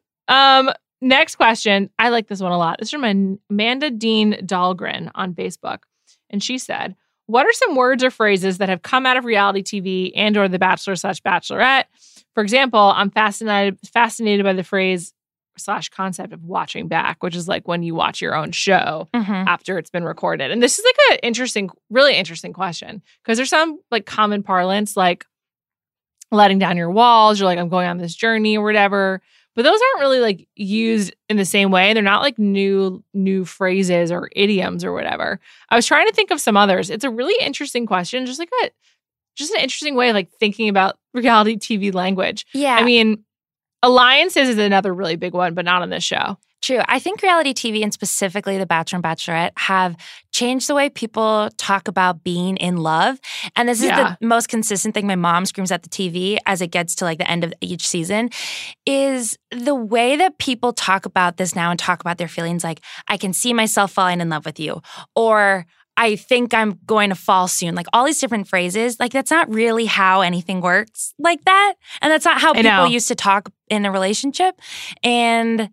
Um, 0.26 0.70
next 1.04 1.36
question. 1.36 1.90
I 1.98 2.08
like 2.08 2.26
this 2.26 2.40
one 2.40 2.52
a 2.52 2.58
lot. 2.58 2.78
This 2.78 2.88
is 2.88 2.90
from 2.92 3.38
Amanda 3.50 3.90
Dean 3.90 4.34
Dahlgren 4.44 5.10
on 5.14 5.34
Facebook, 5.34 5.80
and 6.30 6.42
she 6.42 6.58
said, 6.58 6.96
"What 7.26 7.46
are 7.46 7.52
some 7.52 7.76
words 7.76 8.02
or 8.02 8.10
phrases 8.10 8.58
that 8.58 8.68
have 8.68 8.82
come 8.82 9.06
out 9.06 9.16
of 9.16 9.24
reality 9.24 9.62
TV 9.62 10.12
and 10.16 10.36
or 10.36 10.48
The 10.48 10.58
Bachelor 10.58 10.96
slash 10.96 11.20
Bachelorette? 11.20 11.84
For 12.34 12.42
example, 12.42 12.92
I'm 12.96 13.10
fascinated 13.10 13.78
fascinated 13.92 14.44
by 14.44 14.54
the 14.54 14.64
phrase 14.64 15.12
slash 15.56 15.88
concept 15.88 16.32
of 16.32 16.42
watching 16.44 16.88
back, 16.88 17.22
which 17.22 17.36
is 17.36 17.46
like 17.46 17.68
when 17.68 17.84
you 17.84 17.94
watch 17.94 18.20
your 18.20 18.34
own 18.34 18.50
show 18.50 19.08
hmm 19.14 19.44
after 19.46 19.78
it's 19.78 19.90
been 19.90 20.04
recorded. 20.04 20.50
And 20.50 20.62
this 20.62 20.78
is 20.78 20.84
like 20.84 21.12
an 21.12 21.18
interesting, 21.22 21.70
really 21.90 22.16
interesting 22.16 22.52
question 22.52 23.02
because 23.22 23.38
there's 23.38 23.50
some 23.50 23.78
like 23.90 24.06
common 24.06 24.42
parlance 24.42 24.96
like 24.96 25.26
letting 26.32 26.58
down 26.58 26.76
your 26.76 26.90
walls, 26.90 27.38
you're 27.38 27.46
like, 27.46 27.58
I'm 27.58 27.68
going 27.68 27.86
on 27.86 27.98
this 27.98 28.14
journey 28.14 28.58
or 28.58 28.64
whatever. 28.64 29.22
But 29.54 29.62
those 29.62 29.78
aren't 29.80 30.00
really 30.00 30.20
like 30.20 30.48
used 30.56 31.14
in 31.28 31.36
the 31.36 31.44
same 31.44 31.70
way. 31.70 31.92
They're 31.94 32.02
not 32.02 32.22
like 32.22 32.38
new 32.38 33.04
new 33.14 33.44
phrases 33.44 34.10
or 34.10 34.28
idioms 34.34 34.84
or 34.84 34.92
whatever. 34.92 35.38
I 35.68 35.76
was 35.76 35.86
trying 35.86 36.06
to 36.06 36.12
think 36.12 36.30
of 36.30 36.40
some 36.40 36.56
others. 36.56 36.90
It's 36.90 37.04
a 37.04 37.10
really 37.10 37.34
interesting 37.44 37.86
question, 37.86 38.26
just 38.26 38.38
like 38.38 38.50
a 38.64 38.70
just 39.36 39.52
an 39.52 39.60
interesting 39.60 39.94
way 39.94 40.10
of 40.10 40.14
like 40.14 40.30
thinking 40.38 40.68
about 40.68 40.98
reality 41.12 41.56
TV 41.56 41.92
language. 41.92 42.46
Yeah. 42.52 42.74
I 42.74 42.84
mean, 42.84 43.24
alliances 43.82 44.48
is 44.48 44.58
another 44.58 44.92
really 44.92 45.16
big 45.16 45.34
one, 45.34 45.54
but 45.54 45.64
not 45.64 45.82
on 45.82 45.90
this 45.90 46.04
show. 46.04 46.38
True. 46.64 46.80
I 46.88 46.98
think 46.98 47.20
reality 47.20 47.52
TV 47.52 47.82
and 47.82 47.92
specifically 47.92 48.56
The 48.56 48.64
Bachelor 48.64 48.96
and 48.96 49.04
Bachelorette 49.04 49.50
have 49.58 49.96
changed 50.32 50.66
the 50.66 50.74
way 50.74 50.88
people 50.88 51.50
talk 51.58 51.88
about 51.88 52.24
being 52.24 52.56
in 52.56 52.78
love. 52.78 53.20
And 53.54 53.68
this 53.68 53.80
is 53.80 53.88
Yeah. 53.88 54.16
the 54.18 54.26
most 54.26 54.48
consistent 54.48 54.94
thing 54.94 55.06
my 55.06 55.14
mom 55.14 55.44
screams 55.44 55.70
at 55.70 55.82
the 55.82 55.90
TV 55.90 56.38
as 56.46 56.62
it 56.62 56.68
gets 56.68 56.94
to 56.94 57.04
like 57.04 57.18
the 57.18 57.30
end 57.30 57.44
of 57.44 57.52
each 57.60 57.86
season 57.86 58.30
is 58.86 59.36
the 59.50 59.74
way 59.74 60.16
that 60.16 60.38
people 60.38 60.72
talk 60.72 61.04
about 61.04 61.36
this 61.36 61.54
now 61.54 61.68
and 61.70 61.78
talk 61.78 62.00
about 62.00 62.16
their 62.16 62.28
feelings 62.28 62.64
like 62.64 62.80
I 63.08 63.18
can 63.18 63.34
see 63.34 63.52
myself 63.52 63.92
falling 63.92 64.22
in 64.22 64.30
love 64.30 64.46
with 64.46 64.58
you 64.58 64.80
or 65.14 65.66
I 65.98 66.16
think 66.16 66.54
I'm 66.54 66.80
going 66.86 67.10
to 67.10 67.14
fall 67.14 67.46
soon. 67.46 67.74
Like 67.74 67.86
all 67.92 68.06
these 68.06 68.18
different 68.20 68.48
phrases, 68.48 68.98
like 68.98 69.12
that's 69.12 69.30
not 69.30 69.52
really 69.52 69.84
how 69.84 70.22
anything 70.22 70.62
works 70.62 71.12
like 71.18 71.44
that. 71.44 71.74
And 72.00 72.10
that's 72.10 72.24
not 72.24 72.40
how 72.40 72.54
people 72.54 72.86
used 72.88 73.08
to 73.08 73.14
talk 73.14 73.50
in 73.68 73.84
a 73.84 73.92
relationship. 73.92 74.58
And 75.02 75.68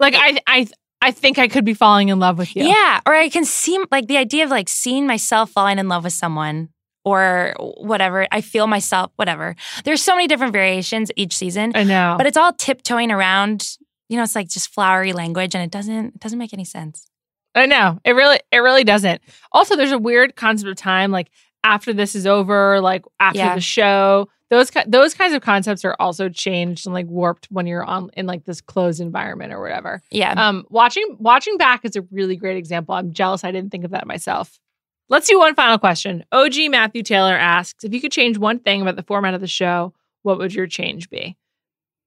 Like 0.00 0.14
I 0.16 0.38
I 0.46 0.66
I 1.02 1.10
think 1.10 1.38
I 1.38 1.48
could 1.48 1.64
be 1.64 1.74
falling 1.74 2.08
in 2.08 2.18
love 2.18 2.38
with 2.38 2.54
you. 2.56 2.64
yeah. 2.64 3.00
Or 3.06 3.14
I 3.14 3.28
can 3.28 3.44
see 3.44 3.78
like 3.90 4.06
the 4.06 4.16
idea 4.16 4.44
of 4.44 4.50
like 4.50 4.68
seeing 4.68 5.06
myself 5.06 5.50
falling 5.50 5.78
in 5.78 5.88
love 5.88 6.04
with 6.04 6.12
someone 6.14 6.70
or 7.04 7.54
whatever. 7.58 8.26
I 8.32 8.40
feel 8.40 8.66
myself, 8.66 9.10
whatever. 9.16 9.54
There's 9.84 10.00
so 10.02 10.14
many 10.14 10.26
different 10.26 10.52
variations 10.54 11.10
each 11.16 11.36
season, 11.36 11.72
I 11.74 11.84
know. 11.84 12.14
but 12.16 12.26
it's 12.26 12.36
all 12.38 12.52
tiptoeing 12.52 13.10
around. 13.10 13.76
You 14.08 14.16
know, 14.16 14.22
it's 14.22 14.34
like 14.34 14.48
just 14.48 14.72
flowery 14.72 15.12
language, 15.12 15.54
and 15.54 15.62
it 15.64 15.70
doesn't 15.70 16.14
it 16.14 16.20
doesn't 16.20 16.38
make 16.38 16.52
any 16.54 16.64
sense. 16.64 17.06
I 17.54 17.66
know. 17.66 17.98
It 18.04 18.12
really 18.12 18.40
it 18.52 18.58
really 18.58 18.84
doesn't. 18.84 19.20
Also, 19.52 19.76
there's 19.76 19.92
a 19.92 19.98
weird 19.98 20.36
concept 20.36 20.68
of 20.70 20.76
time 20.76 21.10
like 21.10 21.30
after 21.62 21.92
this 21.92 22.14
is 22.14 22.26
over, 22.26 22.80
like 22.80 23.04
after 23.20 23.38
Yeah. 23.38 23.54
the 23.54 23.60
show. 23.60 24.28
Those 24.54 24.70
those 24.86 25.14
kinds 25.14 25.34
of 25.34 25.42
concepts 25.42 25.84
are 25.84 25.96
also 25.98 26.28
changed 26.28 26.86
and 26.86 26.94
like 26.94 27.06
warped 27.06 27.46
when 27.50 27.66
you're 27.66 27.84
on 27.84 28.10
in 28.14 28.26
like 28.26 28.44
this 28.44 28.60
closed 28.60 29.00
environment 29.00 29.52
or 29.52 29.60
whatever. 29.60 30.02
Yeah. 30.10 30.32
Um 30.32 30.64
watching 30.70 31.16
watching 31.18 31.56
back 31.56 31.84
is 31.84 31.96
a 31.96 32.02
really 32.10 32.36
great 32.36 32.56
example. 32.56 32.94
I'm 32.94 33.12
jealous 33.12 33.44
I 33.44 33.52
didn't 33.52 33.70
think 33.70 33.84
of 33.84 33.90
that 33.90 34.06
myself. 34.06 34.58
Let's 35.08 35.28
do 35.28 35.38
one 35.38 35.54
final 35.54 35.78
question. 35.78 36.24
OG 36.32 36.70
Matthew 36.70 37.02
Taylor 37.02 37.36
asks, 37.36 37.84
if 37.84 37.92
you 37.92 38.00
could 38.00 38.12
change 38.12 38.38
one 38.38 38.58
thing 38.58 38.80
about 38.80 38.96
the 38.96 39.02
format 39.02 39.34
of 39.34 39.42
the 39.42 39.46
show, 39.46 39.92
what 40.22 40.38
would 40.38 40.54
your 40.54 40.66
change 40.66 41.10
be? 41.10 41.36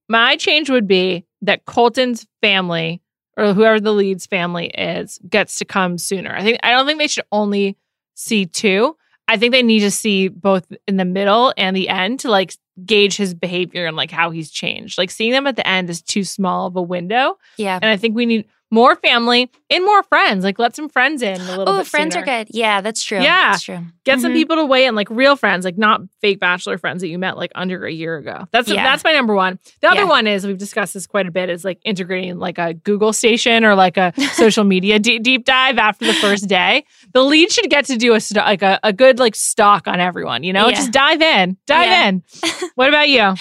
My 0.10 0.36
change 0.36 0.70
would 0.70 0.88
be 0.88 1.26
that 1.42 1.66
Colton's 1.66 2.26
family 2.42 3.02
or 3.38 3.54
whoever 3.54 3.80
the 3.80 3.94
lead's 3.94 4.26
family 4.26 4.68
is 4.68 5.20
gets 5.30 5.60
to 5.60 5.66
come 5.66 5.98
sooner. 5.98 6.36
I 6.36 6.44
think 6.44 6.60
I 6.64 6.72
don't 6.72 6.88
think 6.88 7.00
they 7.00 7.08
should 7.08 7.26
only 7.32 7.78
see 8.16 8.46
two. 8.46 8.98
I 9.28 9.38
think 9.38 9.52
they 9.52 9.64
need 9.64 9.82
to 9.82 9.92
see 9.92 10.28
both 10.30 10.66
in 10.88 10.98
the 10.98 11.06
middle 11.06 11.54
and 11.58 11.76
the 11.76 11.90
end 11.90 12.22
to 12.22 12.30
like 12.32 12.56
gauge 12.86 13.18
his 13.18 13.34
behavior 13.34 13.86
and 13.86 13.98
like 13.98 14.12
how 14.12 14.30
he's 14.32 14.50
changed. 14.52 14.98
Like 14.98 15.12
seeing 15.12 15.32
them 15.32 15.48
at 15.48 15.56
the 15.56 15.68
end 15.68 15.90
is 15.90 16.02
too 16.02 16.24
small 16.24 16.68
of 16.68 16.76
a 16.76 16.82
window. 16.82 17.38
yeah. 17.58 17.78
And 17.82 17.90
I 17.92 17.98
think 17.98 18.16
we 18.16 18.26
need 18.26 18.46
more 18.70 18.98
family 18.98 19.50
and 19.70 19.86
more 19.86 20.04
friends. 20.04 20.44
Like 20.44 20.60
let 20.60 20.76
some 20.76 20.90
friends 20.90 21.22
in 21.22 21.40
a 21.40 21.58
little 21.58 21.70
Oh, 21.70 21.84
friends 21.86 22.14
sooner. 22.16 22.24
are 22.24 22.26
good. 22.44 22.48
Yeah, 22.54 22.82
that's 22.82 23.02
true. 23.02 23.22
Yeah. 23.22 23.52
That's 23.52 23.64
true. 23.64 23.80
Get 24.04 24.20
some 24.20 24.34
Mhm. 24.34 24.36
people 24.36 24.56
to 24.58 24.66
weigh 24.66 24.86
in, 24.88 24.94
like 24.94 25.10
real 25.10 25.38
friends, 25.38 25.64
like 25.64 25.78
not 25.78 26.02
fake 26.20 26.42
bachelor 26.42 26.78
friends 26.78 27.00
that 27.00 27.08
you 27.08 27.18
met 27.18 27.38
like 27.38 27.54
under 27.56 27.86
a 27.86 27.92
year 27.92 28.18
ago. 28.18 28.46
That's 28.52 28.68
Yeah. 28.68 28.84
that's 28.84 29.06
my 29.06 29.14
number 29.14 29.34
one. 29.34 29.58
The 29.80 29.88
other 29.88 30.02
Yeah. 30.02 30.08
one 30.10 30.28
is 30.28 30.46
we've 30.46 30.58
discussed 30.58 30.94
this 30.96 31.08
quite 31.08 31.26
a 31.28 31.32
bit. 31.32 31.50
Is 31.50 31.64
like 31.64 31.80
integrating 31.86 32.40
like 32.40 32.58
a 32.58 32.74
Google 32.74 33.14
station 33.14 33.64
or 33.64 33.74
like 33.74 33.96
a 33.96 34.12
social 34.34 34.66
media 34.66 35.00
deep, 35.00 35.24
deep 35.24 35.46
dive 35.46 35.78
after 35.78 36.06
the 36.06 36.14
first 36.16 36.50
day. 36.50 36.84
The 37.14 37.24
lead 37.24 37.52
should 37.52 37.70
get 37.70 37.86
to 37.86 37.98
do 37.98 38.14
a 38.14 38.20
st- 38.20 38.46
like 38.46 38.62
a, 38.62 38.80
a 38.84 38.94
good 38.94 39.18
like 39.20 39.36
stock 39.36 39.88
on 39.88 40.00
everyone. 40.00 40.44
You 40.44 40.54
know, 40.54 40.68
Yeah. 40.68 40.76
just 40.76 40.92
dive 40.92 41.22
in, 41.22 41.58
dive 41.66 41.86
Yeah. 41.88 42.08
in. 42.10 42.24
what 42.76 42.90
about 42.90 43.10
you? 43.10 43.34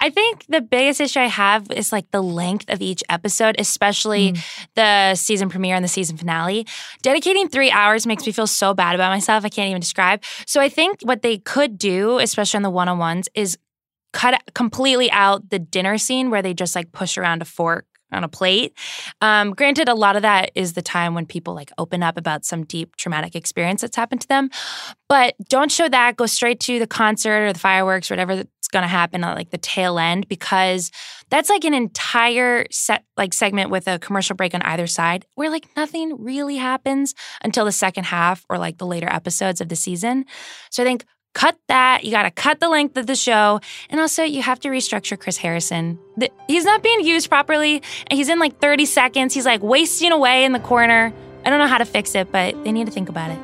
I 0.00 0.10
think 0.10 0.44
the 0.48 0.60
biggest 0.60 1.00
issue 1.00 1.20
I 1.20 1.26
have 1.26 1.70
is 1.70 1.92
like 1.92 2.10
the 2.10 2.22
length 2.22 2.68
of 2.68 2.80
each 2.82 3.02
episode, 3.08 3.56
especially 3.58 4.32
Mm. 4.32 4.44
the 4.74 5.14
season 5.14 5.48
premiere 5.48 5.76
and 5.76 5.84
the 5.84 5.88
season 5.88 6.16
finale. 6.16 6.66
Dedicating 7.02 7.48
three 7.48 7.70
hours 7.70 8.06
makes 8.06 8.26
me 8.26 8.32
feel 8.32 8.46
so 8.46 8.74
bad 8.74 8.94
about 8.94 9.10
myself. 9.10 9.44
I 9.44 9.48
can't 9.48 9.68
even 9.70 9.80
describe. 9.80 10.22
So 10.46 10.60
I 10.60 10.68
think 10.68 11.00
what 11.02 11.22
they 11.22 11.38
could 11.38 11.78
do, 11.78 12.18
especially 12.18 12.58
on 12.58 12.62
the 12.62 12.70
one 12.70 12.88
on 12.88 12.98
ones, 12.98 13.28
is 13.34 13.56
cut 14.12 14.40
completely 14.54 15.10
out 15.10 15.48
the 15.48 15.58
dinner 15.58 15.96
scene 15.96 16.28
where 16.30 16.42
they 16.42 16.52
just 16.52 16.74
like 16.76 16.92
push 16.92 17.16
around 17.16 17.40
a 17.40 17.46
fork 17.46 17.86
on 18.12 18.24
a 18.24 18.28
plate. 18.28 18.76
Um, 19.20 19.52
granted, 19.52 19.88
a 19.88 19.94
lot 19.94 20.16
of 20.16 20.22
that 20.22 20.50
is 20.54 20.74
the 20.74 20.82
time 20.82 21.14
when 21.14 21.26
people 21.26 21.54
like 21.54 21.72
open 21.78 22.02
up 22.02 22.16
about 22.16 22.44
some 22.44 22.64
deep 22.64 22.96
traumatic 22.96 23.34
experience 23.34 23.80
that's 23.80 23.96
happened 23.96 24.20
to 24.22 24.28
them. 24.28 24.50
But 25.08 25.34
don't 25.48 25.70
show 25.70 25.88
that. 25.88 26.16
Go 26.16 26.26
straight 26.26 26.60
to 26.60 26.78
the 26.78 26.86
concert 26.86 27.46
or 27.46 27.52
the 27.52 27.58
fireworks, 27.58 28.10
or 28.10 28.14
whatever 28.14 28.36
that's 28.36 28.68
going 28.68 28.82
to 28.82 28.88
happen 28.88 29.22
at 29.24 29.36
like 29.36 29.50
the 29.50 29.58
tail 29.58 29.98
end, 29.98 30.28
because 30.28 30.90
that's 31.28 31.50
like 31.50 31.64
an 31.64 31.74
entire 31.74 32.66
set 32.70 33.04
like 33.16 33.34
segment 33.34 33.70
with 33.70 33.88
a 33.88 33.98
commercial 33.98 34.36
break 34.36 34.54
on 34.54 34.62
either 34.62 34.86
side, 34.86 35.26
where 35.34 35.50
like 35.50 35.68
nothing 35.76 36.16
really 36.18 36.56
happens 36.56 37.14
until 37.42 37.64
the 37.64 37.72
second 37.72 38.04
half 38.04 38.44
or 38.48 38.58
like 38.58 38.78
the 38.78 38.86
later 38.86 39.08
episodes 39.10 39.60
of 39.60 39.68
the 39.68 39.76
season. 39.76 40.24
So 40.70 40.82
I 40.82 40.86
think 40.86 41.04
cut 41.34 41.56
that. 41.68 42.04
You 42.04 42.10
got 42.10 42.22
to 42.24 42.30
cut 42.30 42.60
the 42.60 42.68
length 42.68 42.96
of 42.96 43.06
the 43.06 43.16
show. 43.16 43.60
And 43.90 44.00
also, 44.00 44.22
you 44.22 44.42
have 44.42 44.60
to 44.60 44.68
restructure 44.68 45.18
Chris 45.18 45.36
Harrison. 45.36 45.98
The- 46.16 46.30
he's 46.48 46.64
not 46.64 46.82
being 46.82 47.04
used 47.04 47.28
properly. 47.28 47.82
And 48.08 48.16
he's 48.16 48.28
in 48.28 48.38
like 48.38 48.58
30 48.60 48.86
seconds. 48.86 49.34
He's 49.34 49.46
like 49.46 49.62
wasting 49.62 50.12
away 50.12 50.44
in 50.44 50.52
the 50.52 50.60
corner. 50.60 51.12
I 51.44 51.50
don't 51.50 51.58
know 51.58 51.66
how 51.66 51.78
to 51.78 51.84
fix 51.84 52.14
it, 52.14 52.30
but 52.30 52.62
they 52.64 52.72
need 52.72 52.86
to 52.86 52.92
think 52.92 53.08
about 53.08 53.30
it. 53.30 53.38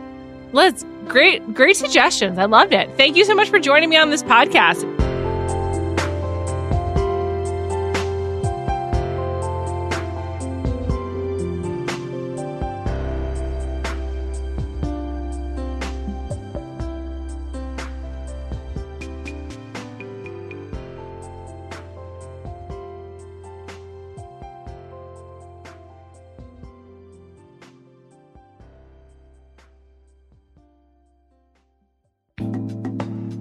Liz, 0.53 0.85
great, 1.07 1.55
great 1.55 1.77
suggestions. 1.77 2.39
I 2.39 2.45
loved 2.47 2.73
it. 2.73 2.91
Thank 2.97 3.17
you 3.17 3.25
so 3.25 3.35
much 3.35 3.51
for 3.51 3.59
joining 3.59 3.89
me 3.91 3.97
on 3.97 4.11
this 4.11 4.23
podcast. 4.23 4.98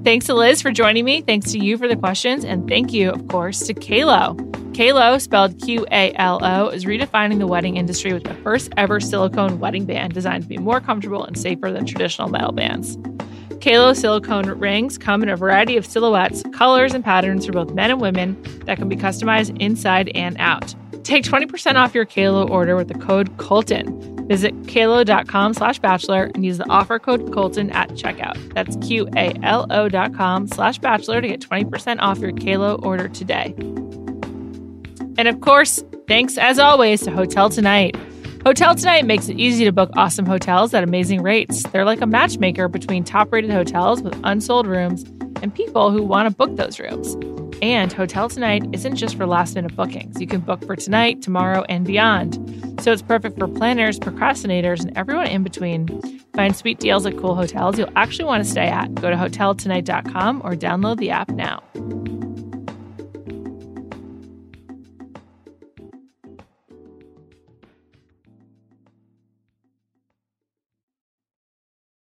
Thanks 0.07 0.27
to 0.27 0.35
Liz 0.35 0.61
for 0.61 0.71
joining 0.71 1.03
me. 1.03 1.19
Thanks 1.19 1.51
to 1.51 1.59
you 1.59 1.77
for 1.77 1.85
the 1.85 1.97
questions. 1.97 2.45
And 2.45 2.65
thank 2.65 2.93
you, 2.93 3.11
of 3.11 3.27
course, 3.27 3.59
to 3.67 3.73
Qalo. 3.73 4.37
Qalo, 4.71 5.19
spelled 5.19 5.61
Q 5.61 5.85
A 5.91 6.13
L 6.13 6.39
O, 6.41 6.69
is 6.69 6.85
redefining 6.85 7.39
the 7.39 7.45
wedding 7.45 7.75
industry 7.75 8.13
with 8.13 8.23
the 8.23 8.33
first 8.35 8.71
ever 8.77 9.01
silicone 9.01 9.59
wedding 9.59 9.83
band 9.83 10.13
designed 10.13 10.43
to 10.43 10.47
be 10.47 10.57
more 10.59 10.79
comfortable 10.79 11.25
and 11.25 11.37
safer 11.37 11.73
than 11.73 11.85
traditional 11.85 12.29
metal 12.29 12.53
bands. 12.53 12.95
Qalo 13.59 13.93
silicone 13.93 14.45
rings 14.57 14.97
come 14.97 15.23
in 15.23 15.27
a 15.27 15.35
variety 15.35 15.75
of 15.75 15.85
silhouettes, 15.85 16.41
colors, 16.53 16.93
and 16.93 17.03
patterns 17.03 17.45
for 17.45 17.51
both 17.51 17.73
men 17.73 17.91
and 17.91 17.99
women 17.99 18.41
that 18.63 18.77
can 18.77 18.87
be 18.87 18.95
customized 18.95 19.59
inside 19.59 20.09
and 20.15 20.37
out. 20.39 20.73
Take 21.03 21.25
20% 21.25 21.75
off 21.75 21.93
your 21.93 22.05
Qalo 22.05 22.49
order 22.49 22.77
with 22.77 22.87
the 22.87 22.97
code 22.97 23.35
Colton. 23.35 24.16
Visit 24.27 24.53
qalo.com 24.63 25.53
slash 25.53 25.79
bachelor 25.79 26.31
and 26.35 26.45
use 26.45 26.57
the 26.57 26.69
offer 26.69 26.99
code 26.99 27.33
Colton 27.33 27.69
at 27.71 27.89
checkout. 27.91 28.53
That's 28.53 28.75
Q-A-L-O 28.85 29.89
dot 29.89 30.13
com 30.13 30.47
slash 30.47 30.79
bachelor 30.79 31.21
to 31.21 31.27
get 31.27 31.41
20% 31.41 31.97
off 31.99 32.19
your 32.19 32.31
Qalo 32.33 32.83
order 32.85 33.07
today. 33.07 33.53
And 35.17 35.27
of 35.27 35.41
course, 35.41 35.83
thanks 36.07 36.37
as 36.37 36.59
always 36.59 37.01
to 37.03 37.11
Hotel 37.11 37.49
Tonight. 37.49 37.95
Hotel 38.45 38.75
Tonight 38.75 39.05
makes 39.05 39.29
it 39.29 39.39
easy 39.39 39.65
to 39.65 39.71
book 39.71 39.89
awesome 39.97 40.25
hotels 40.25 40.73
at 40.73 40.83
amazing 40.83 41.21
rates. 41.21 41.63
They're 41.63 41.85
like 41.85 42.01
a 42.01 42.05
matchmaker 42.07 42.67
between 42.67 43.03
top 43.03 43.31
rated 43.31 43.51
hotels 43.51 44.01
with 44.01 44.17
unsold 44.23 44.67
rooms 44.67 45.03
and 45.41 45.53
people 45.53 45.91
who 45.91 46.03
want 46.03 46.29
to 46.29 46.35
book 46.35 46.55
those 46.55 46.79
rooms. 46.79 47.15
And 47.61 47.91
Hotel 47.91 48.29
Tonight 48.29 48.63
isn't 48.71 48.95
just 48.97 49.17
for 49.17 49.25
last 49.25 49.55
minute 49.55 49.75
bookings. 49.75 50.21
You 50.21 50.27
can 50.27 50.41
book 50.41 50.63
for 50.65 50.75
tonight, 50.75 51.21
tomorrow, 51.21 51.63
and 51.69 51.85
beyond. 51.85 52.35
So 52.81 52.91
it's 52.91 53.01
perfect 53.01 53.39
for 53.39 53.47
planners, 53.47 53.99
procrastinators, 53.99 54.81
and 54.81 54.95
everyone 54.95 55.27
in 55.27 55.43
between. 55.43 55.87
Find 56.33 56.55
sweet 56.55 56.79
deals 56.79 57.05
at 57.05 57.17
cool 57.17 57.35
hotels 57.35 57.79
you'll 57.79 57.89
actually 57.95 58.25
want 58.25 58.43
to 58.43 58.49
stay 58.49 58.67
at. 58.67 58.93
Go 58.95 59.09
to 59.09 59.15
hoteltonight.com 59.15 60.41
or 60.43 60.51
download 60.55 60.97
the 60.97 61.09
app 61.09 61.29
now. 61.29 61.63